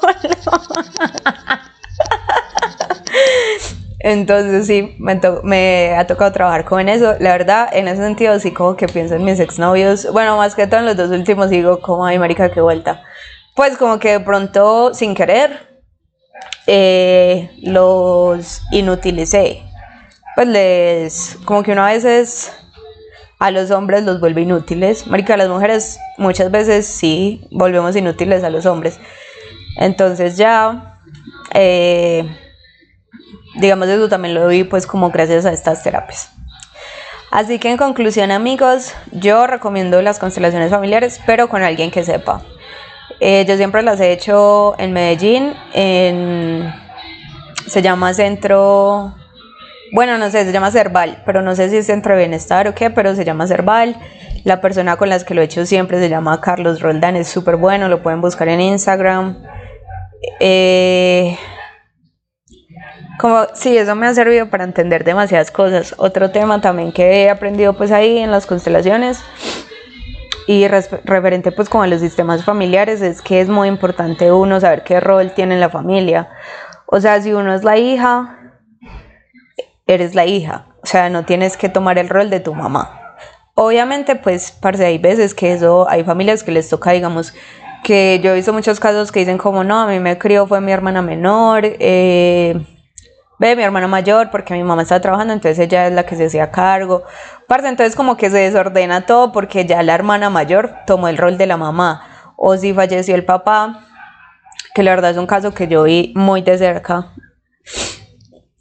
Entonces 4.02 4.66
sí, 4.66 4.96
me, 4.98 5.94
ha 5.94 6.06
tocado 6.06 6.32
trabajar 6.32 6.64
con 6.64 6.88
eso. 6.88 7.16
La 7.20 7.32
verdad, 7.32 7.68
en 7.72 7.86
ese 7.86 8.02
sentido 8.02 8.38
sí 8.38 8.50
como 8.50 8.76
que 8.76 8.86
pienso 8.86 9.14
en 9.14 9.24
mis 9.24 9.38
exnovios. 9.40 10.10
Bueno, 10.12 10.36
más 10.36 10.54
que 10.54 10.66
todo 10.66 10.80
en 10.80 10.86
los 10.86 10.96
dos 10.96 11.10
últimos 11.10 11.50
digo 11.50 11.80
como, 11.80 12.06
ay 12.06 12.18
marica, 12.18 12.50
qué 12.50 12.60
vuelta. 12.60 13.02
Pues 13.54 13.76
como 13.76 13.98
que 13.98 14.12
de 14.12 14.20
pronto, 14.20 14.94
sin 14.94 15.14
querer, 15.14 15.68
eh, 16.66 17.50
los 17.62 18.62
inutilicé. 18.72 19.62
Pues 20.34 20.48
les, 20.48 21.38
como 21.44 21.62
que 21.62 21.72
una 21.72 21.86
vez 21.86 22.04
es 22.04 22.52
a 23.40 23.50
los 23.50 23.70
hombres 23.70 24.04
los 24.04 24.20
vuelve 24.20 24.42
inútiles. 24.42 25.06
Marica, 25.06 25.36
las 25.36 25.48
mujeres 25.48 25.98
muchas 26.18 26.50
veces 26.50 26.86
sí 26.86 27.48
volvemos 27.50 27.96
inútiles 27.96 28.44
a 28.44 28.50
los 28.50 28.66
hombres. 28.66 29.00
Entonces 29.78 30.36
ya, 30.36 31.00
eh, 31.54 32.24
digamos 33.56 33.88
eso 33.88 34.08
también 34.08 34.34
lo 34.34 34.46
vi 34.46 34.64
pues 34.64 34.86
como 34.86 35.10
gracias 35.10 35.46
a 35.46 35.52
estas 35.52 35.82
terapias. 35.82 36.30
Así 37.30 37.58
que 37.58 37.70
en 37.70 37.78
conclusión 37.78 38.30
amigos, 38.30 38.92
yo 39.10 39.46
recomiendo 39.46 40.02
las 40.02 40.18
constelaciones 40.18 40.70
familiares, 40.70 41.20
pero 41.24 41.48
con 41.48 41.62
alguien 41.62 41.90
que 41.90 42.04
sepa. 42.04 42.42
Eh, 43.20 43.46
yo 43.48 43.56
siempre 43.56 43.82
las 43.82 44.00
he 44.00 44.12
hecho 44.12 44.74
en 44.78 44.92
Medellín, 44.92 45.54
en, 45.72 46.74
se 47.66 47.80
llama 47.80 48.12
Centro, 48.12 49.14
bueno, 49.92 50.18
no 50.18 50.30
sé, 50.30 50.44
se 50.44 50.52
llama 50.52 50.70
Cerval, 50.70 51.22
pero 51.26 51.42
no 51.42 51.54
sé 51.54 51.68
si 51.68 51.78
es 51.78 51.86
Centro 51.86 52.14
de 52.14 52.20
Bienestar 52.20 52.68
o 52.68 52.74
qué, 52.74 52.90
pero 52.90 53.14
se 53.14 53.24
llama 53.24 53.46
Cerval. 53.46 53.96
La 54.44 54.60
persona 54.60 54.96
con 54.96 55.08
las 55.08 55.24
que 55.24 55.34
lo 55.34 55.42
he 55.42 55.44
hecho 55.44 55.66
siempre 55.66 55.98
se 55.98 56.08
llama 56.08 56.40
Carlos 56.40 56.80
Roldán, 56.80 57.16
es 57.16 57.28
súper 57.28 57.56
bueno, 57.56 57.88
lo 57.88 58.02
pueden 58.02 58.20
buscar 58.20 58.48
en 58.48 58.60
Instagram. 58.60 59.42
Eh, 60.38 61.36
como, 63.18 63.46
sí, 63.52 63.76
eso 63.76 63.94
me 63.96 64.06
ha 64.06 64.14
servido 64.14 64.48
para 64.48 64.64
entender 64.64 65.04
demasiadas 65.04 65.50
cosas. 65.50 65.94
Otro 65.98 66.30
tema 66.30 66.60
también 66.60 66.92
que 66.92 67.24
he 67.24 67.30
aprendido 67.30 67.76
pues 67.76 67.92
ahí 67.92 68.18
en 68.18 68.30
las 68.30 68.46
constelaciones 68.46 69.22
y 70.46 70.66
referente 70.68 71.52
pues 71.52 71.68
como 71.68 71.84
a 71.84 71.86
los 71.86 72.00
sistemas 72.00 72.44
familiares 72.44 73.02
es 73.02 73.20
que 73.20 73.40
es 73.40 73.48
muy 73.48 73.68
importante 73.68 74.32
uno 74.32 74.58
saber 74.58 74.84
qué 74.84 75.00
rol 75.00 75.32
tiene 75.32 75.54
en 75.54 75.60
la 75.60 75.68
familia. 75.68 76.30
O 76.86 77.00
sea, 77.00 77.20
si 77.20 77.32
uno 77.32 77.54
es 77.54 77.62
la 77.62 77.76
hija, 77.76 78.39
eres 79.94 80.14
la 80.14 80.26
hija. 80.26 80.66
O 80.82 80.86
sea, 80.86 81.10
no 81.10 81.24
tienes 81.24 81.56
que 81.56 81.68
tomar 81.68 81.98
el 81.98 82.08
rol 82.08 82.30
de 82.30 82.40
tu 82.40 82.54
mamá. 82.54 83.16
Obviamente, 83.54 84.16
pues, 84.16 84.52
parce, 84.52 84.84
hay 84.84 84.98
veces 84.98 85.34
que 85.34 85.52
eso, 85.52 85.88
hay 85.88 86.04
familias 86.04 86.42
que 86.42 86.52
les 86.52 86.68
toca, 86.68 86.92
digamos, 86.92 87.34
que 87.82 88.20
yo 88.22 88.32
he 88.32 88.34
visto 88.36 88.52
muchos 88.52 88.80
casos 88.80 89.12
que 89.12 89.20
dicen 89.20 89.38
como, 89.38 89.64
no, 89.64 89.80
a 89.80 89.86
mí 89.86 90.00
me 90.00 90.16
crió, 90.18 90.46
fue 90.46 90.60
mi 90.60 90.72
hermana 90.72 91.02
menor, 91.02 91.62
eh, 91.64 92.58
ve, 93.38 93.56
mi 93.56 93.62
hermana 93.62 93.86
mayor, 93.86 94.30
porque 94.30 94.54
mi 94.54 94.62
mamá 94.62 94.82
estaba 94.82 95.00
trabajando, 95.00 95.32
entonces 95.32 95.58
ella 95.58 95.86
es 95.86 95.92
la 95.92 96.04
que 96.04 96.16
se 96.16 96.26
hacía 96.26 96.50
cargo. 96.50 97.04
Parce, 97.48 97.68
entonces 97.68 97.96
como 97.96 98.16
que 98.16 98.30
se 98.30 98.38
desordena 98.38 99.06
todo 99.06 99.32
porque 99.32 99.66
ya 99.66 99.82
la 99.82 99.94
hermana 99.94 100.30
mayor 100.30 100.74
tomó 100.86 101.08
el 101.08 101.18
rol 101.18 101.36
de 101.36 101.46
la 101.46 101.56
mamá. 101.56 102.32
O 102.36 102.56
si 102.56 102.72
falleció 102.72 103.14
el 103.14 103.24
papá, 103.24 103.86
que 104.74 104.82
la 104.82 104.92
verdad 104.92 105.10
es 105.10 105.16
un 105.16 105.26
caso 105.26 105.52
que 105.52 105.68
yo 105.68 105.82
vi 105.82 106.12
muy 106.16 106.42
de 106.42 106.56
cerca. 106.56 107.12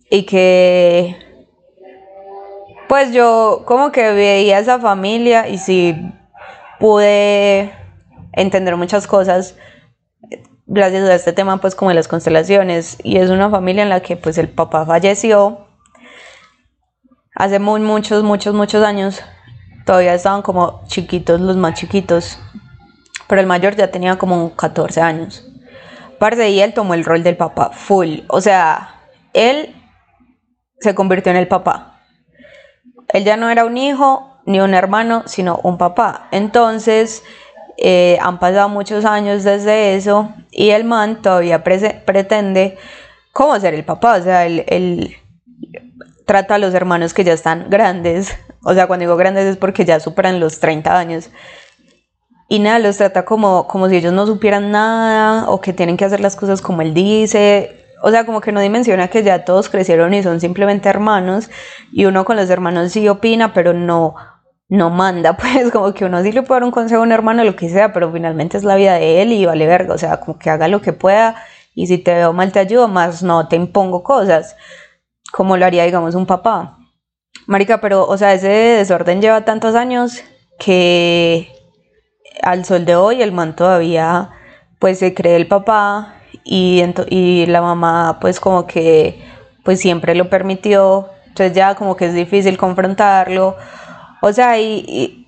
Y 0.09 0.23
que 0.23 1.15
pues 2.87 3.11
yo 3.13 3.63
como 3.65 3.91
que 3.91 4.11
veía 4.11 4.57
esa 4.59 4.79
familia 4.79 5.47
y 5.47 5.59
sí 5.59 5.95
pude 6.79 7.71
entender 8.33 8.75
muchas 8.77 9.05
cosas 9.05 9.55
gracias 10.69 11.09
a 11.09 11.15
este 11.15 11.33
tema 11.33 11.57
pues 11.57 11.75
como 11.75 11.89
de 11.89 11.95
las 11.95 12.07
constelaciones. 12.07 12.97
Y 13.03 13.17
es 13.17 13.29
una 13.29 13.49
familia 13.49 13.83
en 13.83 13.89
la 13.89 14.01
que 14.01 14.15
pues 14.15 14.37
el 14.37 14.49
papá 14.49 14.85
falleció 14.85 15.67
hace 17.35 17.59
muy 17.59 17.81
muchos 17.81 18.23
muchos 18.23 18.53
muchos 18.53 18.83
años. 18.83 19.21
Todavía 19.85 20.13
estaban 20.13 20.41
como 20.41 20.83
chiquitos 20.87 21.41
los 21.41 21.57
más 21.57 21.73
chiquitos. 21.73 22.39
Pero 23.27 23.41
el 23.41 23.47
mayor 23.47 23.75
ya 23.75 23.91
tenía 23.91 24.17
como 24.17 24.55
14 24.55 25.01
años. 25.01 25.45
Parte 26.17 26.49
y 26.49 26.59
él 26.61 26.73
tomó 26.73 26.93
el 26.93 27.05
rol 27.05 27.23
del 27.23 27.37
papá 27.37 27.71
full. 27.71 28.19
O 28.27 28.41
sea 28.41 28.95
él 29.33 29.75
se 30.79 30.95
convirtió 30.95 31.31
en 31.31 31.37
el 31.37 31.47
papá 31.47 31.99
él 33.09 33.23
ya 33.23 33.37
no 33.37 33.49
era 33.49 33.65
un 33.65 33.77
hijo 33.77 34.39
ni 34.45 34.59
un 34.59 34.73
hermano, 34.73 35.23
sino 35.25 35.59
un 35.63 35.77
papá. 35.77 36.27
Entonces, 36.31 37.23
eh, 37.77 38.17
han 38.21 38.39
pasado 38.39 38.69
muchos 38.69 39.05
años 39.05 39.43
desde 39.43 39.95
eso 39.95 40.33
y 40.51 40.69
el 40.69 40.83
man 40.83 41.21
todavía 41.21 41.63
pretende 41.63 42.77
cómo 43.31 43.59
ser 43.59 43.73
el 43.73 43.83
papá. 43.83 44.17
O 44.17 44.23
sea, 44.23 44.45
él, 44.45 45.15
trata 46.25 46.55
a 46.55 46.59
los 46.59 46.73
hermanos 46.75 47.13
que 47.13 47.23
ya 47.23 47.33
están 47.33 47.69
grandes. 47.69 48.35
O 48.63 48.73
sea, 48.73 48.87
cuando 48.87 49.05
digo 49.05 49.17
grandes 49.17 49.45
es 49.45 49.57
porque 49.57 49.85
ya 49.85 49.99
superan 49.99 50.39
los 50.39 50.59
30 50.59 50.97
años. 50.97 51.31
Y 52.47 52.59
nada, 52.59 52.79
los 52.79 52.97
trata 52.97 53.25
como, 53.25 53.67
como 53.67 53.89
si 53.89 53.97
ellos 53.97 54.13
no 54.13 54.25
supieran 54.25 54.71
nada 54.71 55.49
o 55.49 55.61
que 55.61 55.73
tienen 55.73 55.97
que 55.97 56.05
hacer 56.05 56.19
las 56.19 56.35
cosas 56.35 56.61
como 56.61 56.81
él 56.81 56.93
dice 56.93 57.78
o 58.01 58.11
sea, 58.11 58.25
como 58.25 58.41
que 58.41 58.51
no 58.51 58.61
dimensiona 58.61 59.07
que 59.09 59.23
ya 59.23 59.45
todos 59.45 59.69
crecieron 59.69 60.13
y 60.13 60.23
son 60.23 60.39
simplemente 60.39 60.89
hermanos 60.89 61.49
y 61.91 62.05
uno 62.05 62.25
con 62.25 62.37
los 62.37 62.49
hermanos 62.49 62.91
sí 62.91 63.07
opina, 63.07 63.53
pero 63.53 63.73
no 63.73 64.15
no 64.69 64.91
manda, 64.91 65.35
pues 65.37 65.71
como 65.71 65.93
que 65.93 66.05
uno 66.05 66.21
sí 66.21 66.31
le 66.31 66.43
puede 66.43 66.61
dar 66.61 66.65
un 66.65 66.71
consejo 66.71 67.01
a 67.01 67.03
un 67.03 67.11
hermano, 67.11 67.43
lo 67.43 67.55
que 67.55 67.69
sea, 67.69 67.91
pero 67.91 68.11
finalmente 68.11 68.57
es 68.57 68.63
la 68.63 68.75
vida 68.75 68.93
de 68.93 69.21
él 69.21 69.33
y 69.33 69.45
vale 69.45 69.67
verga, 69.67 69.93
o 69.95 69.97
sea, 69.97 70.19
como 70.19 70.37
que 70.37 70.49
haga 70.49 70.67
lo 70.67 70.81
que 70.81 70.93
pueda 70.93 71.35
y 71.73 71.87
si 71.87 71.97
te 71.97 72.13
veo 72.13 72.33
mal 72.33 72.51
te 72.51 72.59
ayudo, 72.59 72.87
más 72.87 73.23
no 73.23 73.47
te 73.47 73.55
impongo 73.55 74.03
cosas, 74.03 74.55
como 75.31 75.57
lo 75.57 75.65
haría, 75.65 75.85
digamos, 75.85 76.15
un 76.15 76.25
papá. 76.25 76.77
Marica, 77.47 77.81
pero, 77.81 78.07
o 78.07 78.17
sea, 78.17 78.33
ese 78.33 78.47
desorden 78.47 79.21
lleva 79.21 79.45
tantos 79.45 79.75
años 79.75 80.23
que 80.59 81.49
al 82.43 82.65
sol 82.65 82.85
de 82.85 82.95
hoy 82.95 83.21
el 83.21 83.31
man 83.31 83.55
todavía, 83.55 84.29
pues 84.79 84.99
se 84.99 85.13
cree 85.13 85.35
el 85.35 85.47
papá 85.47 86.18
y, 86.43 86.83
y 87.09 87.45
la 87.45 87.61
mamá 87.61 88.17
pues 88.19 88.39
como 88.39 88.65
que 88.65 89.23
pues 89.63 89.79
siempre 89.79 90.15
lo 90.15 90.29
permitió, 90.29 91.09
entonces 91.27 91.55
ya 91.55 91.75
como 91.75 91.95
que 91.95 92.05
es 92.05 92.13
difícil 92.13 92.57
confrontarlo, 92.57 93.55
o 94.21 94.33
sea, 94.33 94.59
y, 94.59 95.25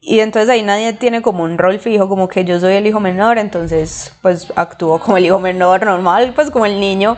y, 0.00 0.20
entonces 0.20 0.48
ahí 0.48 0.62
nadie 0.62 0.92
tiene 0.94 1.22
como 1.22 1.44
un 1.44 1.58
rol 1.58 1.78
fijo, 1.78 2.08
como 2.08 2.28
que 2.28 2.44
yo 2.44 2.58
soy 2.58 2.74
el 2.74 2.86
hijo 2.86 3.00
menor, 3.00 3.38
entonces 3.38 4.14
pues 4.22 4.52
actúo 4.56 4.98
como 4.98 5.16
el 5.16 5.26
hijo 5.26 5.38
menor 5.38 5.84
normal, 5.84 6.32
pues 6.34 6.50
como 6.50 6.66
el 6.66 6.80
niño, 6.80 7.16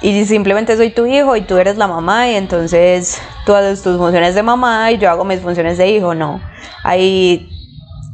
y 0.00 0.24
simplemente 0.24 0.76
soy 0.76 0.90
tu 0.90 1.06
hijo 1.06 1.36
y 1.36 1.42
tú 1.42 1.56
eres 1.56 1.76
la 1.76 1.86
mamá 1.86 2.28
y 2.28 2.34
entonces 2.34 3.20
tú 3.46 3.54
haces 3.54 3.82
tus 3.82 3.96
funciones 3.96 4.34
de 4.34 4.42
mamá 4.42 4.90
y 4.92 4.98
yo 4.98 5.10
hago 5.10 5.24
mis 5.24 5.40
funciones 5.40 5.78
de 5.78 5.88
hijo, 5.88 6.14
no. 6.14 6.40
Ahí, 6.82 7.48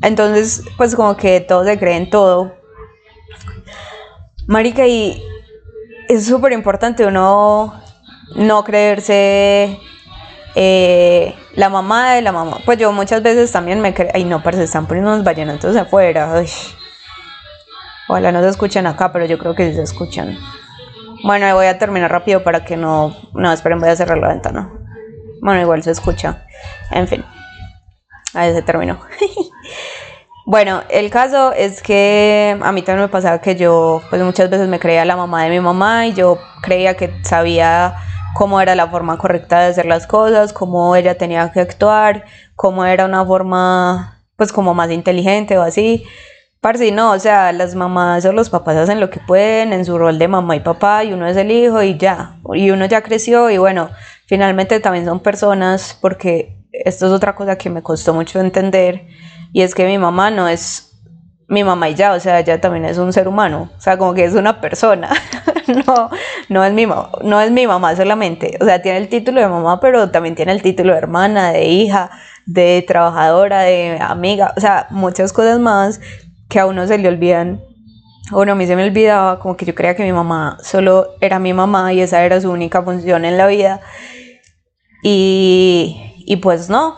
entonces 0.02 0.64
pues 0.76 0.94
como 0.94 1.16
que 1.16 1.40
todos 1.40 1.66
se 1.66 1.78
creen 1.78 2.10
todo 2.10 2.52
Marica, 4.50 4.84
y 4.84 5.22
es 6.08 6.26
súper 6.26 6.50
importante 6.50 7.06
uno 7.06 7.72
no 8.34 8.64
creerse 8.64 9.78
eh, 10.56 11.36
la 11.54 11.68
mamá 11.68 12.14
de 12.14 12.22
la 12.22 12.32
mamá. 12.32 12.58
Pues 12.64 12.76
yo 12.76 12.90
muchas 12.90 13.22
veces 13.22 13.52
también 13.52 13.80
me 13.80 13.94
creo, 13.94 14.10
ay 14.12 14.24
no, 14.24 14.42
pero 14.42 14.56
se 14.56 14.64
están 14.64 14.88
poniendo 14.88 15.12
unos 15.12 15.24
vallenatos 15.24 15.76
afuera. 15.76 16.42
Ojalá 18.08 18.32
no 18.32 18.42
se 18.42 18.48
escuchan 18.48 18.88
acá, 18.88 19.12
pero 19.12 19.24
yo 19.24 19.38
creo 19.38 19.54
que 19.54 19.68
sí 19.70 19.76
se 19.76 19.82
escuchan. 19.82 20.36
Bueno, 21.22 21.54
voy 21.54 21.66
a 21.66 21.78
terminar 21.78 22.10
rápido 22.10 22.42
para 22.42 22.64
que 22.64 22.76
no... 22.76 23.16
No, 23.34 23.52
esperen, 23.52 23.78
voy 23.78 23.90
a 23.90 23.94
cerrar 23.94 24.18
la 24.18 24.26
ventana. 24.26 24.68
Bueno, 25.42 25.60
igual 25.60 25.84
se 25.84 25.92
escucha. 25.92 26.44
En 26.90 27.06
fin. 27.06 27.24
Ahí 28.34 28.52
se 28.52 28.62
terminó. 28.62 28.98
Bueno, 30.50 30.82
el 30.88 31.10
caso 31.10 31.52
es 31.52 31.80
que 31.80 32.58
a 32.60 32.72
mí 32.72 32.82
también 32.82 33.04
me 33.04 33.08
pasaba 33.08 33.40
que 33.40 33.54
yo 33.54 34.02
pues 34.10 34.20
muchas 34.20 34.50
veces 34.50 34.66
me 34.66 34.80
creía 34.80 35.04
la 35.04 35.14
mamá 35.14 35.44
de 35.44 35.50
mi 35.50 35.60
mamá 35.60 36.08
y 36.08 36.12
yo 36.12 36.40
creía 36.60 36.96
que 36.96 37.22
sabía 37.22 37.94
cómo 38.34 38.60
era 38.60 38.74
la 38.74 38.88
forma 38.88 39.16
correcta 39.16 39.60
de 39.60 39.66
hacer 39.66 39.86
las 39.86 40.08
cosas, 40.08 40.52
cómo 40.52 40.96
ella 40.96 41.16
tenía 41.16 41.52
que 41.52 41.60
actuar, 41.60 42.24
cómo 42.56 42.84
era 42.84 43.04
una 43.04 43.24
forma 43.24 44.24
pues 44.34 44.52
como 44.52 44.74
más 44.74 44.90
inteligente 44.90 45.56
o 45.56 45.62
así. 45.62 46.04
Parce, 46.60 46.90
no, 46.90 47.12
o 47.12 47.18
sea, 47.20 47.52
las 47.52 47.76
mamás 47.76 48.24
o 48.24 48.32
los 48.32 48.50
papás 48.50 48.76
hacen 48.76 48.98
lo 48.98 49.08
que 49.08 49.20
pueden 49.20 49.72
en 49.72 49.84
su 49.84 49.98
rol 49.98 50.18
de 50.18 50.26
mamá 50.26 50.56
y 50.56 50.60
papá 50.60 51.04
y 51.04 51.12
uno 51.12 51.28
es 51.28 51.36
el 51.36 51.52
hijo 51.52 51.80
y 51.80 51.96
ya, 51.96 52.40
y 52.54 52.72
uno 52.72 52.86
ya 52.86 53.02
creció 53.02 53.50
y 53.50 53.58
bueno, 53.58 53.90
finalmente 54.26 54.80
también 54.80 55.04
son 55.04 55.20
personas 55.20 55.96
porque 56.00 56.59
esto 56.72 57.06
es 57.06 57.12
otra 57.12 57.34
cosa 57.34 57.56
que 57.56 57.70
me 57.70 57.82
costó 57.82 58.14
mucho 58.14 58.40
entender 58.40 59.06
y 59.52 59.62
es 59.62 59.74
que 59.74 59.86
mi 59.86 59.98
mamá 59.98 60.30
no 60.30 60.48
es 60.48 60.86
mi 61.48 61.64
mamá 61.64 61.88
y 61.88 61.96
ya, 61.96 62.12
o 62.12 62.20
sea, 62.20 62.38
ella 62.38 62.60
también 62.60 62.84
es 62.84 62.96
un 62.96 63.12
ser 63.12 63.26
humano, 63.26 63.70
o 63.76 63.80
sea, 63.80 63.98
como 63.98 64.14
que 64.14 64.24
es 64.24 64.34
una 64.34 64.60
persona, 64.60 65.10
no, 65.86 66.08
no, 66.48 66.64
es 66.64 66.72
mi, 66.72 66.86
no 66.86 67.40
es 67.40 67.50
mi 67.50 67.66
mamá 67.66 67.96
solamente, 67.96 68.56
o 68.60 68.64
sea, 68.64 68.80
tiene 68.80 68.98
el 68.98 69.08
título 69.08 69.40
de 69.40 69.48
mamá, 69.48 69.80
pero 69.80 70.12
también 70.12 70.36
tiene 70.36 70.52
el 70.52 70.62
título 70.62 70.92
de 70.92 70.98
hermana, 70.98 71.50
de 71.50 71.64
hija, 71.64 72.10
de 72.46 72.84
trabajadora, 72.86 73.62
de 73.62 73.98
amiga, 74.00 74.54
o 74.56 74.60
sea, 74.60 74.86
muchas 74.90 75.32
cosas 75.32 75.58
más 75.58 76.00
que 76.48 76.60
a 76.60 76.66
uno 76.66 76.86
se 76.86 76.98
le 76.98 77.08
olvidan. 77.08 77.60
Bueno, 78.30 78.52
a 78.52 78.54
mí 78.54 78.64
se 78.66 78.76
me 78.76 78.84
olvidaba, 78.84 79.40
como 79.40 79.56
que 79.56 79.64
yo 79.64 79.74
creía 79.74 79.96
que 79.96 80.04
mi 80.04 80.12
mamá 80.12 80.56
solo 80.62 81.16
era 81.20 81.40
mi 81.40 81.52
mamá 81.52 81.92
y 81.92 82.00
esa 82.00 82.24
era 82.24 82.40
su 82.40 82.50
única 82.50 82.80
función 82.82 83.24
en 83.24 83.36
la 83.36 83.48
vida. 83.48 83.80
Y, 85.02 86.09
y 86.26 86.36
pues 86.36 86.68
no, 86.68 86.96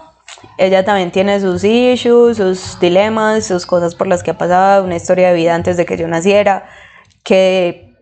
ella 0.58 0.84
también 0.84 1.10
tiene 1.10 1.40
sus 1.40 1.64
issues, 1.64 2.36
sus 2.36 2.78
dilemas, 2.80 3.46
sus 3.46 3.66
cosas 3.66 3.94
por 3.94 4.06
las 4.06 4.22
que 4.22 4.32
ha 4.32 4.38
pasado, 4.38 4.84
una 4.84 4.96
historia 4.96 5.28
de 5.28 5.34
vida 5.34 5.54
antes 5.54 5.76
de 5.76 5.86
que 5.86 5.96
yo 5.96 6.08
naciera, 6.08 6.68
que 7.24 7.94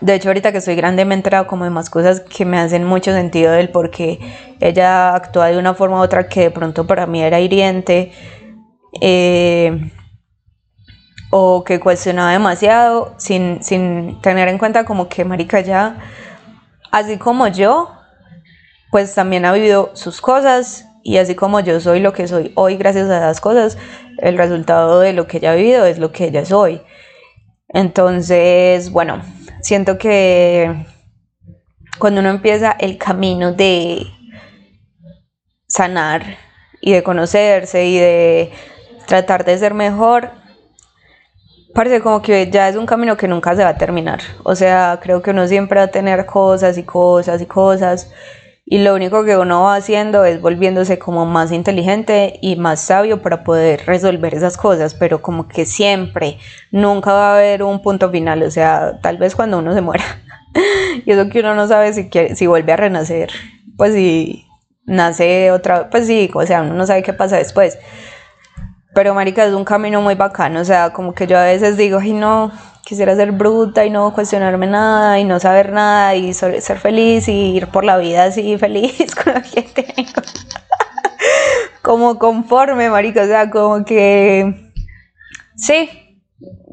de 0.00 0.14
hecho 0.14 0.28
ahorita 0.28 0.52
que 0.52 0.60
soy 0.60 0.76
grande 0.76 1.04
me 1.04 1.14
he 1.14 1.18
enterado 1.18 1.46
como 1.46 1.64
de 1.64 1.70
más 1.70 1.90
cosas 1.90 2.20
que 2.20 2.44
me 2.44 2.58
hacen 2.58 2.84
mucho 2.84 3.12
sentido 3.12 3.52
del 3.52 3.70
por 3.70 3.90
qué 3.90 4.20
ella 4.60 5.14
actúa 5.14 5.48
de 5.48 5.58
una 5.58 5.74
forma 5.74 5.98
u 5.98 6.02
otra 6.02 6.28
que 6.28 6.42
de 6.42 6.50
pronto 6.50 6.86
para 6.86 7.06
mí 7.06 7.22
era 7.22 7.40
hiriente. 7.40 8.12
Eh, 9.00 9.92
o 11.30 11.64
que 11.64 11.78
cuestionaba 11.78 12.32
demasiado 12.32 13.14
sin, 13.18 13.62
sin 13.62 14.20
tener 14.22 14.48
en 14.48 14.58
cuenta 14.58 14.84
como 14.84 15.08
que 15.08 15.24
marica 15.24 15.60
ya 15.60 15.98
así 16.90 17.18
como 17.18 17.48
yo, 17.48 17.90
pues 18.90 19.14
también 19.14 19.44
ha 19.44 19.52
vivido 19.52 19.90
sus 19.94 20.20
cosas 20.20 20.86
y 21.02 21.18
así 21.18 21.34
como 21.34 21.60
yo 21.60 21.80
soy 21.80 22.00
lo 22.00 22.12
que 22.12 22.28
soy 22.28 22.52
hoy 22.54 22.76
gracias 22.76 23.08
a 23.08 23.18
esas 23.18 23.40
cosas, 23.40 23.78
el 24.18 24.36
resultado 24.36 25.00
de 25.00 25.12
lo 25.12 25.26
que 25.26 25.38
ella 25.38 25.52
ha 25.52 25.56
vivido 25.56 25.86
es 25.86 25.98
lo 25.98 26.12
que 26.12 26.26
ella 26.26 26.40
es 26.40 26.52
hoy. 26.52 26.80
Entonces, 27.68 28.90
bueno, 28.90 29.22
siento 29.60 29.98
que 29.98 30.86
cuando 31.98 32.20
uno 32.20 32.30
empieza 32.30 32.72
el 32.78 32.98
camino 32.98 33.52
de 33.52 34.06
sanar 35.66 36.38
y 36.80 36.92
de 36.92 37.02
conocerse 37.02 37.84
y 37.86 37.98
de 37.98 38.52
tratar 39.06 39.44
de 39.44 39.58
ser 39.58 39.74
mejor, 39.74 40.30
parece 41.74 42.00
como 42.00 42.22
que 42.22 42.50
ya 42.50 42.68
es 42.68 42.76
un 42.76 42.86
camino 42.86 43.16
que 43.16 43.28
nunca 43.28 43.54
se 43.54 43.64
va 43.64 43.70
a 43.70 43.78
terminar. 43.78 44.20
O 44.44 44.54
sea, 44.54 44.98
creo 45.02 45.22
que 45.22 45.30
uno 45.30 45.46
siempre 45.46 45.78
va 45.78 45.86
a 45.86 45.90
tener 45.90 46.26
cosas 46.26 46.78
y 46.78 46.82
cosas 46.84 47.40
y 47.42 47.46
cosas. 47.46 48.10
Y 48.70 48.80
lo 48.80 48.94
único 48.94 49.24
que 49.24 49.34
uno 49.38 49.62
va 49.62 49.76
haciendo 49.76 50.26
es 50.26 50.42
volviéndose 50.42 50.98
como 50.98 51.24
más 51.24 51.52
inteligente 51.52 52.38
y 52.42 52.56
más 52.56 52.80
sabio 52.80 53.22
para 53.22 53.42
poder 53.42 53.86
resolver 53.86 54.34
esas 54.34 54.58
cosas, 54.58 54.94
pero 54.94 55.22
como 55.22 55.48
que 55.48 55.64
siempre, 55.64 56.36
nunca 56.70 57.14
va 57.14 57.30
a 57.30 57.36
haber 57.38 57.62
un 57.62 57.80
punto 57.80 58.10
final, 58.10 58.42
o 58.42 58.50
sea, 58.50 59.00
tal 59.00 59.16
vez 59.16 59.34
cuando 59.34 59.58
uno 59.58 59.72
se 59.72 59.80
muera. 59.80 60.04
y 61.06 61.10
eso 61.10 61.30
que 61.30 61.40
uno 61.40 61.54
no 61.54 61.66
sabe 61.66 61.94
si, 61.94 62.10
quiere, 62.10 62.36
si 62.36 62.46
vuelve 62.46 62.74
a 62.74 62.76
renacer, 62.76 63.30
pues 63.78 63.94
si 63.94 64.46
nace 64.84 65.50
otra, 65.50 65.88
pues 65.88 66.06
sí, 66.06 66.30
o 66.34 66.44
sea, 66.44 66.60
uno 66.60 66.74
no 66.74 66.86
sabe 66.86 67.02
qué 67.02 67.14
pasa 67.14 67.38
después. 67.38 67.78
Pero 68.94 69.14
marica, 69.14 69.46
es 69.46 69.54
un 69.54 69.64
camino 69.64 70.02
muy 70.02 70.14
bacano, 70.14 70.60
o 70.60 70.64
sea, 70.66 70.92
como 70.92 71.14
que 71.14 71.26
yo 71.26 71.38
a 71.38 71.44
veces 71.44 71.78
digo, 71.78 72.00
ay 72.02 72.12
no, 72.12 72.52
quisiera 72.88 73.14
ser 73.14 73.32
bruta 73.32 73.84
y 73.84 73.90
no 73.90 74.14
cuestionarme 74.14 74.66
nada 74.66 75.20
y 75.20 75.24
no 75.24 75.38
saber 75.38 75.72
nada 75.72 76.14
y 76.14 76.32
ser 76.32 76.78
feliz 76.78 77.28
y 77.28 77.54
ir 77.54 77.66
por 77.66 77.84
la 77.84 77.98
vida 77.98 78.24
así 78.24 78.56
feliz 78.58 79.14
con 79.14 79.34
lo 79.34 79.42
que 79.42 79.60
tengo. 79.60 80.22
como 81.82 82.18
conforme, 82.18 82.88
marica, 82.88 83.24
o 83.24 83.26
sea, 83.26 83.50
como 83.50 83.84
que 83.84 84.72
sí, 85.54 85.90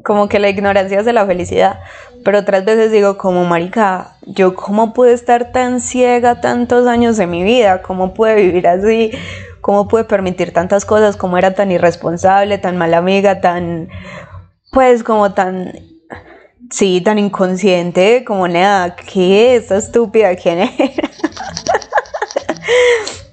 como 0.02 0.26
que 0.26 0.38
la 0.38 0.48
ignorancia 0.48 1.00
es 1.00 1.06
la 1.06 1.26
felicidad. 1.26 1.80
Pero 2.24 2.38
otras 2.38 2.64
veces 2.64 2.90
digo, 2.90 3.18
como 3.18 3.44
marica, 3.44 4.16
yo 4.22 4.54
cómo 4.54 4.94
pude 4.94 5.12
estar 5.12 5.52
tan 5.52 5.82
ciega 5.82 6.40
tantos 6.40 6.86
años 6.86 7.18
de 7.18 7.26
mi 7.26 7.42
vida, 7.42 7.82
cómo 7.82 8.14
pude 8.14 8.36
vivir 8.36 8.66
así, 8.66 9.12
cómo 9.60 9.86
pude 9.86 10.04
permitir 10.04 10.54
tantas 10.54 10.86
cosas, 10.86 11.18
cómo 11.18 11.36
era 11.36 11.54
tan 11.54 11.70
irresponsable, 11.70 12.56
tan 12.56 12.78
mala 12.78 12.96
amiga, 12.96 13.42
tan, 13.42 13.90
pues 14.72 15.04
como 15.04 15.34
tan, 15.34 15.95
sí, 16.70 17.00
tan 17.00 17.18
inconsciente, 17.18 18.24
como 18.24 18.48
nada, 18.48 18.96
¿qué? 18.96 19.56
Esta 19.56 19.76
estúpida, 19.76 20.34
¿quién 20.36 20.60
era? 20.60 20.70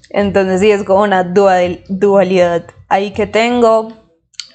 Entonces 0.10 0.62
sí, 0.62 0.72
es 0.72 0.84
como 0.84 1.02
una 1.04 1.24
dualidad 1.24 2.66
ahí 2.88 3.12
que 3.12 3.26
tengo 3.26 4.04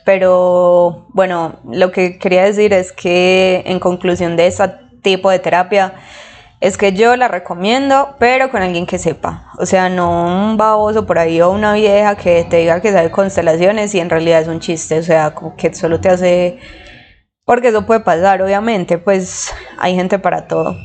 pero 0.09 1.05
bueno, 1.11 1.57
lo 1.71 1.93
que 1.93 2.19
quería 2.19 2.45
decir 2.45 2.73
es 2.73 2.93
que 2.93 3.63
en 3.67 3.79
conclusión 3.79 4.39
de 4.39 4.47
ese 4.47 4.73
tipo 5.03 5.29
de 5.29 5.39
terapia, 5.39 5.93
es 6.63 6.79
que 6.79 6.95
yo 6.95 7.15
la 7.15 7.29
recomiendo, 7.29 8.17
pero 8.19 8.51
con 8.51 8.63
alguien 8.63 8.87
que 8.87 8.99
sepa. 8.99 9.53
O 9.59 9.67
sea, 9.67 9.91
no 9.91 10.49
un 10.51 10.57
baboso 10.57 11.05
por 11.05 11.19
ahí 11.19 11.43
o 11.43 11.51
una 11.51 11.75
vieja 11.75 12.17
que 12.17 12.47
te 12.49 12.57
diga 12.57 12.81
que 12.81 12.91
sabe 12.91 13.11
constelaciones 13.11 13.95
y 13.95 14.01
en 14.01 14.09
realidad 14.09 14.41
es 14.41 14.49
un 14.49 14.61
chiste. 14.61 14.99
O 14.99 15.03
sea, 15.03 15.35
como 15.35 15.55
que 15.57 15.75
solo 15.75 16.01
te 16.01 16.09
hace... 16.09 16.59
Porque 17.49 17.69
eso 17.69 17.87
puede 17.87 18.01
pasar, 18.01 18.43
obviamente, 18.43 18.99
pues 18.99 19.55
hay 19.79 19.95
gente 19.95 20.19
para 20.19 20.47
todo. 20.47 20.77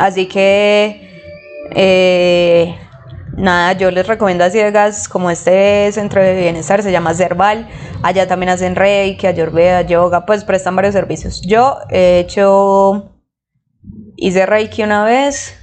Así 0.00 0.26
que... 0.26 1.08
Eh, 1.70 2.74
nada, 3.36 3.74
yo 3.74 3.92
les 3.92 4.08
recomiendo 4.08 4.42
a 4.42 4.50
ciegas 4.50 5.08
como 5.08 5.30
este 5.30 5.92
centro 5.92 6.20
de 6.20 6.34
bienestar, 6.34 6.82
se 6.82 6.90
llama 6.90 7.14
Cerval, 7.14 7.68
allá 8.02 8.26
también 8.26 8.50
hacen 8.50 8.74
reiki, 8.74 9.28
ayurveda, 9.28 9.82
yoga, 9.82 10.26
pues 10.26 10.42
prestan 10.42 10.74
varios 10.74 10.94
servicios. 10.94 11.42
Yo 11.42 11.78
he 11.90 12.18
hecho, 12.18 13.12
hice 14.16 14.46
reiki 14.46 14.82
una 14.82 15.04
vez 15.04 15.54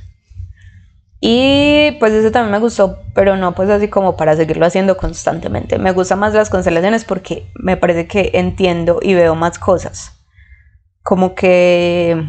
y 1.27 1.93
pues 1.99 2.13
eso 2.13 2.31
también 2.31 2.51
me 2.51 2.59
gustó, 2.59 2.99
pero 3.15 3.35
no 3.35 3.55
pues 3.55 3.69
así 3.71 3.87
como 3.87 4.15
para 4.15 4.35
seguirlo 4.35 4.65
haciendo 4.65 4.95
constantemente. 4.95 5.79
Me 5.79 5.91
gustan 5.91 6.19
más 6.19 6.35
las 6.35 6.51
constelaciones 6.51 7.03
porque 7.03 7.47
me 7.55 7.77
parece 7.77 8.05
que 8.05 8.29
entiendo 8.35 8.99
y 9.01 9.15
veo 9.15 9.33
más 9.33 9.57
cosas. 9.57 10.13
Como 11.01 11.33
que... 11.33 12.23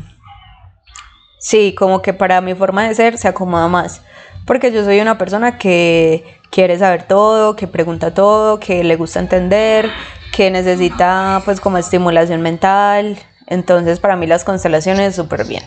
Sí, 1.40 1.74
como 1.74 2.00
que 2.00 2.14
para 2.14 2.40
mi 2.40 2.54
forma 2.54 2.88
de 2.88 2.94
ser 2.94 3.18
se 3.18 3.28
acomoda 3.28 3.68
más 3.68 4.00
porque 4.46 4.72
yo 4.72 4.84
soy 4.84 5.00
una 5.00 5.18
persona 5.18 5.58
que 5.58 6.24
quiere 6.50 6.78
saber 6.78 7.02
todo, 7.02 7.56
que 7.56 7.66
pregunta 7.66 8.14
todo, 8.14 8.60
que 8.60 8.84
le 8.84 8.96
gusta 8.96 9.20
entender, 9.20 9.90
que 10.32 10.50
necesita 10.50 11.42
pues 11.44 11.60
como 11.60 11.76
estimulación 11.76 12.40
mental. 12.40 13.18
Entonces 13.46 14.00
para 14.00 14.16
mí 14.16 14.26
las 14.26 14.44
constelaciones 14.44 15.16
súper 15.16 15.44
bien. 15.46 15.64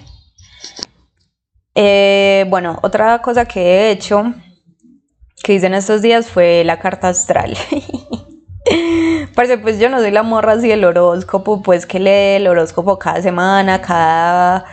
Eh, 1.81 2.45
bueno, 2.49 2.77
otra 2.81 3.21
cosa 3.21 3.45
que 3.45 3.61
he 3.61 3.91
hecho, 3.91 4.33
que 5.41 5.53
hice 5.53 5.67
en 5.67 5.75
estos 5.75 6.01
días 6.01 6.29
fue 6.29 6.63
la 6.65 6.77
carta 6.77 7.07
astral. 7.07 7.55
Parce, 9.33 9.57
pues 9.59 9.79
yo 9.79 9.89
no 9.89 9.99
soy 9.99 10.11
la 10.11 10.23
morra 10.23 10.53
así 10.53 10.67
del 10.67 10.83
horóscopo, 10.83 11.61
pues 11.61 11.85
que 11.85 12.01
lee 12.01 12.35
el 12.35 12.47
horóscopo 12.47 12.99
cada 12.99 13.21
semana, 13.21 13.81
cada 13.81 14.65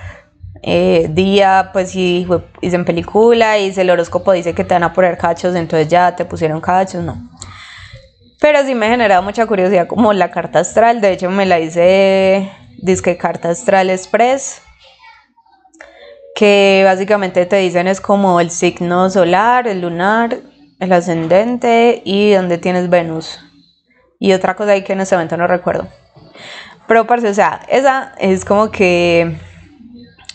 eh, 0.64 1.06
día, 1.10 1.70
pues 1.72 1.92
si 1.92 2.26
hice 2.60 2.74
en 2.74 2.84
película 2.84 3.56
y 3.56 3.72
el 3.76 3.88
horóscopo 3.88 4.32
dice 4.32 4.52
que 4.52 4.64
te 4.64 4.74
van 4.74 4.82
a 4.82 4.92
poner 4.92 5.16
cachos, 5.16 5.54
entonces 5.54 5.86
ya 5.86 6.16
te 6.16 6.24
pusieron 6.24 6.60
cachos, 6.60 7.04
no. 7.04 7.30
Pero 8.40 8.64
sí 8.64 8.74
me 8.74 8.88
generaba 8.88 9.22
mucha 9.22 9.46
curiosidad 9.46 9.86
como 9.86 10.12
la 10.12 10.32
carta 10.32 10.58
astral, 10.58 11.00
de 11.00 11.12
hecho 11.12 11.30
me 11.30 11.46
la 11.46 11.60
hice 11.60 12.50
disque 12.78 13.16
carta 13.16 13.50
astral 13.50 13.90
express, 13.90 14.60
que 16.36 16.82
básicamente 16.84 17.46
te 17.46 17.56
dicen 17.56 17.88
es 17.88 18.02
como 18.02 18.40
el 18.40 18.50
signo 18.50 19.08
solar, 19.08 19.66
el 19.66 19.80
lunar, 19.80 20.36
el 20.78 20.92
ascendente 20.92 22.02
y 22.04 22.32
donde 22.32 22.58
tienes 22.58 22.90
Venus. 22.90 23.40
Y 24.18 24.34
otra 24.34 24.54
cosa 24.54 24.72
ahí 24.72 24.84
que 24.84 24.92
en 24.92 25.00
este 25.00 25.14
momento 25.14 25.38
no 25.38 25.46
recuerdo. 25.46 25.88
Pero 26.86 27.06
parce, 27.06 27.30
o 27.30 27.34
sea, 27.34 27.62
esa 27.68 28.12
es 28.18 28.44
como 28.44 28.70
que 28.70 29.34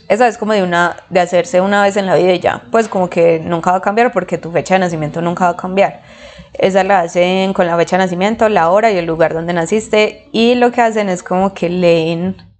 esa 0.09 0.27
es 0.27 0.39
como 0.39 0.53
de 0.53 0.63
una 0.63 0.97
de 1.11 1.19
hacerse 1.19 1.61
una 1.61 1.83
vez 1.83 1.95
en 1.97 2.07
la 2.07 2.15
vida 2.15 2.33
y 2.33 2.39
ya, 2.39 2.63
pues 2.71 2.87
como 2.87 3.07
que 3.07 3.39
nunca 3.39 3.69
va 3.69 3.77
a 3.77 3.81
cambiar 3.81 4.11
porque 4.11 4.39
tu 4.39 4.51
fecha 4.51 4.73
de 4.73 4.79
nacimiento 4.79 5.21
nunca 5.21 5.45
va 5.45 5.51
a 5.51 5.55
cambiar. 5.55 6.01
Esa 6.53 6.83
la 6.83 7.01
hacen 7.01 7.53
con 7.53 7.67
la 7.67 7.77
fecha 7.77 7.97
de 7.97 8.05
nacimiento, 8.05 8.49
la 8.49 8.71
hora 8.71 8.91
y 8.91 8.97
el 8.97 9.05
lugar 9.05 9.35
donde 9.35 9.53
naciste 9.53 10.27
y 10.31 10.55
lo 10.55 10.71
que 10.71 10.81
hacen 10.81 11.09
es 11.09 11.21
como 11.21 11.53
que 11.53 11.69
leen, 11.69 12.50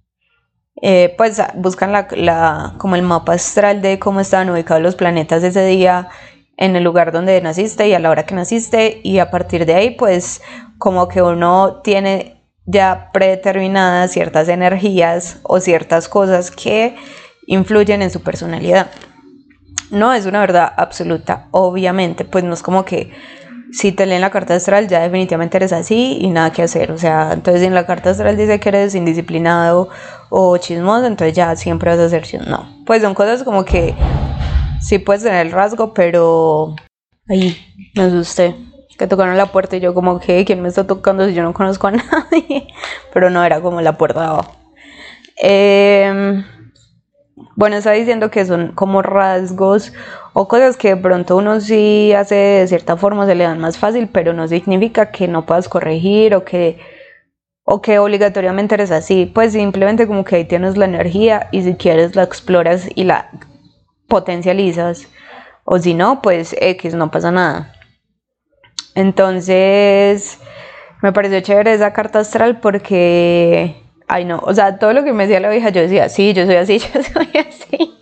eh, 0.80 1.14
pues 1.18 1.40
buscan 1.54 1.92
la, 1.92 2.74
como 2.78 2.96
el 2.96 3.02
mapa 3.02 3.34
astral 3.34 3.82
de 3.82 3.98
cómo 3.98 4.20
estaban 4.20 4.50
ubicados 4.50 4.82
los 4.82 4.94
planetas 4.94 5.42
ese 5.42 5.64
día 5.66 6.08
en 6.56 6.76
el 6.76 6.84
lugar 6.84 7.12
donde 7.12 7.40
naciste 7.40 7.88
y 7.88 7.94
a 7.94 7.98
la 7.98 8.10
hora 8.10 8.24
que 8.24 8.34
naciste 8.34 9.00
y 9.02 9.18
a 9.18 9.30
partir 9.30 9.66
de 9.66 9.74
ahí 9.74 9.90
pues 9.90 10.40
como 10.78 11.08
que 11.08 11.22
uno 11.22 11.80
tiene 11.82 12.42
ya 12.64 13.10
predeterminadas 13.12 14.12
ciertas 14.12 14.48
energías 14.48 15.40
o 15.42 15.60
ciertas 15.60 16.08
cosas 16.08 16.50
que 16.50 16.96
influyen 17.46 18.02
en 18.02 18.10
su 18.10 18.22
personalidad. 18.22 18.90
No 19.90 20.12
es 20.12 20.26
una 20.26 20.40
verdad 20.40 20.72
absoluta, 20.76 21.48
obviamente, 21.50 22.24
pues 22.24 22.44
no 22.44 22.54
es 22.54 22.62
como 22.62 22.84
que 22.84 23.12
si 23.72 23.90
te 23.90 24.04
leen 24.06 24.20
la 24.20 24.30
carta 24.30 24.54
astral 24.54 24.86
ya 24.86 25.00
definitivamente 25.00 25.56
eres 25.56 25.72
así 25.72 26.18
y 26.20 26.28
nada 26.28 26.52
que 26.52 26.62
hacer. 26.62 26.92
O 26.92 26.98
sea, 26.98 27.32
entonces 27.32 27.62
si 27.62 27.66
en 27.66 27.74
la 27.74 27.86
carta 27.86 28.10
astral 28.10 28.36
dice 28.36 28.60
que 28.60 28.68
eres 28.68 28.94
indisciplinado 28.94 29.88
o 30.28 30.56
chismoso, 30.58 31.06
entonces 31.06 31.34
ya 31.34 31.56
siempre 31.56 31.90
vas 31.90 31.98
a 31.98 32.08
ser 32.08 32.22
chismoso. 32.22 32.50
No, 32.50 32.84
pues 32.84 33.02
son 33.02 33.14
cosas 33.14 33.42
como 33.42 33.64
que 33.64 33.94
sí 34.80 34.98
puedes 34.98 35.22
tener 35.22 35.46
el 35.46 35.52
rasgo, 35.52 35.94
pero... 35.94 36.76
Ay, 37.28 37.56
me 37.94 38.02
asusté. 38.02 38.54
Que 38.98 39.06
tocaron 39.06 39.36
la 39.36 39.46
puerta 39.46 39.76
y 39.76 39.80
yo 39.80 39.94
como 39.94 40.20
que, 40.20 40.44
¿quién 40.44 40.60
me 40.60 40.68
está 40.68 40.86
tocando 40.86 41.26
si 41.26 41.34
yo 41.34 41.42
no 41.42 41.54
conozco 41.54 41.86
a 41.86 41.90
nadie? 41.92 42.68
Pero 43.12 43.30
no, 43.30 43.42
era 43.42 43.60
como 43.60 43.80
la 43.80 43.96
puerta 43.96 44.28
abajo. 44.28 44.54
Eh, 45.42 46.44
bueno, 47.56 47.76
está 47.76 47.92
diciendo 47.92 48.30
que 48.30 48.44
son 48.44 48.72
como 48.72 49.02
rasgos 49.02 49.92
o 50.32 50.48
cosas 50.48 50.76
que 50.76 50.94
de 50.94 50.96
pronto 50.96 51.36
uno 51.36 51.60
sí 51.60 52.12
hace 52.12 52.34
de 52.34 52.68
cierta 52.68 52.96
forma, 52.96 53.26
se 53.26 53.34
le 53.34 53.44
dan 53.44 53.60
más 53.60 53.78
fácil, 53.78 54.08
pero 54.08 54.32
no 54.32 54.48
significa 54.48 55.10
que 55.10 55.28
no 55.28 55.46
puedas 55.46 55.68
corregir 55.68 56.34
o 56.34 56.44
que, 56.44 56.78
o 57.64 57.82
que 57.82 57.98
obligatoriamente 57.98 58.74
eres 58.74 58.90
así. 58.90 59.26
Pues 59.26 59.52
simplemente 59.52 60.06
como 60.06 60.24
que 60.24 60.36
ahí 60.36 60.44
tienes 60.44 60.76
la 60.76 60.86
energía 60.86 61.48
y 61.52 61.62
si 61.62 61.74
quieres 61.74 62.16
la 62.16 62.22
exploras 62.22 62.88
y 62.94 63.04
la 63.04 63.30
potencializas. 64.08 65.08
O 65.64 65.78
si 65.78 65.94
no, 65.94 66.22
pues 66.22 66.56
X, 66.58 66.94
no 66.94 67.10
pasa 67.10 67.30
nada. 67.30 67.72
Entonces, 68.94 70.38
me 71.02 71.12
pareció 71.12 71.40
chévere 71.40 71.74
esa 71.74 71.92
carta 71.92 72.20
astral 72.20 72.60
porque 72.60 73.82
Ay, 74.08 74.24
no, 74.24 74.40
o 74.44 74.54
sea, 74.54 74.78
todo 74.78 74.92
lo 74.92 75.04
que 75.04 75.12
me 75.12 75.26
decía 75.26 75.40
la 75.40 75.50
vieja, 75.50 75.70
yo 75.70 75.80
decía, 75.80 76.08
sí, 76.08 76.32
yo 76.32 76.46
soy 76.46 76.56
así, 76.56 76.78
yo 76.94 77.02
soy 77.02 77.30
así. 77.38 77.98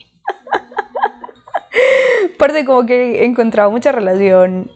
Porque 2.38 2.64
como 2.64 2.86
que 2.86 3.22
he 3.22 3.24
encontrado 3.24 3.70
mucha 3.70 3.92
relación 3.92 4.70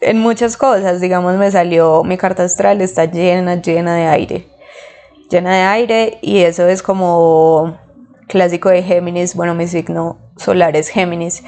en 0.00 0.18
muchas 0.18 0.56
cosas. 0.56 1.00
Digamos, 1.00 1.36
me 1.36 1.50
salió 1.50 2.02
mi 2.04 2.16
carta 2.16 2.44
astral, 2.44 2.80
está 2.80 3.04
llena, 3.04 3.60
llena 3.60 3.96
de 3.96 4.06
aire. 4.06 4.48
Llena 5.30 5.54
de 5.56 5.62
aire 5.62 6.18
y 6.22 6.38
eso 6.38 6.66
es 6.68 6.82
como 6.82 7.78
clásico 8.28 8.68
de 8.68 8.82
Géminis. 8.82 9.34
Bueno, 9.34 9.54
mi 9.54 9.66
signo 9.66 10.18
solar 10.36 10.76
es 10.76 10.88
Géminis. 10.88 11.42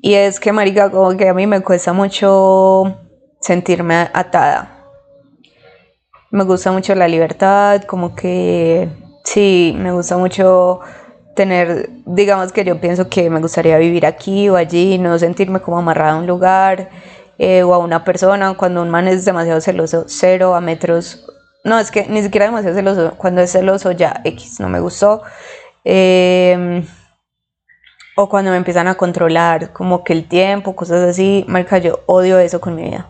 Y 0.00 0.14
es 0.14 0.40
que, 0.40 0.52
marica, 0.52 0.90
como 0.90 1.16
que 1.16 1.28
a 1.28 1.34
mí 1.34 1.46
me 1.46 1.60
cuesta 1.60 1.92
mucho 1.92 2.96
sentirme 3.40 4.08
atada. 4.12 4.75
Me 6.36 6.44
gusta 6.44 6.70
mucho 6.70 6.94
la 6.94 7.08
libertad, 7.08 7.84
como 7.84 8.14
que 8.14 8.90
sí, 9.24 9.74
me 9.78 9.90
gusta 9.90 10.18
mucho 10.18 10.80
tener, 11.34 11.88
digamos 12.04 12.52
que 12.52 12.62
yo 12.62 12.78
pienso 12.78 13.08
que 13.08 13.30
me 13.30 13.40
gustaría 13.40 13.78
vivir 13.78 14.04
aquí 14.04 14.50
o 14.50 14.56
allí, 14.56 14.98
no 14.98 15.18
sentirme 15.18 15.60
como 15.60 15.78
amarrada 15.78 16.12
a 16.12 16.18
un 16.18 16.26
lugar 16.26 16.90
eh, 17.38 17.62
o 17.62 17.72
a 17.72 17.78
una 17.78 18.04
persona. 18.04 18.54
Cuando 18.54 18.82
un 18.82 18.90
man 18.90 19.08
es 19.08 19.24
demasiado 19.24 19.62
celoso, 19.62 20.04
cero 20.08 20.54
a 20.54 20.60
metros. 20.60 21.24
No, 21.64 21.78
es 21.78 21.90
que 21.90 22.06
ni 22.06 22.22
siquiera 22.22 22.44
demasiado 22.44 22.76
celoso. 22.76 23.14
Cuando 23.16 23.40
es 23.40 23.52
celoso 23.52 23.92
ya 23.92 24.20
X, 24.22 24.60
no 24.60 24.68
me 24.68 24.80
gustó. 24.80 25.22
Em, 25.84 26.84
o 28.14 28.28
cuando 28.28 28.50
me 28.50 28.58
empiezan 28.58 28.88
a 28.88 28.94
controlar, 28.96 29.72
como 29.72 30.04
que 30.04 30.12
el 30.12 30.28
tiempo, 30.28 30.76
cosas 30.76 31.00
así, 31.08 31.46
marca, 31.48 31.78
yo 31.78 32.00
odio 32.04 32.38
eso 32.38 32.60
con 32.60 32.74
mi 32.74 32.82
vida. 32.82 33.06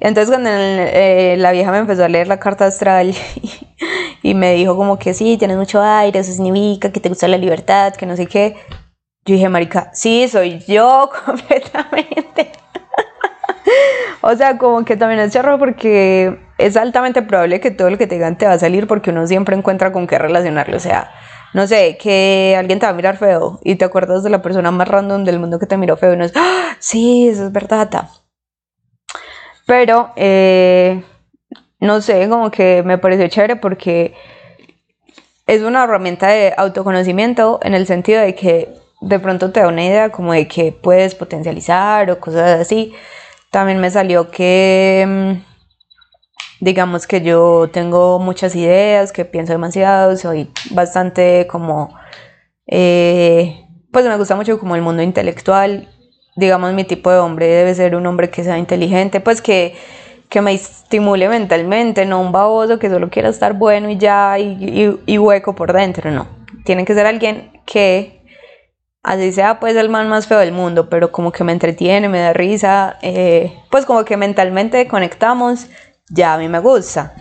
Entonces 0.00 0.30
cuando 0.30 0.50
eh, 0.52 1.36
la 1.38 1.52
vieja 1.52 1.70
me 1.72 1.78
empezó 1.78 2.04
a 2.04 2.08
leer 2.08 2.28
la 2.28 2.38
carta 2.38 2.66
astral 2.66 3.14
y, 4.22 4.34
me 4.34 4.54
dijo 4.54 4.76
como 4.76 4.98
que 4.98 5.14
sí, 5.14 5.36
tienes 5.38 5.56
mucho 5.56 5.82
aire, 5.82 6.20
eso 6.20 6.32
significa 6.32 6.92
que 6.92 7.00
te 7.00 7.08
gusta 7.08 7.26
la 7.28 7.38
libertad, 7.38 7.94
que 7.94 8.06
no 8.06 8.16
sé 8.16 8.26
qué, 8.26 8.56
yo 9.24 9.34
dije, 9.34 9.48
marica, 9.48 9.90
sí, 9.92 10.28
soy 10.28 10.60
yo 10.66 11.10
completamente. 11.26 12.52
o 14.22 14.34
sea, 14.36 14.56
como 14.56 14.84
que 14.84 14.96
también 14.96 15.20
es 15.20 15.32
charro 15.32 15.58
porque 15.58 16.38
es 16.58 16.76
altamente 16.76 17.22
probable 17.22 17.60
que 17.60 17.70
todo 17.70 17.90
lo 17.90 17.98
que 17.98 18.06
te 18.06 18.14
digan 18.14 18.38
te 18.38 18.46
va 18.46 18.52
a 18.52 18.58
salir 18.58 18.86
porque 18.86 19.10
uno 19.10 19.26
siempre 19.26 19.56
encuentra 19.56 19.92
con 19.92 20.06
qué 20.06 20.18
relacionarlo. 20.18 20.76
O 20.76 20.80
sea, 20.80 21.10
no 21.54 21.66
sé, 21.66 21.98
que 21.98 22.56
alguien 22.58 22.78
te 22.78 22.86
va 22.86 22.90
a 22.90 22.94
mirar 22.94 23.16
feo 23.16 23.58
y 23.64 23.76
te 23.76 23.84
acuerdas 23.84 24.22
de 24.22 24.30
la 24.30 24.42
persona 24.42 24.70
más 24.70 24.88
random 24.88 25.24
del 25.24 25.40
mundo 25.40 25.58
que 25.58 25.66
te 25.66 25.76
miró 25.76 25.96
feo 25.96 26.14
y 26.14 26.16
no 26.16 26.24
es, 26.24 26.32
¡Ah, 26.36 26.76
sí, 26.78 27.28
eso 27.28 27.46
es 27.46 27.52
verdad. 27.52 27.90
Pero, 29.68 30.12
eh, 30.16 31.04
no 31.78 32.00
sé, 32.00 32.26
como 32.30 32.50
que 32.50 32.82
me 32.86 32.96
pareció 32.96 33.28
chévere 33.28 33.56
porque 33.56 34.14
es 35.46 35.60
una 35.60 35.84
herramienta 35.84 36.28
de 36.28 36.54
autoconocimiento 36.56 37.60
en 37.62 37.74
el 37.74 37.86
sentido 37.86 38.22
de 38.22 38.34
que 38.34 38.74
de 39.02 39.18
pronto 39.18 39.52
te 39.52 39.60
da 39.60 39.68
una 39.68 39.84
idea 39.84 40.10
como 40.10 40.32
de 40.32 40.48
que 40.48 40.72
puedes 40.72 41.14
potencializar 41.14 42.10
o 42.10 42.18
cosas 42.18 42.58
así. 42.58 42.94
También 43.50 43.78
me 43.78 43.90
salió 43.90 44.30
que 44.30 45.04
mm, 45.06 46.64
digamos 46.64 47.06
que 47.06 47.20
yo 47.20 47.68
tengo 47.70 48.18
muchas 48.18 48.56
ideas, 48.56 49.12
que 49.12 49.26
pienso 49.26 49.52
demasiado, 49.52 50.16
soy 50.16 50.50
bastante 50.70 51.46
como, 51.46 51.94
eh, 52.66 53.66
pues 53.92 54.06
me 54.06 54.16
gusta 54.16 54.34
mucho 54.34 54.58
como 54.58 54.76
el 54.76 54.82
mundo 54.82 55.02
intelectual, 55.02 55.88
digamos 56.38 56.72
mi 56.72 56.84
tipo 56.84 57.10
de 57.10 57.18
hombre 57.18 57.46
debe 57.48 57.74
ser 57.74 57.96
un 57.96 58.06
hombre 58.06 58.30
que 58.30 58.44
sea 58.44 58.58
inteligente, 58.58 59.18
pues 59.18 59.42
que, 59.42 59.74
que 60.28 60.40
me 60.40 60.52
estimule 60.54 61.28
mentalmente, 61.28 62.06
no 62.06 62.20
un 62.20 62.30
baboso 62.30 62.78
que 62.78 62.88
solo 62.88 63.10
quiera 63.10 63.28
estar 63.28 63.54
bueno 63.54 63.90
y 63.90 63.98
ya, 63.98 64.38
y, 64.38 65.18
hueco 65.18 65.54
por 65.54 65.72
dentro, 65.72 66.12
no, 66.12 66.28
tiene 66.64 66.84
que 66.84 66.94
ser 66.94 67.06
alguien 67.06 67.50
que 67.66 68.22
así 69.02 69.32
sea 69.32 69.58
pues 69.58 69.74
el 69.74 69.88
man 69.88 70.08
más 70.08 70.28
feo 70.28 70.38
del 70.38 70.52
mundo, 70.52 70.88
pero 70.88 71.10
como 71.10 71.32
que 71.32 71.42
me 71.42 71.50
entretiene, 71.50 72.08
me 72.08 72.20
da 72.20 72.32
risa, 72.32 72.98
eh, 73.02 73.52
pues 73.68 73.84
como 73.84 74.04
que 74.04 74.16
mentalmente 74.16 74.86
conectamos 74.86 75.66
ya 76.08 76.34
a 76.34 76.38
mí 76.38 76.48
me 76.48 76.60
gusta. 76.60 77.12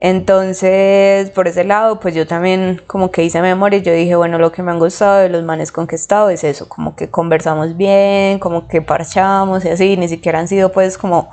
Entonces, 0.00 1.30
por 1.30 1.46
ese 1.46 1.62
lado, 1.64 2.00
pues 2.00 2.14
yo 2.14 2.26
también 2.26 2.80
como 2.86 3.10
que 3.10 3.22
hice 3.22 3.42
memoria 3.42 3.78
y 3.78 3.82
yo 3.82 3.92
dije, 3.92 4.16
bueno, 4.16 4.38
lo 4.38 4.50
que 4.50 4.62
me 4.62 4.70
han 4.72 4.78
gustado 4.78 5.18
de 5.18 5.28
los 5.28 5.44
manes 5.44 5.72
con 5.72 5.86
que 5.86 5.94
he 5.94 5.98
estado 5.98 6.30
es 6.30 6.42
eso, 6.42 6.68
como 6.68 6.96
que 6.96 7.10
conversamos 7.10 7.76
bien, 7.76 8.38
como 8.38 8.66
que 8.66 8.80
parchamos 8.80 9.64
y 9.66 9.68
así, 9.68 9.98
ni 9.98 10.08
siquiera 10.08 10.38
han 10.38 10.48
sido 10.48 10.72
pues 10.72 10.96
como 10.96 11.30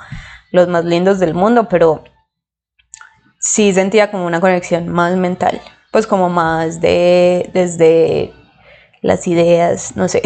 los 0.52 0.68
más 0.68 0.84
lindos 0.84 1.20
del 1.20 1.34
mundo, 1.34 1.70
pero 1.70 2.04
sí 3.40 3.74
sentía 3.74 4.12
como 4.12 4.26
una 4.26 4.42
conexión 4.42 4.90
más 4.90 5.16
mental, 5.16 5.62
pues 5.92 6.06
como 6.06 6.30
más 6.30 6.82
de, 6.82 7.50
desde 7.54 8.34
las 9.02 9.28
ideas, 9.28 9.96
no 9.96 10.10
sé. 10.10 10.22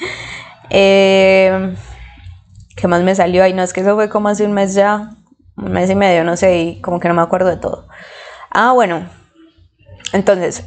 eh, 0.70 1.74
¿Qué 2.74 2.88
más 2.88 3.02
me 3.02 3.14
salió 3.14 3.44
ahí? 3.44 3.52
No, 3.52 3.62
es 3.62 3.74
que 3.74 3.82
eso 3.82 3.94
fue 3.94 4.08
como 4.08 4.28
hace 4.28 4.44
un 4.44 4.52
mes 4.52 4.74
ya, 4.74 5.10
un 5.56 5.72
mes 5.72 5.90
y 5.90 5.94
medio, 5.94 6.24
no 6.24 6.36
sé, 6.36 6.58
y 6.58 6.80
como 6.80 7.00
que 7.00 7.08
no 7.08 7.14
me 7.14 7.22
acuerdo 7.22 7.48
de 7.48 7.56
todo. 7.56 7.88
Ah, 8.50 8.72
bueno, 8.72 9.08
entonces, 10.12 10.64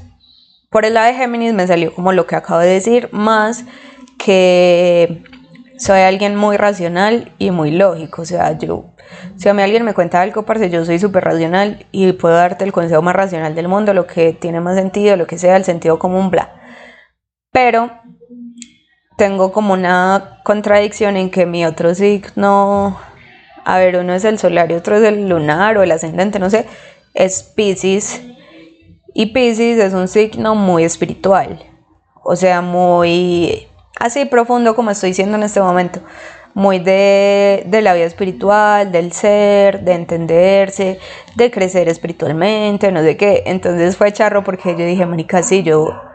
por 0.69 0.85
el 0.85 0.93
lado 0.93 1.07
de 1.07 1.15
Géminis 1.15 1.53
me 1.53 1.67
salió 1.67 1.93
como 1.93 2.11
lo 2.11 2.27
que 2.27 2.35
acabo 2.35 2.59
de 2.59 2.67
decir, 2.67 3.09
más 3.11 3.65
que 4.17 5.23
soy 5.77 6.01
alguien 6.01 6.35
muy 6.35 6.57
racional 6.57 7.33
y 7.39 7.51
muy 7.51 7.71
lógico, 7.71 8.23
o 8.23 8.25
sea, 8.25 8.57
yo, 8.57 8.85
si 9.37 9.47
a 9.47 9.53
mí 9.53 9.61
alguien 9.61 9.85
me 9.85 9.93
cuenta 9.93 10.21
algo, 10.21 10.43
parce, 10.43 10.69
yo 10.69 10.83
soy 10.85 10.99
súper 10.99 11.23
racional 11.23 11.85
y 11.91 12.11
puedo 12.13 12.35
darte 12.35 12.65
el 12.65 12.73
consejo 12.73 13.01
más 13.01 13.15
racional 13.15 13.55
del 13.55 13.67
mundo, 13.67 13.93
lo 13.93 14.05
que 14.05 14.33
tiene 14.33 14.59
más 14.59 14.75
sentido, 14.75 15.15
lo 15.15 15.25
que 15.25 15.37
sea, 15.37 15.55
el 15.55 15.63
sentido 15.63 15.97
común, 15.99 16.29
bla. 16.29 16.53
Pero 17.51 17.91
tengo 19.17 19.51
como 19.51 19.73
una 19.73 20.41
contradicción 20.43 21.17
en 21.17 21.31
que 21.31 21.45
mi 21.45 21.65
otro 21.65 21.95
signo 21.95 22.99
a 23.73 23.79
ver, 23.79 23.97
uno 23.97 24.13
es 24.13 24.25
el 24.25 24.39
solar 24.39 24.71
y 24.71 24.75
otro 24.75 24.97
es 24.97 25.03
el 25.03 25.29
lunar 25.29 25.77
o 25.77 25.83
el 25.83 25.91
ascendente, 25.91 26.39
no 26.39 26.49
sé, 26.49 26.65
es 27.13 27.43
Pisces. 27.43 28.21
Y 29.13 29.27
Pisces 29.27 29.77
es 29.79 29.93
un 29.93 30.07
signo 30.07 30.55
muy 30.55 30.83
espiritual, 30.83 31.63
o 32.23 32.35
sea, 32.35 32.61
muy 32.61 33.67
así 33.99 34.25
profundo 34.25 34.75
como 34.75 34.91
estoy 34.91 35.09
diciendo 35.09 35.37
en 35.37 35.43
este 35.43 35.61
momento, 35.61 36.01
muy 36.53 36.79
de, 36.79 37.63
de, 37.67 37.81
la 37.81 37.93
vida 37.93 38.05
espiritual, 38.05 38.91
del 38.91 39.11
ser, 39.11 39.81
de 39.81 39.93
entenderse, 39.93 40.99
de 41.35 41.51
crecer 41.51 41.87
espiritualmente, 41.87 42.91
no 42.91 43.01
sé 43.01 43.17
qué. 43.17 43.43
Entonces 43.45 43.95
fue 43.97 44.11
charro 44.11 44.43
porque 44.43 44.75
yo 44.75 44.85
dije, 44.85 45.05
marica, 45.05 45.43
sí, 45.43 45.63
yo 45.63 46.08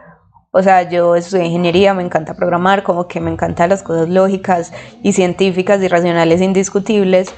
o 0.56 0.62
sea, 0.62 0.88
yo 0.88 1.16
estudié 1.16 1.46
ingeniería, 1.46 1.94
me 1.94 2.04
encanta 2.04 2.34
programar, 2.34 2.84
como 2.84 3.08
que 3.08 3.20
me 3.20 3.28
encantan 3.28 3.70
las 3.70 3.82
cosas 3.82 4.08
lógicas 4.08 4.72
y 5.02 5.12
científicas 5.12 5.82
y 5.82 5.88
racionales 5.88 6.40
indiscutibles, 6.40 7.34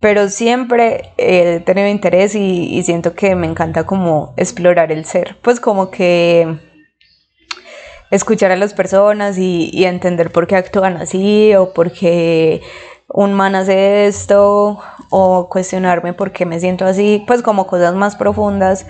pero 0.00 0.28
siempre 0.28 1.12
he 1.16 1.60
tenido 1.60 1.86
interés 1.86 2.34
y, 2.34 2.82
siento 2.82 3.14
que 3.14 3.36
me 3.36 3.46
encanta 3.46 3.84
como 3.84 4.34
explorar 4.36 4.90
el 4.90 5.04
ser, 5.04 5.36
pues 5.42 5.60
como 5.60 5.92
que 5.92 6.58
escuchar 8.10 8.50
a 8.50 8.56
las 8.56 8.74
personas 8.74 9.38
y, 9.38 9.70
y 9.72 9.84
entender 9.84 10.32
por 10.32 10.48
qué 10.48 10.56
actúan 10.56 10.96
así 10.96 11.54
o 11.54 11.72
por 11.72 11.92
qué 11.92 12.62
un 13.06 13.32
man 13.32 13.54
hace 13.54 14.08
esto 14.08 14.80
o 15.10 15.48
cuestionarme 15.48 16.14
por 16.14 16.32
qué 16.32 16.46
me 16.46 16.58
siento 16.58 16.84
así, 16.84 17.22
pues 17.28 17.42
como 17.42 17.68
cosas 17.68 17.94
más 17.94 18.16
profundas 18.16 18.86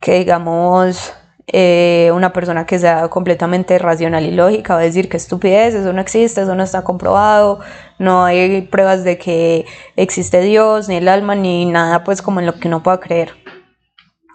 que 0.00 0.14
digamos 0.20 1.12
eh, 1.52 2.10
una 2.14 2.32
persona 2.32 2.64
que 2.64 2.78
sea 2.78 3.08
completamente 3.08 3.76
racional 3.78 4.24
y 4.24 4.30
lógica 4.30 4.74
va 4.74 4.80
a 4.80 4.84
decir 4.84 5.08
que 5.08 5.16
estupidez, 5.16 5.74
eso 5.74 5.92
no 5.92 6.00
existe, 6.00 6.42
eso 6.42 6.54
no 6.54 6.62
está 6.62 6.82
comprobado, 6.82 7.58
no 7.98 8.24
hay 8.24 8.62
pruebas 8.62 9.02
de 9.02 9.18
que 9.18 9.66
existe 9.96 10.40
Dios, 10.42 10.88
ni 10.88 10.96
el 10.96 11.08
alma, 11.08 11.34
ni 11.34 11.66
nada 11.66 12.04
pues 12.04 12.22
como 12.22 12.38
en 12.38 12.46
lo 12.46 12.54
que 12.54 12.68
no 12.68 12.82
pueda 12.84 13.00
creer. 13.00 13.34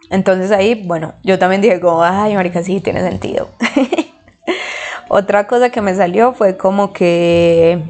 Entonces 0.09 0.51
ahí, 0.51 0.83
bueno, 0.85 1.13
yo 1.23 1.39
también 1.39 1.61
dije 1.61 1.79
como, 1.79 2.03
ay, 2.03 2.35
marica, 2.35 2.63
sí, 2.63 2.81
tiene 2.81 3.01
sentido. 3.01 3.49
Otra 5.07 5.47
cosa 5.47 5.69
que 5.69 5.81
me 5.81 5.95
salió 5.95 6.33
fue 6.33 6.57
como 6.57 6.91
que, 6.91 7.81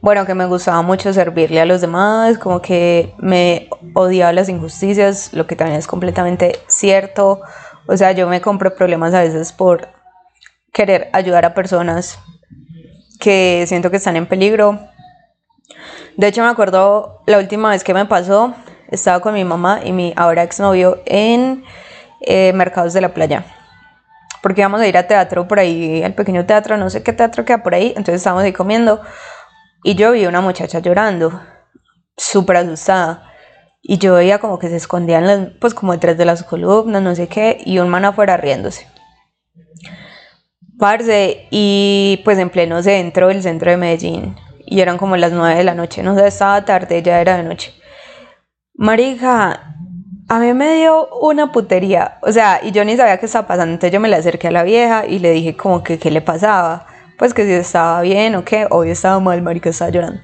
bueno, 0.00 0.24
que 0.26 0.34
me 0.34 0.46
gustaba 0.46 0.80
mucho 0.82 1.12
servirle 1.12 1.60
a 1.60 1.66
los 1.66 1.80
demás, 1.80 2.38
como 2.38 2.62
que 2.62 3.14
me 3.18 3.68
odiaba 3.94 4.32
las 4.32 4.48
injusticias, 4.48 5.32
lo 5.32 5.46
que 5.46 5.56
también 5.56 5.78
es 5.78 5.86
completamente 5.86 6.60
cierto. 6.68 7.40
O 7.86 7.96
sea, 7.96 8.12
yo 8.12 8.28
me 8.28 8.40
compro 8.40 8.74
problemas 8.74 9.12
a 9.14 9.22
veces 9.22 9.52
por 9.52 9.88
querer 10.72 11.08
ayudar 11.12 11.44
a 11.44 11.54
personas 11.54 12.18
que 13.18 13.64
siento 13.66 13.90
que 13.90 13.96
están 13.96 14.16
en 14.16 14.26
peligro. 14.26 14.78
De 16.16 16.28
hecho, 16.28 16.42
me 16.42 16.48
acuerdo 16.48 17.22
la 17.26 17.38
última 17.38 17.70
vez 17.70 17.82
que 17.82 17.94
me 17.94 18.06
pasó, 18.06 18.54
estaba 18.90 19.20
con 19.20 19.34
mi 19.34 19.44
mamá 19.44 19.80
y 19.84 19.92
mi 19.92 20.12
ahora 20.16 20.44
exnovio 20.44 21.00
en 21.06 21.64
eh, 22.20 22.52
Mercados 22.52 22.92
de 22.92 23.00
la 23.00 23.14
Playa. 23.14 23.44
Porque 24.42 24.60
íbamos 24.60 24.80
a 24.80 24.86
ir 24.86 24.96
a 24.96 25.08
teatro 25.08 25.48
por 25.48 25.58
ahí, 25.58 26.04
al 26.04 26.14
pequeño 26.14 26.46
teatro, 26.46 26.76
no 26.76 26.88
sé 26.88 27.02
qué 27.02 27.12
teatro 27.12 27.44
queda 27.44 27.64
por 27.64 27.74
ahí. 27.74 27.88
Entonces 27.88 28.16
estábamos 28.16 28.44
ahí 28.44 28.52
comiendo 28.52 29.00
y 29.84 29.94
yo 29.94 30.12
vi 30.12 30.26
una 30.26 30.40
muchacha 30.40 30.80
llorando, 30.80 31.40
súper 32.16 32.58
asustada. 32.58 33.24
Y 33.80 33.98
yo 33.98 34.14
veía 34.14 34.38
como 34.38 34.58
que 34.58 34.68
se 34.68 34.76
escondían, 34.76 35.56
pues 35.60 35.72
como 35.74 35.92
detrás 35.92 36.18
de 36.18 36.24
las 36.24 36.42
columnas, 36.42 37.02
no 37.02 37.14
sé 37.14 37.28
qué, 37.28 37.58
y 37.64 37.78
un 37.78 37.88
man 37.88 38.04
afuera 38.04 38.36
riéndose. 38.36 38.86
Parce, 40.78 41.48
y 41.50 42.20
pues 42.24 42.38
en 42.38 42.50
pleno 42.50 42.82
centro, 42.82 43.30
el 43.30 43.42
centro 43.42 43.70
de 43.70 43.76
Medellín, 43.76 44.36
y 44.64 44.80
eran 44.80 44.98
como 44.98 45.16
las 45.16 45.32
9 45.32 45.56
de 45.56 45.64
la 45.64 45.74
noche, 45.74 46.02
no 46.02 46.14
sé, 46.14 46.26
estaba 46.26 46.64
tarde, 46.64 47.02
ya 47.02 47.20
era 47.20 47.36
de 47.36 47.42
noche. 47.42 47.72
Marica, 48.74 49.74
a 50.28 50.38
mí 50.38 50.52
me 50.52 50.74
dio 50.74 51.08
una 51.20 51.50
putería, 51.50 52.18
o 52.22 52.30
sea, 52.30 52.60
y 52.62 52.70
yo 52.70 52.84
ni 52.84 52.96
sabía 52.96 53.18
qué 53.18 53.26
estaba 53.26 53.48
pasando, 53.48 53.72
entonces 53.72 53.92
yo 53.92 53.98
me 53.98 54.08
le 54.08 54.16
acerqué 54.16 54.48
a 54.48 54.52
la 54.52 54.62
vieja 54.62 55.06
y 55.06 55.18
le 55.18 55.30
dije 55.32 55.56
como 55.56 55.82
que 55.82 55.98
qué 55.98 56.10
le 56.10 56.20
pasaba, 56.20 56.86
pues 57.18 57.34
que 57.34 57.44
si 57.44 57.52
estaba 57.52 58.00
bien 58.00 58.34
o 58.36 58.44
qué, 58.44 58.66
obvio 58.70 58.92
estaba 58.92 59.20
mal, 59.20 59.42
marica 59.42 59.70
estaba 59.70 59.90
llorando, 59.90 60.20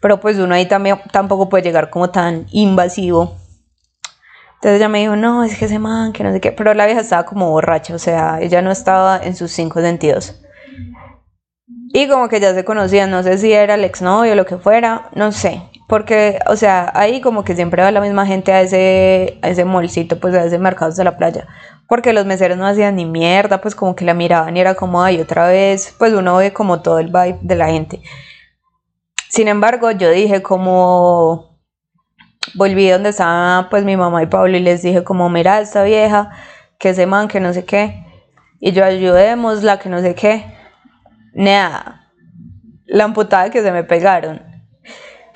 pero 0.00 0.18
pues 0.20 0.38
uno 0.38 0.54
ahí 0.54 0.66
también 0.66 0.98
tampoco 1.12 1.48
puede 1.48 1.62
llegar 1.62 1.90
como 1.90 2.10
tan 2.10 2.46
invasivo. 2.50 3.36
Entonces 4.54 4.78
ella 4.78 4.88
me 4.88 4.98
dijo, 4.98 5.14
no, 5.14 5.44
es 5.44 5.56
que 5.56 5.66
ese 5.66 5.78
man, 5.78 6.12
que 6.12 6.24
no 6.24 6.32
sé 6.32 6.40
qué, 6.40 6.50
pero 6.50 6.74
la 6.74 6.86
vieja 6.86 7.00
estaba 7.00 7.24
como 7.24 7.50
borracha, 7.50 7.94
o 7.94 7.98
sea, 7.98 8.40
ella 8.40 8.60
no 8.60 8.72
estaba 8.72 9.20
en 9.22 9.36
sus 9.36 9.52
cinco 9.52 9.80
sentidos. 9.80 10.42
Y 11.92 12.08
como 12.08 12.28
que 12.28 12.40
ya 12.40 12.52
se 12.54 12.64
conocían, 12.64 13.10
no 13.10 13.22
sé 13.22 13.38
si 13.38 13.52
era 13.52 13.74
el 13.74 13.84
exnovio 13.84 14.32
o 14.32 14.34
lo 14.34 14.46
que 14.46 14.58
fuera, 14.58 15.10
no 15.14 15.32
sé. 15.32 15.62
Porque, 15.88 16.38
o 16.46 16.56
sea, 16.56 16.90
ahí 16.94 17.20
como 17.20 17.44
que 17.44 17.54
siempre 17.54 17.82
va 17.82 17.90
la 17.90 18.00
misma 18.00 18.26
gente 18.26 18.52
a 18.52 18.60
ese, 18.60 19.38
a 19.42 19.48
ese 19.48 19.64
molcito, 19.64 20.20
pues 20.20 20.34
a 20.34 20.44
ese 20.44 20.58
mercado 20.58 20.92
de 20.92 21.04
la 21.04 21.16
playa. 21.16 21.46
Porque 21.88 22.12
los 22.12 22.26
meseros 22.26 22.58
no 22.58 22.66
hacían 22.66 22.96
ni 22.96 23.06
mierda, 23.06 23.60
pues 23.60 23.74
como 23.74 23.96
que 23.96 24.04
la 24.04 24.14
miraban 24.14 24.56
y 24.56 24.60
era 24.60 24.74
como, 24.74 25.02
ay, 25.02 25.20
otra 25.20 25.48
vez, 25.48 25.94
pues 25.98 26.12
uno 26.12 26.36
ve 26.36 26.52
como 26.52 26.82
todo 26.82 26.98
el 26.98 27.06
vibe 27.06 27.38
de 27.40 27.56
la 27.56 27.68
gente. 27.68 28.02
Sin 29.28 29.48
embargo, 29.48 29.90
yo 29.90 30.10
dije 30.10 30.42
como, 30.42 31.58
volví 32.54 32.88
donde 32.88 33.08
estaba 33.08 33.68
pues 33.70 33.84
mi 33.84 33.96
mamá 33.96 34.22
y 34.22 34.26
Pablo 34.26 34.56
y 34.56 34.60
les 34.60 34.82
dije 34.82 35.02
como, 35.02 35.30
mira 35.30 35.60
esta 35.60 35.82
vieja, 35.82 36.30
que 36.78 36.90
ese 36.90 37.06
man, 37.06 37.26
que 37.26 37.40
no 37.40 37.52
sé 37.52 37.64
qué, 37.64 38.04
y 38.60 38.72
yo 38.72 38.84
ayudémosla, 38.84 39.78
que 39.78 39.88
no 39.88 40.00
sé 40.00 40.14
qué. 40.14 40.44
Nada, 41.32 42.10
la 42.86 43.04
amputada 43.04 43.50
que 43.50 43.62
se 43.62 43.72
me 43.72 43.84
pegaron 43.84 44.47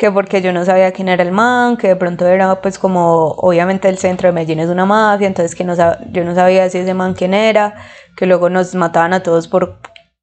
que 0.03 0.11
porque 0.11 0.43
yo 0.43 0.53
no 0.53 0.65
sabía 0.65 0.91
quién 0.91 1.09
era 1.09 1.23
el 1.23 1.31
man, 1.31 1.77
que 1.77 1.87
de 1.87 1.95
pronto 1.95 2.27
era 2.27 2.61
pues 2.61 2.77
como, 2.77 3.37
obviamente 3.39 3.89
el 3.89 3.99
centro 3.99 4.27
de 4.27 4.33
Medellín 4.33 4.59
es 4.59 4.69
una 4.69 4.85
mafia, 4.85 5.29
entonces 5.29 5.55
que 5.55 5.63
no 5.63 5.77
yo 6.11 6.25
no 6.25 6.35
sabía 6.35 6.69
si 6.69 6.79
ese 6.79 6.93
man 6.93 7.15
quién 7.15 7.35
era, 7.35 7.77
que 8.17 8.27
luego 8.27 8.51
nos 8.51 8.75
mataban 8.75 9.13
a 9.13 9.23
todos 9.23 9.47
por, 9.47 9.79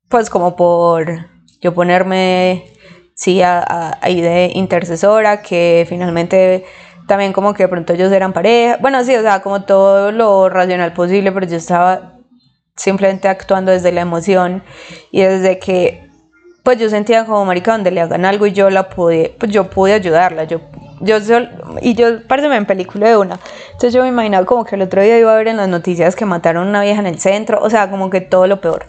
pues 0.10 0.30
como 0.30 0.58
por 0.58 1.30
yo 1.62 1.74
ponerme, 1.74 2.74
sí, 3.16 3.42
ahí 3.42 4.20
de 4.20 4.52
intercesora, 4.54 5.42
que 5.42 5.86
finalmente 5.88 6.66
también 7.08 7.32
como 7.32 7.54
que 7.54 7.64
de 7.64 7.70
pronto 7.70 7.94
ellos 7.94 8.12
eran 8.12 8.34
pareja, 8.34 8.80
bueno, 8.82 9.02
sí, 9.06 9.16
o 9.16 9.22
sea, 9.22 9.42
como 9.42 9.64
todo 9.64 10.12
lo 10.12 10.50
racional 10.50 10.92
posible, 10.92 11.32
pero 11.32 11.48
yo 11.48 11.56
estaba 11.56 12.18
simplemente 12.76 13.30
actuando 13.30 13.72
desde 13.72 13.94
la 13.94 14.02
emoción 14.02 14.62
y 15.14 15.22
desde 15.22 15.58
que 15.58 16.09
pues 16.70 16.78
yo 16.78 16.88
sentía 16.88 17.26
como 17.26 17.46
marica 17.46 17.72
donde 17.72 17.90
le 17.90 18.00
hagan 18.00 18.26
algo 18.26 18.46
y 18.46 18.52
yo 18.52 18.70
la 18.70 18.90
pude, 18.90 19.36
pues 19.40 19.52
yo 19.52 19.72
pude 19.72 19.94
ayudarla, 19.94 20.44
yo, 20.44 20.62
yo 21.02 21.18
y 21.82 21.96
yo 21.96 22.28
parece 22.28 22.46
en 22.54 22.68
película 22.68 23.10
de 23.10 23.18
una, 23.18 23.40
entonces 23.72 23.92
yo 23.92 24.04
me 24.04 24.10
imaginaba 24.10 24.46
como 24.46 24.66
que 24.66 24.76
el 24.76 24.84
otro 24.84 25.02
día 25.02 25.18
iba 25.18 25.34
a 25.34 25.38
ver 25.38 25.48
en 25.48 25.58
las 25.58 25.68
noticias 25.68 26.16
que 26.16 26.26
mataron 26.26 26.68
a 26.68 26.70
una 26.70 26.84
vieja 26.84 27.00
en 27.00 27.08
el 27.08 27.20
centro, 27.20 27.60
o 27.60 27.72
sea, 27.72 27.90
como 27.90 28.12
que 28.12 28.22
todo 28.22 28.46
lo 28.46 28.62
peor. 28.62 28.86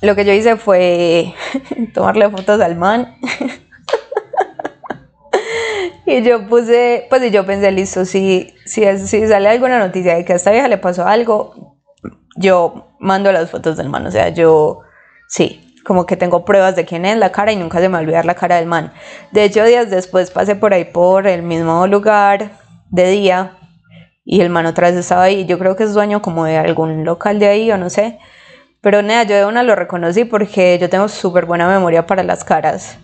Lo 0.00 0.14
que 0.14 0.24
yo 0.24 0.32
hice 0.32 0.56
fue 0.56 1.34
tomarle 1.92 2.30
fotos 2.30 2.60
al 2.60 2.76
man. 2.76 3.16
y 6.06 6.22
yo 6.22 6.46
puse, 6.46 7.08
pues 7.10 7.20
y 7.24 7.32
yo 7.32 7.44
pensé, 7.44 7.72
listo, 7.72 8.04
si, 8.04 8.54
si, 8.64 8.84
si 8.96 9.26
sale 9.26 9.48
alguna 9.48 9.80
noticia 9.80 10.14
de 10.14 10.24
que 10.24 10.34
a 10.34 10.36
esta 10.36 10.52
vieja 10.52 10.68
le 10.68 10.78
pasó 10.78 11.04
algo, 11.04 11.80
yo 12.36 12.92
mando 13.00 13.32
las 13.32 13.50
fotos 13.50 13.76
del 13.76 13.88
man, 13.88 14.06
o 14.06 14.12
sea, 14.12 14.28
yo, 14.28 14.82
sí, 15.26 15.73
como 15.84 16.06
que 16.06 16.16
tengo 16.16 16.44
pruebas 16.44 16.74
de 16.76 16.84
quién 16.84 17.04
es 17.04 17.16
la 17.18 17.30
cara 17.30 17.52
y 17.52 17.56
nunca 17.56 17.78
se 17.78 17.88
me 17.88 17.92
va 17.92 17.98
a 17.98 18.02
olvidar 18.02 18.24
la 18.24 18.34
cara 18.34 18.56
del 18.56 18.66
man. 18.66 18.92
De 19.30 19.44
hecho, 19.44 19.64
días 19.64 19.90
después 19.90 20.30
pasé 20.30 20.56
por 20.56 20.72
ahí 20.72 20.84
por 20.84 21.26
el 21.26 21.42
mismo 21.42 21.86
lugar 21.86 22.52
de 22.90 23.10
día 23.10 23.58
y 24.24 24.40
el 24.40 24.50
man 24.50 24.66
otra 24.66 24.88
vez 24.88 24.98
estaba 24.98 25.24
ahí. 25.24 25.44
Yo 25.44 25.58
creo 25.58 25.76
que 25.76 25.84
es 25.84 25.92
dueño 25.92 26.22
como 26.22 26.46
de 26.46 26.56
algún 26.56 27.04
local 27.04 27.38
de 27.38 27.48
ahí 27.48 27.70
o 27.70 27.76
no 27.76 27.90
sé. 27.90 28.18
Pero 28.80 29.02
nada, 29.02 29.24
yo 29.24 29.36
de 29.36 29.46
una 29.46 29.62
lo 29.62 29.76
reconocí 29.76 30.24
porque 30.24 30.78
yo 30.78 30.88
tengo 30.88 31.08
súper 31.08 31.46
buena 31.46 31.68
memoria 31.68 32.06
para 32.06 32.22
las 32.22 32.44
caras. 32.44 32.98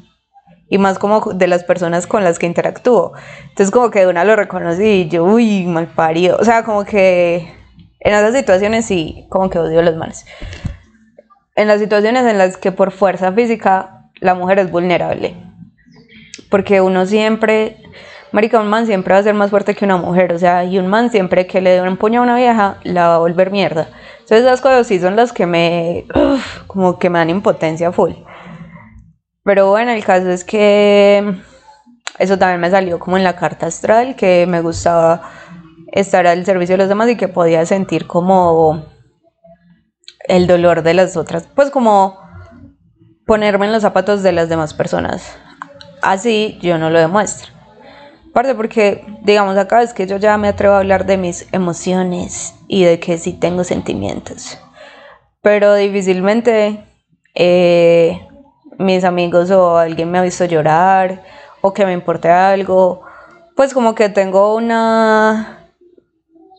Y 0.68 0.78
más 0.78 0.98
como 0.98 1.20
de 1.20 1.48
las 1.48 1.64
personas 1.64 2.06
con 2.06 2.24
las 2.24 2.38
que 2.38 2.46
interactúo. 2.46 3.12
Entonces 3.42 3.70
como 3.70 3.90
que 3.90 4.00
de 4.00 4.06
una 4.06 4.24
lo 4.24 4.36
reconocí 4.36 4.84
y 4.84 5.08
yo, 5.08 5.24
uy, 5.24 5.64
mal 5.64 5.88
parido. 5.88 6.36
O 6.38 6.44
sea, 6.44 6.64
como 6.64 6.84
que 6.84 7.52
en 8.00 8.14
esas 8.14 8.34
situaciones 8.34 8.86
sí, 8.86 9.26
como 9.28 9.50
que 9.50 9.58
odio 9.58 9.80
a 9.80 9.82
los 9.82 9.96
manes 9.96 10.24
en 11.55 11.68
las 11.68 11.80
situaciones 11.80 12.24
en 12.26 12.38
las 12.38 12.57
que 12.57 12.72
por 12.72 12.92
fuerza 12.92 13.32
física 13.32 14.11
la 14.20 14.34
mujer 14.34 14.59
es 14.59 14.70
vulnerable. 14.70 15.36
Porque 16.51 16.80
uno 16.80 17.07
siempre, 17.07 17.76
marica, 18.32 18.61
un 18.61 18.68
man 18.68 18.86
siempre 18.86 19.14
va 19.14 19.20
a 19.20 19.22
ser 19.22 19.34
más 19.34 19.51
fuerte 19.51 19.74
que 19.74 19.84
una 19.84 19.96
mujer, 19.96 20.32
o 20.32 20.38
sea, 20.38 20.64
y 20.64 20.78
un 20.78 20.86
man 20.86 21.11
siempre 21.11 21.46
que 21.46 21.61
le 21.61 21.70
dé 21.70 21.82
un 21.82 21.96
puño 21.96 22.20
a 22.20 22.24
una 22.24 22.36
vieja 22.36 22.78
la 22.84 23.09
va 23.09 23.14
a 23.16 23.18
volver 23.18 23.51
mierda. 23.51 23.88
Entonces 24.20 24.46
esas 24.46 24.61
cosas 24.61 24.86
sí 24.86 25.01
son 25.01 25.16
las 25.16 25.32
que 25.32 25.46
me, 25.46 26.07
como 26.66 26.98
que 26.98 27.11
me 27.11 27.18
dan 27.18 27.30
impotencia 27.30 27.92
full. 27.92 28.12
Pero 29.42 29.70
bueno, 29.70 29.90
el 29.92 30.05
caso 30.05 30.30
es 30.30 30.44
que 30.44 31.34
eso 32.18 32.38
también 32.38 32.61
me 32.61 32.70
salió 32.70 32.98
como 32.98 33.16
en 33.16 33.24
la 33.24 33.36
carta 33.36 33.66
astral, 33.66 34.14
que 34.14 34.46
me 34.46 34.61
gustaba 34.61 35.22
estar 35.90 36.26
al 36.26 36.44
servicio 36.44 36.74
de 36.74 36.78
los 36.78 36.88
demás 36.88 37.09
y 37.09 37.16
que 37.16 37.28
podía 37.28 37.64
sentir 37.66 38.07
como 38.07 38.84
el 40.30 40.46
dolor 40.46 40.82
de 40.82 40.94
las 40.94 41.16
otras, 41.16 41.48
pues 41.54 41.70
como 41.70 42.18
ponerme 43.26 43.66
en 43.66 43.72
los 43.72 43.82
zapatos 43.82 44.22
de 44.22 44.32
las 44.32 44.48
demás 44.48 44.74
personas. 44.74 45.36
Así 46.02 46.58
yo 46.62 46.78
no 46.78 46.88
lo 46.88 46.98
demuestro. 46.98 47.52
Aparte 48.30 48.54
porque, 48.54 49.04
digamos, 49.22 49.56
acá 49.56 49.82
es 49.82 49.92
que 49.92 50.06
yo 50.06 50.16
ya 50.16 50.38
me 50.38 50.48
atrevo 50.48 50.74
a 50.74 50.78
hablar 50.78 51.04
de 51.04 51.16
mis 51.16 51.52
emociones 51.52 52.54
y 52.68 52.84
de 52.84 53.00
que 53.00 53.18
sí 53.18 53.32
tengo 53.32 53.64
sentimientos. 53.64 54.56
Pero 55.42 55.74
difícilmente 55.74 56.84
eh, 57.34 58.20
mis 58.78 59.02
amigos 59.02 59.50
o 59.50 59.78
alguien 59.78 60.12
me 60.12 60.18
ha 60.18 60.22
visto 60.22 60.44
llorar 60.44 61.24
o 61.60 61.72
que 61.74 61.84
me 61.84 61.92
importe 61.92 62.30
algo. 62.30 63.02
Pues 63.56 63.74
como 63.74 63.96
que 63.96 64.08
tengo 64.08 64.54
una 64.54 65.59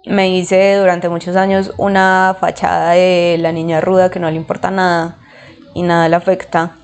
me 0.06 0.30
hice 0.30 0.76
durante 0.76 1.10
muchos 1.10 1.36
años 1.36 1.74
una 1.78 2.36
fachada 2.40 2.92
de 2.92 3.38
la 3.40 3.52
niña 3.52 3.82
ruda 3.82 4.10
que 4.10 4.20
no 4.20 4.30
le 4.30 4.38
importa 4.38 4.72
nada 4.72 5.18
y 5.74 5.84
nada 5.84 6.10
le 6.10 6.16
afecta. 6.16 6.76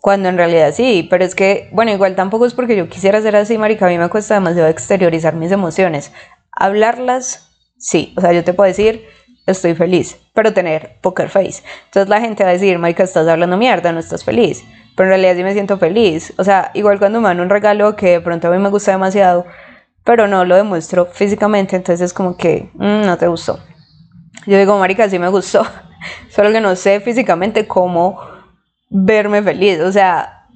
Cuando 0.00 0.28
en 0.28 0.36
realidad 0.36 0.72
sí, 0.74 1.06
pero 1.08 1.24
es 1.24 1.34
que, 1.34 1.70
bueno, 1.72 1.90
igual 1.90 2.14
tampoco 2.14 2.44
es 2.44 2.52
porque 2.52 2.76
yo 2.76 2.88
quisiera 2.88 3.22
ser 3.22 3.36
así, 3.36 3.56
marica, 3.56 3.86
a 3.86 3.88
mí 3.88 3.96
me 3.96 4.10
cuesta 4.10 4.34
demasiado 4.34 4.68
exteriorizar 4.68 5.34
mis 5.34 5.50
emociones. 5.50 6.12
Hablarlas, 6.52 7.48
sí, 7.78 8.12
o 8.16 8.20
sea, 8.20 8.32
yo 8.32 8.44
te 8.44 8.52
puedo 8.52 8.68
decir, 8.68 9.06
estoy 9.46 9.74
feliz, 9.74 10.18
pero 10.34 10.52
tener 10.52 10.98
poker 11.00 11.30
face. 11.30 11.62
Entonces 11.86 12.08
la 12.10 12.20
gente 12.20 12.44
va 12.44 12.50
a 12.50 12.52
decir, 12.52 12.78
marica, 12.78 13.02
estás 13.02 13.26
hablando 13.26 13.56
mierda, 13.56 13.92
no 13.92 14.00
estás 14.00 14.24
feliz. 14.24 14.62
Pero 14.96 15.06
en 15.06 15.10
realidad 15.10 15.36
sí 15.36 15.42
me 15.42 15.52
siento 15.54 15.78
feliz. 15.78 16.34
O 16.36 16.44
sea, 16.44 16.70
igual 16.74 16.98
cuando 16.98 17.20
me 17.20 17.28
dan 17.28 17.40
un 17.40 17.50
regalo 17.50 17.96
que 17.96 18.10
de 18.10 18.20
pronto 18.20 18.48
a 18.48 18.50
mí 18.50 18.58
me 18.58 18.68
gusta 18.68 18.92
demasiado, 18.92 19.46
pero 20.04 20.28
no 20.28 20.44
lo 20.44 20.56
demuestro 20.56 21.06
físicamente, 21.06 21.76
entonces 21.76 22.02
es 22.06 22.12
como 22.12 22.36
que 22.36 22.70
mm, 22.74 23.06
no 23.06 23.18
te 23.18 23.26
gustó. 23.26 23.58
Yo 24.46 24.58
digo, 24.58 24.78
marica, 24.78 25.08
sí 25.08 25.18
me 25.18 25.28
gustó, 25.28 25.64
solo 26.30 26.52
que 26.52 26.60
no 26.60 26.76
sé 26.76 27.00
físicamente 27.00 27.66
cómo 27.66 28.20
verme 28.90 29.42
feliz, 29.42 29.80
o 29.80 29.90
sea, 29.90 30.46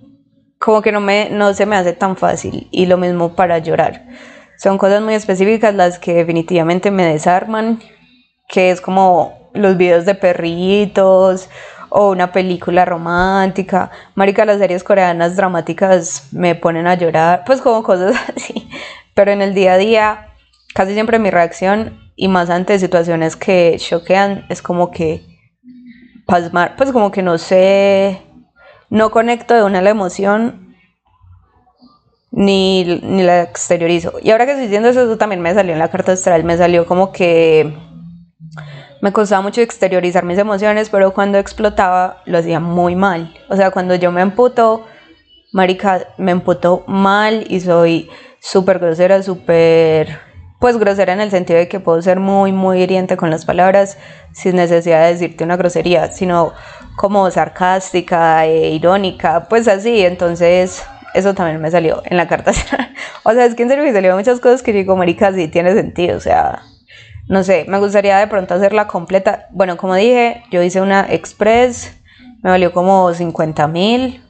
como 0.59 0.82
que 0.82 0.92
no, 0.92 1.01
me, 1.01 1.30
no 1.30 1.55
se 1.55 1.66
me 1.66 1.76
hace 1.76 1.92
tan 1.92 2.16
fácil 2.16 2.68
y 2.70 2.86
lo 2.86 2.99
mismo 2.99 3.34
para 3.34 3.59
llorar. 3.59 4.07
Son 4.59 4.76
cosas 4.76 5.01
muy 5.03 5.14
específicas 5.14 5.74
las 5.74 5.99
que 5.99 6.14
definitivamente 6.14 6.90
me 6.90 7.05
desarman, 7.05 7.80
que 8.49 8.70
es 8.70 8.80
como 8.80 9.51
los 9.55 9.76
videos 9.76 10.05
de 10.05 10.14
perritos 10.14 11.49
o 11.90 12.11
una 12.11 12.32
película 12.32 12.84
romántica. 12.84 13.90
Marica, 14.14 14.44
las 14.44 14.59
series 14.59 14.82
coreanas 14.82 15.36
dramáticas 15.36 16.28
me 16.32 16.55
ponen 16.55 16.86
a 16.86 16.94
llorar, 16.94 17.44
pues 17.46 17.61
como 17.61 17.82
cosas 17.82 18.16
así. 18.36 18.68
Pero 19.19 19.33
en 19.33 19.43
el 19.43 19.53
día 19.53 19.73
a 19.73 19.79
día, 19.79 20.29
casi 20.75 20.95
siempre 20.95 21.19
mi 21.19 21.33
reacción, 21.33 21.99
y 22.14 22.29
más 22.29 22.51
ante 22.51 22.79
situaciones 22.79 23.35
que 23.35 23.75
choquean, 23.77 24.47
es 24.49 24.62
como 24.62 24.93
que 24.93 25.25
pasmar, 26.25 26.77
pues 26.77 26.93
como 26.93 27.11
que 27.11 27.21
no 27.21 27.37
sé, 27.37 28.23
no 28.91 29.11
conecto 29.11 29.55
de 29.55 29.64
una 29.64 29.83
la 29.83 29.91
emoción 29.91 30.77
ni, 32.31 32.85
ni 32.85 33.25
la 33.25 33.43
exteriorizo. 33.43 34.12
Y 34.23 34.31
ahora 34.31 34.47
que 34.47 34.53
estoy 34.53 34.66
diciendo 34.66 34.89
eso, 34.89 35.03
eso 35.03 35.19
también 35.19 35.41
me 35.41 35.53
salió 35.53 35.73
en 35.73 35.81
la 35.81 35.91
carta 35.91 36.12
astral, 36.12 36.45
me 36.45 36.57
salió 36.57 36.87
como 36.87 37.11
que 37.11 37.77
me 39.03 39.12
costaba 39.12 39.43
mucho 39.43 39.62
exteriorizar 39.62 40.25
mis 40.25 40.39
emociones, 40.39 40.91
pero 40.91 41.12
cuando 41.12 41.39
explotaba 41.39 42.23
lo 42.25 42.39
hacía 42.39 42.61
muy 42.61 42.95
mal. 42.95 43.35
O 43.49 43.57
sea, 43.57 43.73
cuando 43.73 43.97
yo 43.97 44.12
me 44.12 44.21
emputo, 44.21 44.87
marica, 45.51 46.07
me 46.19 46.31
emputo 46.31 46.85
mal 46.87 47.45
y 47.49 47.59
soy 47.59 48.09
súper 48.41 48.78
grosera, 48.78 49.22
súper 49.22 50.20
pues 50.59 50.76
grosera 50.76 51.12
en 51.12 51.20
el 51.20 51.30
sentido 51.30 51.59
de 51.59 51.68
que 51.68 51.80
puedo 51.80 52.03
ser 52.03 52.18
muy, 52.18 52.53
muy 52.53 52.82
hiriente 52.82 53.16
con 53.16 53.30
las 53.30 53.45
palabras 53.45 53.97
sin 54.32 54.57
necesidad 54.57 55.05
de 55.05 55.12
decirte 55.12 55.45
una 55.45 55.57
grosería, 55.57 56.11
sino 56.11 56.53
como 56.97 57.30
sarcástica 57.30 58.45
e 58.45 58.70
irónica, 58.70 59.47
pues 59.49 59.68
así, 59.68 60.05
entonces 60.05 60.84
eso 61.14 61.34
también 61.34 61.61
me 61.61 61.70
salió 61.70 62.03
en 62.05 62.16
la 62.16 62.28
carta. 62.28 62.53
O 63.24 63.32
sea, 63.32 63.45
es 63.45 63.55
que 63.55 63.62
en 63.62 63.68
serio 63.68 63.84
me 63.84 63.93
salió 63.93 64.16
muchas 64.16 64.41
cosas 64.41 64.62
que 64.62 64.72
digo, 64.72 64.97
marica, 64.97 65.32
sí 65.32 65.49
tiene 65.49 65.74
sentido, 65.74 66.16
o 66.16 66.20
sea, 66.20 66.62
no 67.28 67.45
sé, 67.45 67.66
me 67.68 67.78
gustaría 67.78 68.16
de 68.18 68.26
pronto 68.26 68.55
hacerla 68.55 68.86
completa, 68.86 69.49
bueno, 69.51 69.76
como 69.76 69.95
dije, 69.95 70.43
yo 70.51 70.62
hice 70.62 70.80
una 70.80 71.07
express, 71.11 71.95
me 72.43 72.51
valió 72.51 72.72
como 72.72 73.12
50 73.12 73.68
mil, 73.68 74.22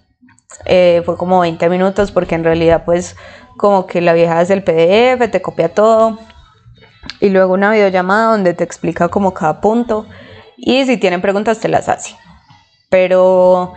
eh, 0.64 1.02
fue 1.04 1.16
como 1.16 1.40
20 1.40 1.68
minutos 1.68 2.11
porque 2.11 2.34
en 2.34 2.42
realidad 2.42 2.82
pues 2.84 3.16
como 3.59 3.86
que 3.86 4.00
la 4.00 4.14
vieja 4.14 4.38
hace 4.38 4.54
el 4.54 4.64
PDF, 4.64 5.30
te 5.30 5.42
copia 5.42 5.74
todo 5.74 6.18
y 7.20 7.28
luego 7.28 7.52
una 7.54 7.72
videollamada 7.72 8.32
donde 8.32 8.54
te 8.54 8.64
explica 8.64 9.09
como 9.09 9.34
cada 9.34 9.61
punto 9.61 10.06
y 10.56 10.86
si 10.86 10.96
tienen 10.96 11.20
preguntas 11.20 11.61
te 11.61 11.68
las 11.68 11.90
hace. 11.90 12.16
Pero 12.88 13.74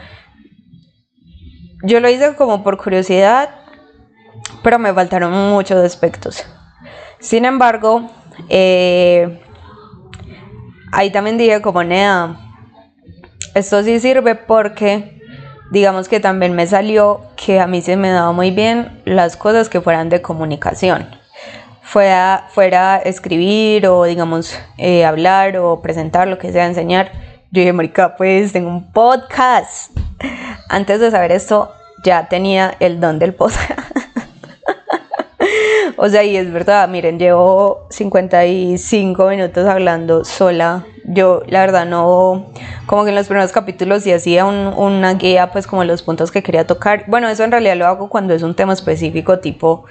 yo 1.84 1.99
lo 1.99 2.09
hice 2.09 2.36
como 2.36 2.63
por 2.63 2.77
curiosidad, 2.77 3.49
pero 4.63 4.79
me 4.79 4.93
faltaron 4.93 5.34
muchos 5.34 5.77
aspectos. 5.84 6.45
Sin 7.19 7.43
embargo, 7.45 8.09
eh, 8.49 9.41
ahí 10.91 11.11
también 11.11 11.38
dije 11.38 11.61
como 11.61 11.84
Nea, 11.84 12.38
esto 13.53 13.84
sí 13.84 13.99
sirve 13.99 14.36
porque 14.36 15.20
digamos 15.72 16.09
que 16.09 16.19
también 16.19 16.53
me 16.53 16.67
salió 16.67 17.22
que 17.38 17.59
a 17.59 17.65
mí 17.65 17.82
se 17.82 17.95
me 17.95 18.09
daba 18.09 18.34
muy 18.34 18.51
bien 18.51 19.01
las 19.05 19.38
cosas 19.38 19.69
que 19.69 19.82
fueran 19.82 20.09
de 20.09 20.22
comunicación. 20.22 21.07
Fuera, 21.82 22.47
fuera 22.49 22.97
escribir 22.97 23.88
o 23.88 24.03
digamos 24.03 24.57
eh, 24.78 25.05
hablar 25.05 25.57
o 25.57 25.82
presentar 25.82 26.28
lo 26.28 26.38
que 26.38 26.51
sea, 26.51 26.67
enseñar. 26.67 27.11
Yo 27.51 27.61
dije, 27.61 27.74
marica, 27.74 28.17
pues 28.17 28.51
tengo 28.51 28.69
un 28.69 28.91
podcast. 28.91 29.91
Antes 30.69 30.99
de 30.99 31.09
saber 31.09 31.32
esto, 31.32 31.72
ya 32.03 32.28
tenía 32.28 32.76
el 32.80 32.99
don 32.99 33.17
del 33.17 33.34
podcast. 33.34 33.72
o 35.97 36.09
sea, 36.09 36.24
y 36.24 36.36
es 36.36 36.51
verdad, 36.51 36.88
miren, 36.89 37.17
llevo 37.17 37.88
55 37.91 39.26
minutos 39.28 39.65
hablando 39.67 40.26
sola 40.26 40.86
yo 41.14 41.43
la 41.47 41.59
verdad 41.59 41.86
no, 41.86 42.51
como 42.86 43.03
que 43.03 43.09
en 43.09 43.16
los 43.16 43.28
primeros 43.28 43.51
capítulos 43.51 44.03
sí 44.03 44.14
hacía 44.14 44.45
una 44.45 45.14
guía 45.16 45.51
pues 45.51 45.68
como 45.68 45.84
los 45.84 46.03
puntos 46.03 46.32
que 46.32 46.43
quería 46.43 46.68
tocar. 46.68 47.05
Bueno, 47.07 47.28
eso 47.30 47.43
en 47.43 47.51
realidad 47.51 47.76
lo 47.76 47.88
hago 47.88 48.09
cuando 48.09 48.34
es 48.34 48.43
un 48.43 48.55
tema 48.55 48.74
específico 48.74 49.39
tipo 49.39 49.86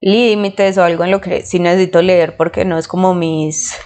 límites 0.00 0.78
o 0.78 0.84
algo 0.84 1.04
en 1.04 1.10
lo 1.10 1.20
que 1.20 1.44
sí 1.44 1.58
necesito 1.58 2.02
leer 2.02 2.36
porque 2.36 2.64
no 2.64 2.78
es 2.78 2.88
como 2.88 3.14
mis 3.14 3.76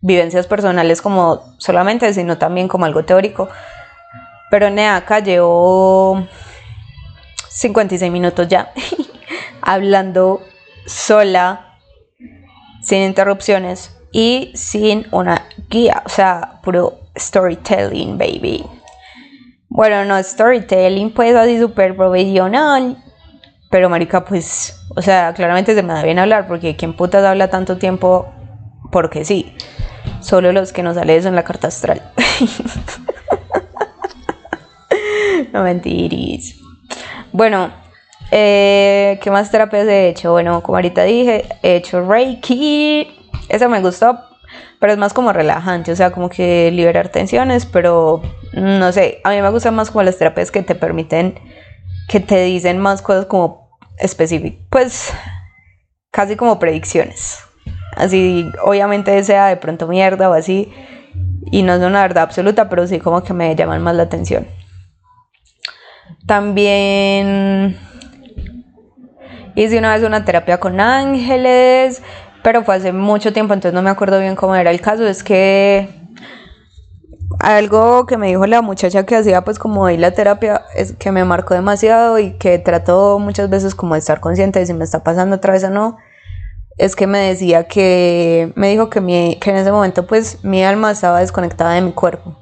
vivencias 0.00 0.46
personales 0.46 1.00
como 1.00 1.56
solamente, 1.58 2.12
sino 2.12 2.36
también 2.38 2.68
como 2.68 2.84
algo 2.84 3.04
teórico. 3.04 3.48
Pero 4.50 4.68
Neaca 4.68 5.20
llevo 5.20 6.26
56 7.48 8.12
minutos 8.12 8.48
ya 8.48 8.72
hablando 9.62 10.42
sola, 10.84 11.78
sin 12.82 13.02
interrupciones 13.02 13.96
y 14.12 14.52
sin 14.54 15.06
una 15.10 15.46
guía, 15.70 16.02
o 16.04 16.08
sea, 16.08 16.60
puro 16.62 17.00
storytelling, 17.18 18.18
baby. 18.18 18.64
Bueno, 19.68 20.04
no 20.04 20.22
storytelling, 20.22 21.12
pues 21.12 21.34
así 21.34 21.58
súper 21.58 21.96
profesional. 21.96 23.02
Pero, 23.70 23.88
marica, 23.88 24.22
pues, 24.22 24.78
o 24.94 25.00
sea, 25.00 25.32
claramente 25.32 25.74
se 25.74 25.82
me 25.82 25.94
da 25.94 26.02
bien 26.02 26.18
hablar, 26.18 26.46
porque 26.46 26.76
¿quién 26.76 26.94
putas 26.94 27.24
habla 27.24 27.48
tanto 27.48 27.78
tiempo? 27.78 28.30
Porque 28.90 29.24
sí. 29.24 29.56
Solo 30.20 30.52
los 30.52 30.74
que 30.74 30.82
nos 30.82 30.96
sale 30.96 31.16
eso 31.16 31.28
en 31.28 31.34
la 31.34 31.42
carta 31.42 31.68
astral. 31.68 32.02
no 35.52 35.62
mentiris. 35.62 36.60
Bueno, 37.32 37.70
eh, 38.30 39.18
¿qué 39.22 39.30
más 39.30 39.50
terapias 39.50 39.86
he 39.86 40.10
hecho? 40.10 40.32
Bueno, 40.32 40.62
como 40.62 40.76
ahorita 40.76 41.04
dije, 41.04 41.46
he 41.62 41.76
hecho 41.76 42.06
Reiki 42.06 43.21
esa 43.52 43.68
me 43.68 43.80
gustó, 43.80 44.18
pero 44.80 44.92
es 44.92 44.98
más 44.98 45.12
como 45.12 45.32
relajante, 45.32 45.92
o 45.92 45.96
sea, 45.96 46.10
como 46.10 46.28
que 46.28 46.70
liberar 46.72 47.10
tensiones, 47.10 47.66
pero 47.66 48.22
no 48.52 48.92
sé, 48.92 49.20
a 49.24 49.30
mí 49.30 49.40
me 49.40 49.50
gustan 49.50 49.74
más 49.74 49.90
como 49.90 50.02
las 50.02 50.18
terapias 50.18 50.50
que 50.50 50.62
te 50.62 50.74
permiten, 50.74 51.38
que 52.08 52.18
te 52.18 52.42
dicen 52.44 52.78
más 52.78 53.02
cosas 53.02 53.26
como 53.26 53.78
específicas, 53.98 54.66
pues 54.70 55.12
casi 56.10 56.36
como 56.36 56.58
predicciones. 56.58 57.40
Así, 57.94 58.50
obviamente 58.64 59.22
sea 59.22 59.48
de 59.48 59.56
pronto 59.58 59.86
mierda 59.86 60.30
o 60.30 60.32
así, 60.32 60.72
y 61.50 61.62
no 61.62 61.74
es 61.74 61.82
una 61.82 62.02
verdad 62.02 62.24
absoluta, 62.24 62.68
pero 62.68 62.86
sí 62.86 62.98
como 62.98 63.22
que 63.22 63.34
me 63.34 63.54
llaman 63.54 63.82
más 63.82 63.94
la 63.94 64.04
atención. 64.04 64.46
También 66.26 67.78
hice 69.54 69.78
una 69.78 69.94
vez 69.94 70.02
una 70.02 70.24
terapia 70.24 70.58
con 70.58 70.80
ángeles, 70.80 72.02
pero 72.42 72.64
fue 72.64 72.76
hace 72.76 72.92
mucho 72.92 73.32
tiempo, 73.32 73.54
entonces 73.54 73.74
no 73.74 73.82
me 73.82 73.90
acuerdo 73.90 74.18
bien 74.18 74.36
cómo 74.36 74.54
era 74.54 74.70
el 74.70 74.80
caso. 74.80 75.06
Es 75.06 75.22
que 75.22 75.88
algo 77.40 78.06
que 78.06 78.16
me 78.16 78.28
dijo 78.28 78.46
la 78.46 78.62
muchacha 78.62 79.04
que 79.04 79.16
hacía 79.16 79.42
pues 79.42 79.58
como 79.58 79.86
ahí 79.86 79.96
la 79.96 80.12
terapia 80.12 80.62
es 80.74 80.94
que 80.94 81.12
me 81.12 81.24
marcó 81.24 81.54
demasiado 81.54 82.18
y 82.18 82.32
que 82.32 82.58
trató 82.58 83.18
muchas 83.18 83.50
veces 83.50 83.74
como 83.74 83.94
de 83.94 84.00
estar 84.00 84.20
consciente 84.20 84.58
de 84.58 84.66
si 84.66 84.74
me 84.74 84.84
está 84.84 85.02
pasando 85.02 85.36
otra 85.36 85.52
vez 85.52 85.64
o 85.64 85.70
no 85.70 85.96
es 86.78 86.96
que 86.96 87.06
me 87.06 87.18
decía 87.18 87.64
que 87.64 88.52
me 88.54 88.68
dijo 88.70 88.90
que, 88.90 89.00
mi, 89.00 89.38
que 89.40 89.50
en 89.50 89.56
ese 89.56 89.72
momento 89.72 90.06
pues 90.06 90.44
mi 90.44 90.64
alma 90.64 90.90
estaba 90.90 91.20
desconectada 91.20 91.74
de 91.74 91.82
mi 91.82 91.92
cuerpo 91.92 92.36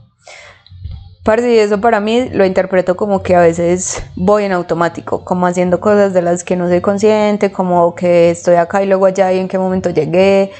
y 1.27 1.59
eso 1.59 1.81
para 1.81 2.01
mí 2.01 2.29
lo 2.33 2.45
interpreto 2.45 2.97
como 2.97 3.23
que 3.23 3.37
a 3.37 3.41
veces 3.41 4.03
voy 4.17 4.45
en 4.45 4.53
automático, 4.53 5.25
como 5.25 5.47
haciendo 5.47 5.79
cosas 5.79 6.13
de 6.13 6.23
las 6.23 6.43
que 6.45 6.57
no 6.57 6.69
soy 6.69 6.81
consciente, 6.81 7.53
como 7.53 7.95
que 7.95 8.31
estoy 8.31 8.57
acá 8.57 8.83
y 8.83 8.87
luego 8.87 9.07
allá 9.07 9.33
y 9.33 9.39
en 9.39 9.47
qué 9.47 9.59
momento 9.59 9.91
llegué, 9.91 10.51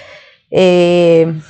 eh, 0.51 1.41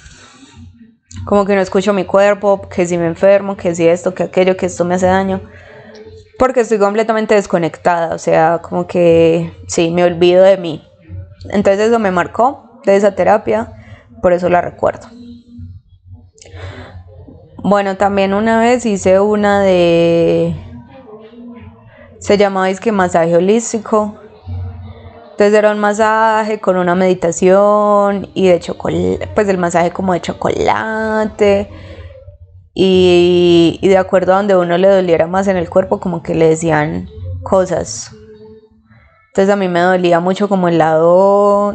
como 1.26 1.44
que 1.44 1.54
no 1.54 1.60
escucho 1.60 1.92
mi 1.92 2.04
cuerpo, 2.04 2.62
que 2.68 2.86
si 2.86 2.96
me 2.96 3.06
enfermo, 3.06 3.56
que 3.56 3.74
si 3.74 3.86
esto, 3.86 4.14
que 4.14 4.22
aquello, 4.22 4.56
que 4.56 4.66
esto 4.66 4.84
me 4.84 4.94
hace 4.94 5.06
daño, 5.06 5.42
porque 6.38 6.60
estoy 6.60 6.78
completamente 6.78 7.34
desconectada, 7.34 8.14
o 8.14 8.18
sea, 8.18 8.60
como 8.62 8.86
que 8.86 9.52
sí, 9.66 9.90
me 9.90 10.04
olvido 10.04 10.42
de 10.42 10.56
mí. 10.56 10.82
Entonces 11.50 11.88
eso 11.88 11.98
me 11.98 12.10
marcó 12.10 12.80
de 12.84 12.96
esa 12.96 13.14
terapia, 13.14 13.72
por 14.22 14.32
eso 14.32 14.48
la 14.48 14.60
recuerdo. 14.60 15.19
Bueno, 17.62 17.98
también 17.98 18.32
una 18.32 18.58
vez 18.58 18.86
hice 18.86 19.20
una 19.20 19.60
de... 19.60 20.54
Se 22.18 22.38
llamaba 22.38 22.70
es 22.70 22.80
masaje 22.92 23.36
holístico. 23.36 24.14
Entonces 25.32 25.54
era 25.54 25.70
un 25.70 25.78
masaje 25.78 26.58
con 26.58 26.76
una 26.76 26.94
meditación 26.94 28.28
y 28.34 28.48
de 28.48 28.60
chocolate, 28.60 29.28
pues 29.34 29.48
el 29.48 29.58
masaje 29.58 29.90
como 29.90 30.14
de 30.14 30.20
chocolate. 30.20 31.70
Y, 32.72 33.78
y 33.82 33.88
de 33.88 33.98
acuerdo 33.98 34.32
a 34.32 34.36
donde 34.36 34.56
uno 34.56 34.78
le 34.78 34.88
doliera 34.88 35.26
más 35.26 35.46
en 35.48 35.56
el 35.56 35.68
cuerpo, 35.68 36.00
como 36.00 36.22
que 36.22 36.34
le 36.34 36.48
decían 36.48 37.08
cosas. 37.42 38.10
Entonces 39.28 39.52
a 39.52 39.56
mí 39.56 39.68
me 39.68 39.80
dolía 39.80 40.20
mucho 40.20 40.48
como 40.48 40.68
el 40.68 40.78
lado 40.78 41.74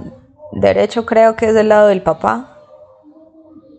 derecho, 0.52 1.06
creo 1.06 1.36
que 1.36 1.50
es 1.50 1.56
el 1.56 1.70
lado 1.70 1.88
del 1.88 2.02
papá 2.02 2.55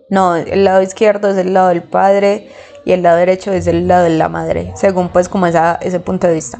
no, 0.09 0.37
el 0.37 0.65
lado 0.65 0.83
izquierdo 0.83 1.31
es 1.31 1.37
el 1.37 1.53
lado 1.53 1.69
del 1.69 1.83
padre 1.83 2.49
y 2.85 2.93
el 2.93 3.03
lado 3.03 3.17
derecho 3.17 3.53
es 3.53 3.67
el 3.67 3.89
lado 3.89 4.05
de 4.05 4.11
la 4.11 4.29
madre, 4.29 4.73
según 4.77 5.09
pues 5.09 5.29
como 5.29 5.47
esa, 5.47 5.75
ese 5.83 5.99
punto 5.99 6.29
de 6.29 6.35
vista. 6.35 6.59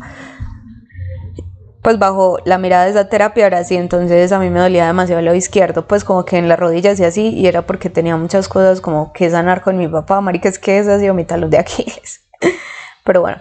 Pues 1.81 2.01
bajo 2.01 2.39
la 2.45 2.59
mirada 2.59 2.85
de 2.85 2.91
esa 2.91 3.09
terapia 3.09 3.45
ahora 3.45 3.63
sí, 3.63 3.77
entonces 3.77 4.33
a 4.33 4.41
mí 4.41 4.51
me 4.51 4.59
dolía 4.59 4.89
demasiado 4.89 5.21
el 5.21 5.27
lado 5.27 5.37
izquierdo, 5.37 5.87
pues 5.87 6.03
como 6.03 6.25
que 6.25 6.37
en 6.37 6.49
las 6.49 6.59
rodillas 6.59 6.99
y 6.99 7.05
así, 7.05 7.29
y 7.29 7.47
era 7.47 7.63
porque 7.63 7.89
tenía 7.89 8.17
muchas 8.17 8.49
cosas 8.49 8.81
como 8.81 9.13
que 9.13 9.31
sanar 9.31 9.63
con 9.63 9.79
mi 9.79 9.87
papá, 9.87 10.21
marica, 10.21 10.49
es 10.49 10.59
que 10.59 10.81
ese 10.81 10.93
ha 10.93 10.99
sido 10.99 11.15
mi 11.15 11.25
talón 11.25 11.51
de 11.51 11.59
Aquiles. 11.59 12.23
Pero 13.05 13.21
bueno. 13.21 13.39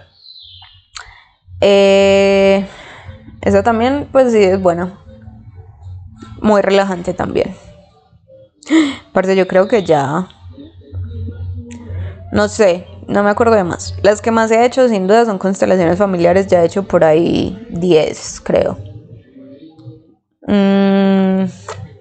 Eh, 1.61 2.67
eso 3.41 3.63
también, 3.63 4.07
pues 4.11 4.31
sí, 4.31 4.43
es 4.43 4.61
bueno. 4.61 4.99
Muy 6.39 6.61
relajante 6.61 7.15
también. 7.15 7.55
Parce, 9.13 9.35
yo 9.35 9.47
creo 9.47 9.67
que 9.67 9.83
ya. 9.83 10.27
No 12.31 12.49
sé, 12.49 12.85
no 13.07 13.23
me 13.23 13.29
acuerdo 13.29 13.55
de 13.55 13.63
más. 13.63 13.95
Las 14.03 14.21
que 14.21 14.31
más 14.31 14.51
he 14.51 14.65
hecho, 14.65 14.87
sin 14.89 15.07
duda, 15.07 15.25
son 15.25 15.37
constelaciones 15.37 15.97
familiares. 15.97 16.47
Ya 16.47 16.61
he 16.61 16.65
hecho 16.65 16.83
por 16.83 17.03
ahí 17.03 17.57
10, 17.69 18.41
creo. 18.41 18.77
Mm, 20.47 21.45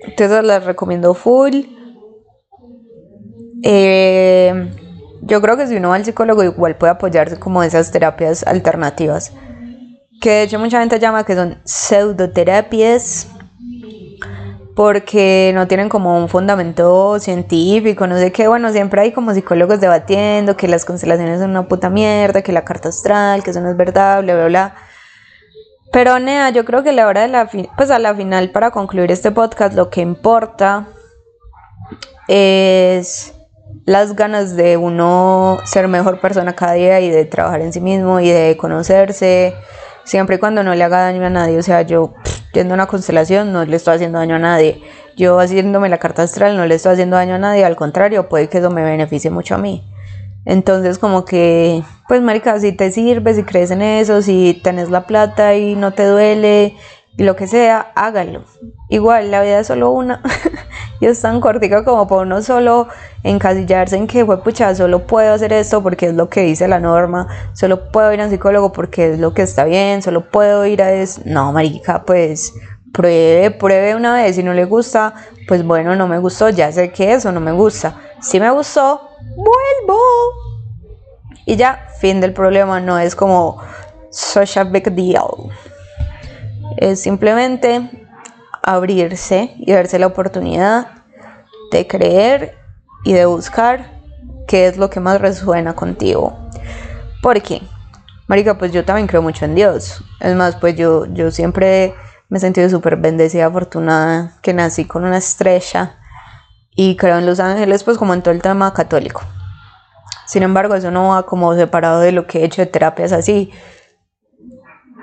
entonces 0.07 0.45
las 0.45 0.65
recomiendo 0.65 1.15
full. 1.15 1.63
Eh, 3.63 4.71
yo 5.23 5.41
creo 5.41 5.57
que 5.57 5.67
si 5.67 5.77
uno 5.77 5.91
va 5.91 5.97
al 5.97 6.05
psicólogo, 6.05 6.43
igual 6.43 6.77
puede 6.77 6.93
apoyarse 6.93 7.39
como 7.39 7.63
esas 7.63 7.91
terapias 7.91 8.47
alternativas. 8.47 9.33
Que 10.21 10.31
de 10.31 10.43
hecho 10.43 10.59
mucha 10.59 10.81
gente 10.81 10.99
llama 10.99 11.25
que 11.25 11.35
son 11.35 11.59
pseudoterapias 11.65 13.29
porque 14.75 15.53
no 15.55 15.69
tienen 15.69 15.89
como 15.89 16.19
un 16.19 16.29
fundamento 16.29 17.19
científico, 17.21 18.07
no 18.07 18.19
sé 18.19 18.33
qué, 18.33 18.49
bueno, 18.49 18.73
siempre 18.73 19.03
hay 19.03 19.13
como 19.13 19.33
psicólogos 19.33 19.81
debatiendo 19.81 20.57
que 20.57 20.67
las 20.67 20.85
constelaciones 20.85 21.41
son 21.41 21.51
una 21.51 21.69
puta 21.69 21.91
mierda, 21.91 22.43
que 22.43 22.53
la 22.53 22.65
carta 22.65 22.89
astral, 22.89 23.45
que 23.45 23.51
eso 23.51 23.61
no 23.61 23.71
es 23.71 23.77
verdad, 23.77 24.23
bla, 24.23 24.35
bla, 24.35 24.47
bla. 24.47 24.75
Pero 25.93 26.19
Nea, 26.19 26.51
yo 26.51 26.65
creo 26.65 26.83
que 26.83 26.93
la 26.93 27.07
hora 27.07 27.23
de 27.23 27.29
la 27.29 27.49
pues 27.77 27.91
a 27.93 28.01
la 28.01 28.15
final 28.17 28.51
para 28.51 28.73
concluir 28.73 29.13
este 29.13 29.31
podcast 29.31 29.75
lo 29.75 29.91
que 29.91 30.01
importa 30.01 30.89
es 32.27 33.33
las 33.85 34.17
ganas 34.17 34.57
de 34.57 34.77
uno 34.77 35.59
ser 35.65 35.87
mejor 35.87 36.21
persona 36.21 36.57
cada 36.57 36.73
día 36.73 37.01
y 37.01 37.11
de 37.11 37.25
trabajar 37.27 37.61
en 37.61 37.73
sí 37.73 37.81
mismo 37.81 38.19
y 38.19 38.29
de 38.29 38.57
conocerse, 38.57 39.55
siempre 40.03 40.37
y 40.37 40.39
cuando 40.41 40.65
no 40.65 40.75
le 40.75 40.83
haga 40.83 41.03
daño 41.03 41.25
a 41.25 41.31
nadie, 41.31 41.59
o 41.59 41.63
sea, 41.63 41.83
yo 41.83 42.15
yendo 42.55 42.73
una 42.73 42.87
constelación 42.87 43.53
no 43.53 43.65
le 43.65 43.77
estoy 43.77 43.97
haciendo 43.97 44.19
daño 44.19 44.37
a 44.37 44.39
nadie. 44.39 44.83
Yo 45.17 45.39
haciéndome 45.39 45.89
la 45.89 45.99
carta 45.99 46.23
astral 46.23 46.57
no 46.57 46.65
le 46.65 46.77
estoy 46.77 46.95
haciendo 46.95 47.17
daño 47.17 47.35
a 47.35 47.39
nadie, 47.39 47.65
al 47.65 47.77
contrario, 47.77 48.29
puede 48.29 48.49
que 48.49 48.59
eso 48.59 48.71
me 48.71 48.83
beneficie 48.83 49.31
mucho 49.31 49.55
a 49.55 49.59
mí. 49.59 49.85
Entonces 50.47 50.99
como 50.99 51.25
que, 51.25 51.83
pues 52.09 52.23
marica, 52.23 52.59
si 52.61 52.73
te 52.73 52.91
sirve, 52.91 53.35
si 53.35 53.43
crees 53.45 53.71
en 53.71 53.83
eso, 53.83 54.23
si 54.23 54.61
tenés 54.63 54.91
la 54.91 55.07
plata 55.07 55.55
y 55.55 55.75
no 55.75 55.93
te 55.93 56.05
duele 56.05 56.77
lo 57.17 57.37
que 57.37 57.47
sea, 57.47 57.93
hágalo. 57.95 58.45
Igual, 58.89 59.31
la 59.31 59.43
vida 59.43 59.61
es 59.61 59.67
solo 59.67 59.91
una 59.91 60.23
y 61.05 61.07
es 61.07 61.21
tan 61.21 61.39
cortica 61.39 61.85
como 61.85 62.09
para 62.09 62.23
uno 62.23 62.41
solo 62.41 62.89
encasillarse 63.23 63.95
en 63.95 64.07
que, 64.07 64.25
fue 64.25 64.43
pucha, 64.43 64.75
solo 64.75 65.07
puedo 65.07 65.35
hacer 65.35 65.53
esto 65.53 65.83
porque 65.83 66.07
es 66.07 66.15
lo 66.15 66.31
que 66.31 66.41
dice 66.41 66.67
la 66.67 66.81
norma, 66.81 67.29
solo 67.53 67.91
puedo 67.93 68.11
ir 68.15 68.23
a 68.23 68.25
un 68.25 68.31
psicólogo 68.31 68.73
porque 68.73 69.13
es 69.13 69.19
lo 69.19 69.35
que 69.35 69.43
está 69.43 69.65
bien, 69.65 70.01
solo 70.01 70.31
puedo 70.31 70.65
ir 70.65 70.81
a 70.81 70.95
eso. 70.95 71.21
No, 71.27 71.53
marica, 71.53 72.05
pues 72.05 72.55
pruebe, 72.95 73.51
pruebe 73.51 73.95
una 73.95 74.15
vez, 74.15 74.37
si 74.37 74.43
no 74.43 74.55
le 74.55 74.65
gusta, 74.65 75.13
pues 75.47 75.63
bueno, 75.63 75.95
no 75.95 76.09
me 76.09 76.19
gustó, 76.19 76.49
ya 76.49 76.73
sé 76.73 76.91
que 76.91 77.13
eso 77.13 77.31
no 77.33 77.41
me 77.41 77.53
gusta. 77.53 78.01
Si 78.23 78.41
me 78.41 78.51
gustó, 78.51 79.11
vuelvo. 79.37 80.01
Y 81.45 81.57
ya, 81.57 81.87
fin 82.01 82.23
del 82.23 82.33
problema, 82.33 82.81
no 82.81 82.99
es 82.99 83.15
como 83.15 83.61
such 84.11 84.57
a 84.57 84.65
big 84.65 84.91
deal. 84.95 85.51
Es 86.79 87.03
simplemente 87.03 88.04
abrirse 88.65 89.55
y 89.59 89.73
darse 89.73 89.99
la 89.99 90.07
oportunidad 90.07 90.89
de 91.71 91.87
creer 91.87 92.57
y 93.05 93.13
de 93.13 93.27
buscar 93.27 94.01
qué 94.47 94.67
es 94.67 94.77
lo 94.77 94.91
que 94.91 95.01
más 95.01 95.21
resuena 95.21 95.75
contigo. 95.75 96.37
¿Por 97.23 97.41
qué? 97.43 97.63
Marica, 98.27 98.57
pues 98.57 98.73
yo 98.73 98.85
también 98.85 99.07
creo 99.07 99.23
mucho 99.23 99.45
en 99.45 99.55
Dios. 99.55 100.03
Es 100.21 100.35
más, 100.35 100.57
pues 100.57 100.77
yo, 100.77 101.07
yo 101.07 101.31
siempre 101.31 101.95
me 102.29 102.39
he 102.39 102.41
sentido 102.41 102.69
súper 102.71 102.97
bendecida, 102.97 103.47
afortunada, 103.47 104.39
que 104.41 104.55
nací 104.55 104.87
con 104.87 105.05
una 105.05 105.19
estrella 105.19 105.99
y 106.75 106.97
creo 106.97 107.19
en 107.19 107.27
los 107.27 107.41
ángeles, 107.41 107.85
pues 107.85 107.99
como 107.99 108.15
en 108.15 108.23
todo 108.23 108.33
el 108.33 108.43
tema 108.43 108.73
católico. 108.73 109.23
Sin 110.27 110.43
embargo, 110.43 110.75
eso 110.75 110.91
no 110.91 111.11
va 111.11 111.27
como 111.27 111.55
separado 111.55 112.01
de 112.01 112.13
lo 112.13 112.27
que 112.27 112.41
he 112.41 112.45
hecho 112.45 112.63
de 112.63 112.67
terapias 112.67 113.13
así. 113.13 113.53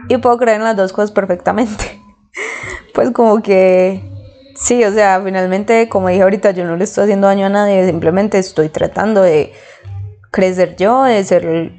Y 0.10 0.18
puedo 0.18 0.38
creer 0.38 0.58
en 0.58 0.64
las 0.64 0.76
dos 0.76 0.92
cosas 0.92 1.12
perfectamente. 1.12 2.01
Pues 2.94 3.12
como 3.12 3.42
que 3.42 4.04
sí, 4.56 4.84
o 4.84 4.92
sea, 4.92 5.22
finalmente, 5.24 5.90
como 5.90 6.10
dije 6.10 6.22
ahorita, 6.22 6.52
yo 6.52 6.66
no 6.66 6.76
le 6.76 6.84
estoy 6.84 7.06
haciendo 7.06 7.28
daño 7.28 7.48
a 7.48 7.50
nadie, 7.50 7.86
simplemente 7.86 8.38
estoy 8.38 8.70
tratando 8.70 9.22
de 9.22 9.54
crecer 10.32 10.76
yo, 10.76 11.04
de 11.04 11.24
ser, 11.24 11.74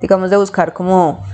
digamos, 0.00 0.30
de 0.30 0.36
buscar 0.36 0.72
como, 0.72 1.24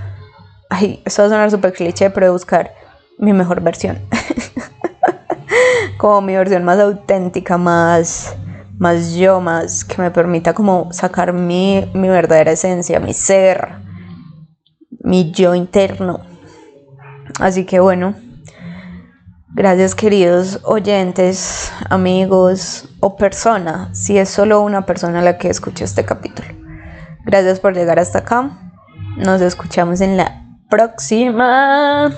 ay, 0.70 1.02
esto 1.04 1.22
va 1.22 1.26
a 1.26 1.30
sonar 1.30 1.50
súper 1.50 1.72
cliché, 1.72 2.10
pero 2.10 2.26
de 2.26 2.32
buscar 2.32 2.74
mi 3.18 3.32
mejor 3.32 3.60
versión. 3.60 3.98
como 5.98 6.20
mi 6.20 6.34
versión 6.34 6.64
más 6.64 6.78
auténtica, 6.78 7.58
más, 7.58 8.34
más 8.78 9.14
yo, 9.14 9.40
más 9.40 9.84
que 9.84 10.00
me 10.00 10.10
permita 10.10 10.54
como 10.54 10.92
sacar 10.92 11.32
mi, 11.32 11.90
mi 11.94 12.08
verdadera 12.08 12.52
esencia, 12.52 13.00
mi 13.00 13.14
ser, 13.14 13.76
mi 15.00 15.32
yo 15.32 15.54
interno. 15.54 16.20
Así 17.40 17.64
que 17.64 17.80
bueno, 17.80 18.14
gracias 19.50 19.94
queridos 19.94 20.60
oyentes, 20.64 21.72
amigos 21.90 22.88
o 23.00 23.16
persona, 23.16 23.94
si 23.94 24.18
es 24.18 24.28
solo 24.28 24.60
una 24.60 24.86
persona 24.86 25.22
la 25.22 25.38
que 25.38 25.48
escucha 25.48 25.84
este 25.84 26.04
capítulo. 26.04 26.48
Gracias 27.24 27.60
por 27.60 27.74
llegar 27.74 27.98
hasta 27.98 28.20
acá. 28.20 28.72
Nos 29.16 29.40
escuchamos 29.40 30.00
en 30.00 30.16
la 30.16 30.44
próxima. 30.68 32.10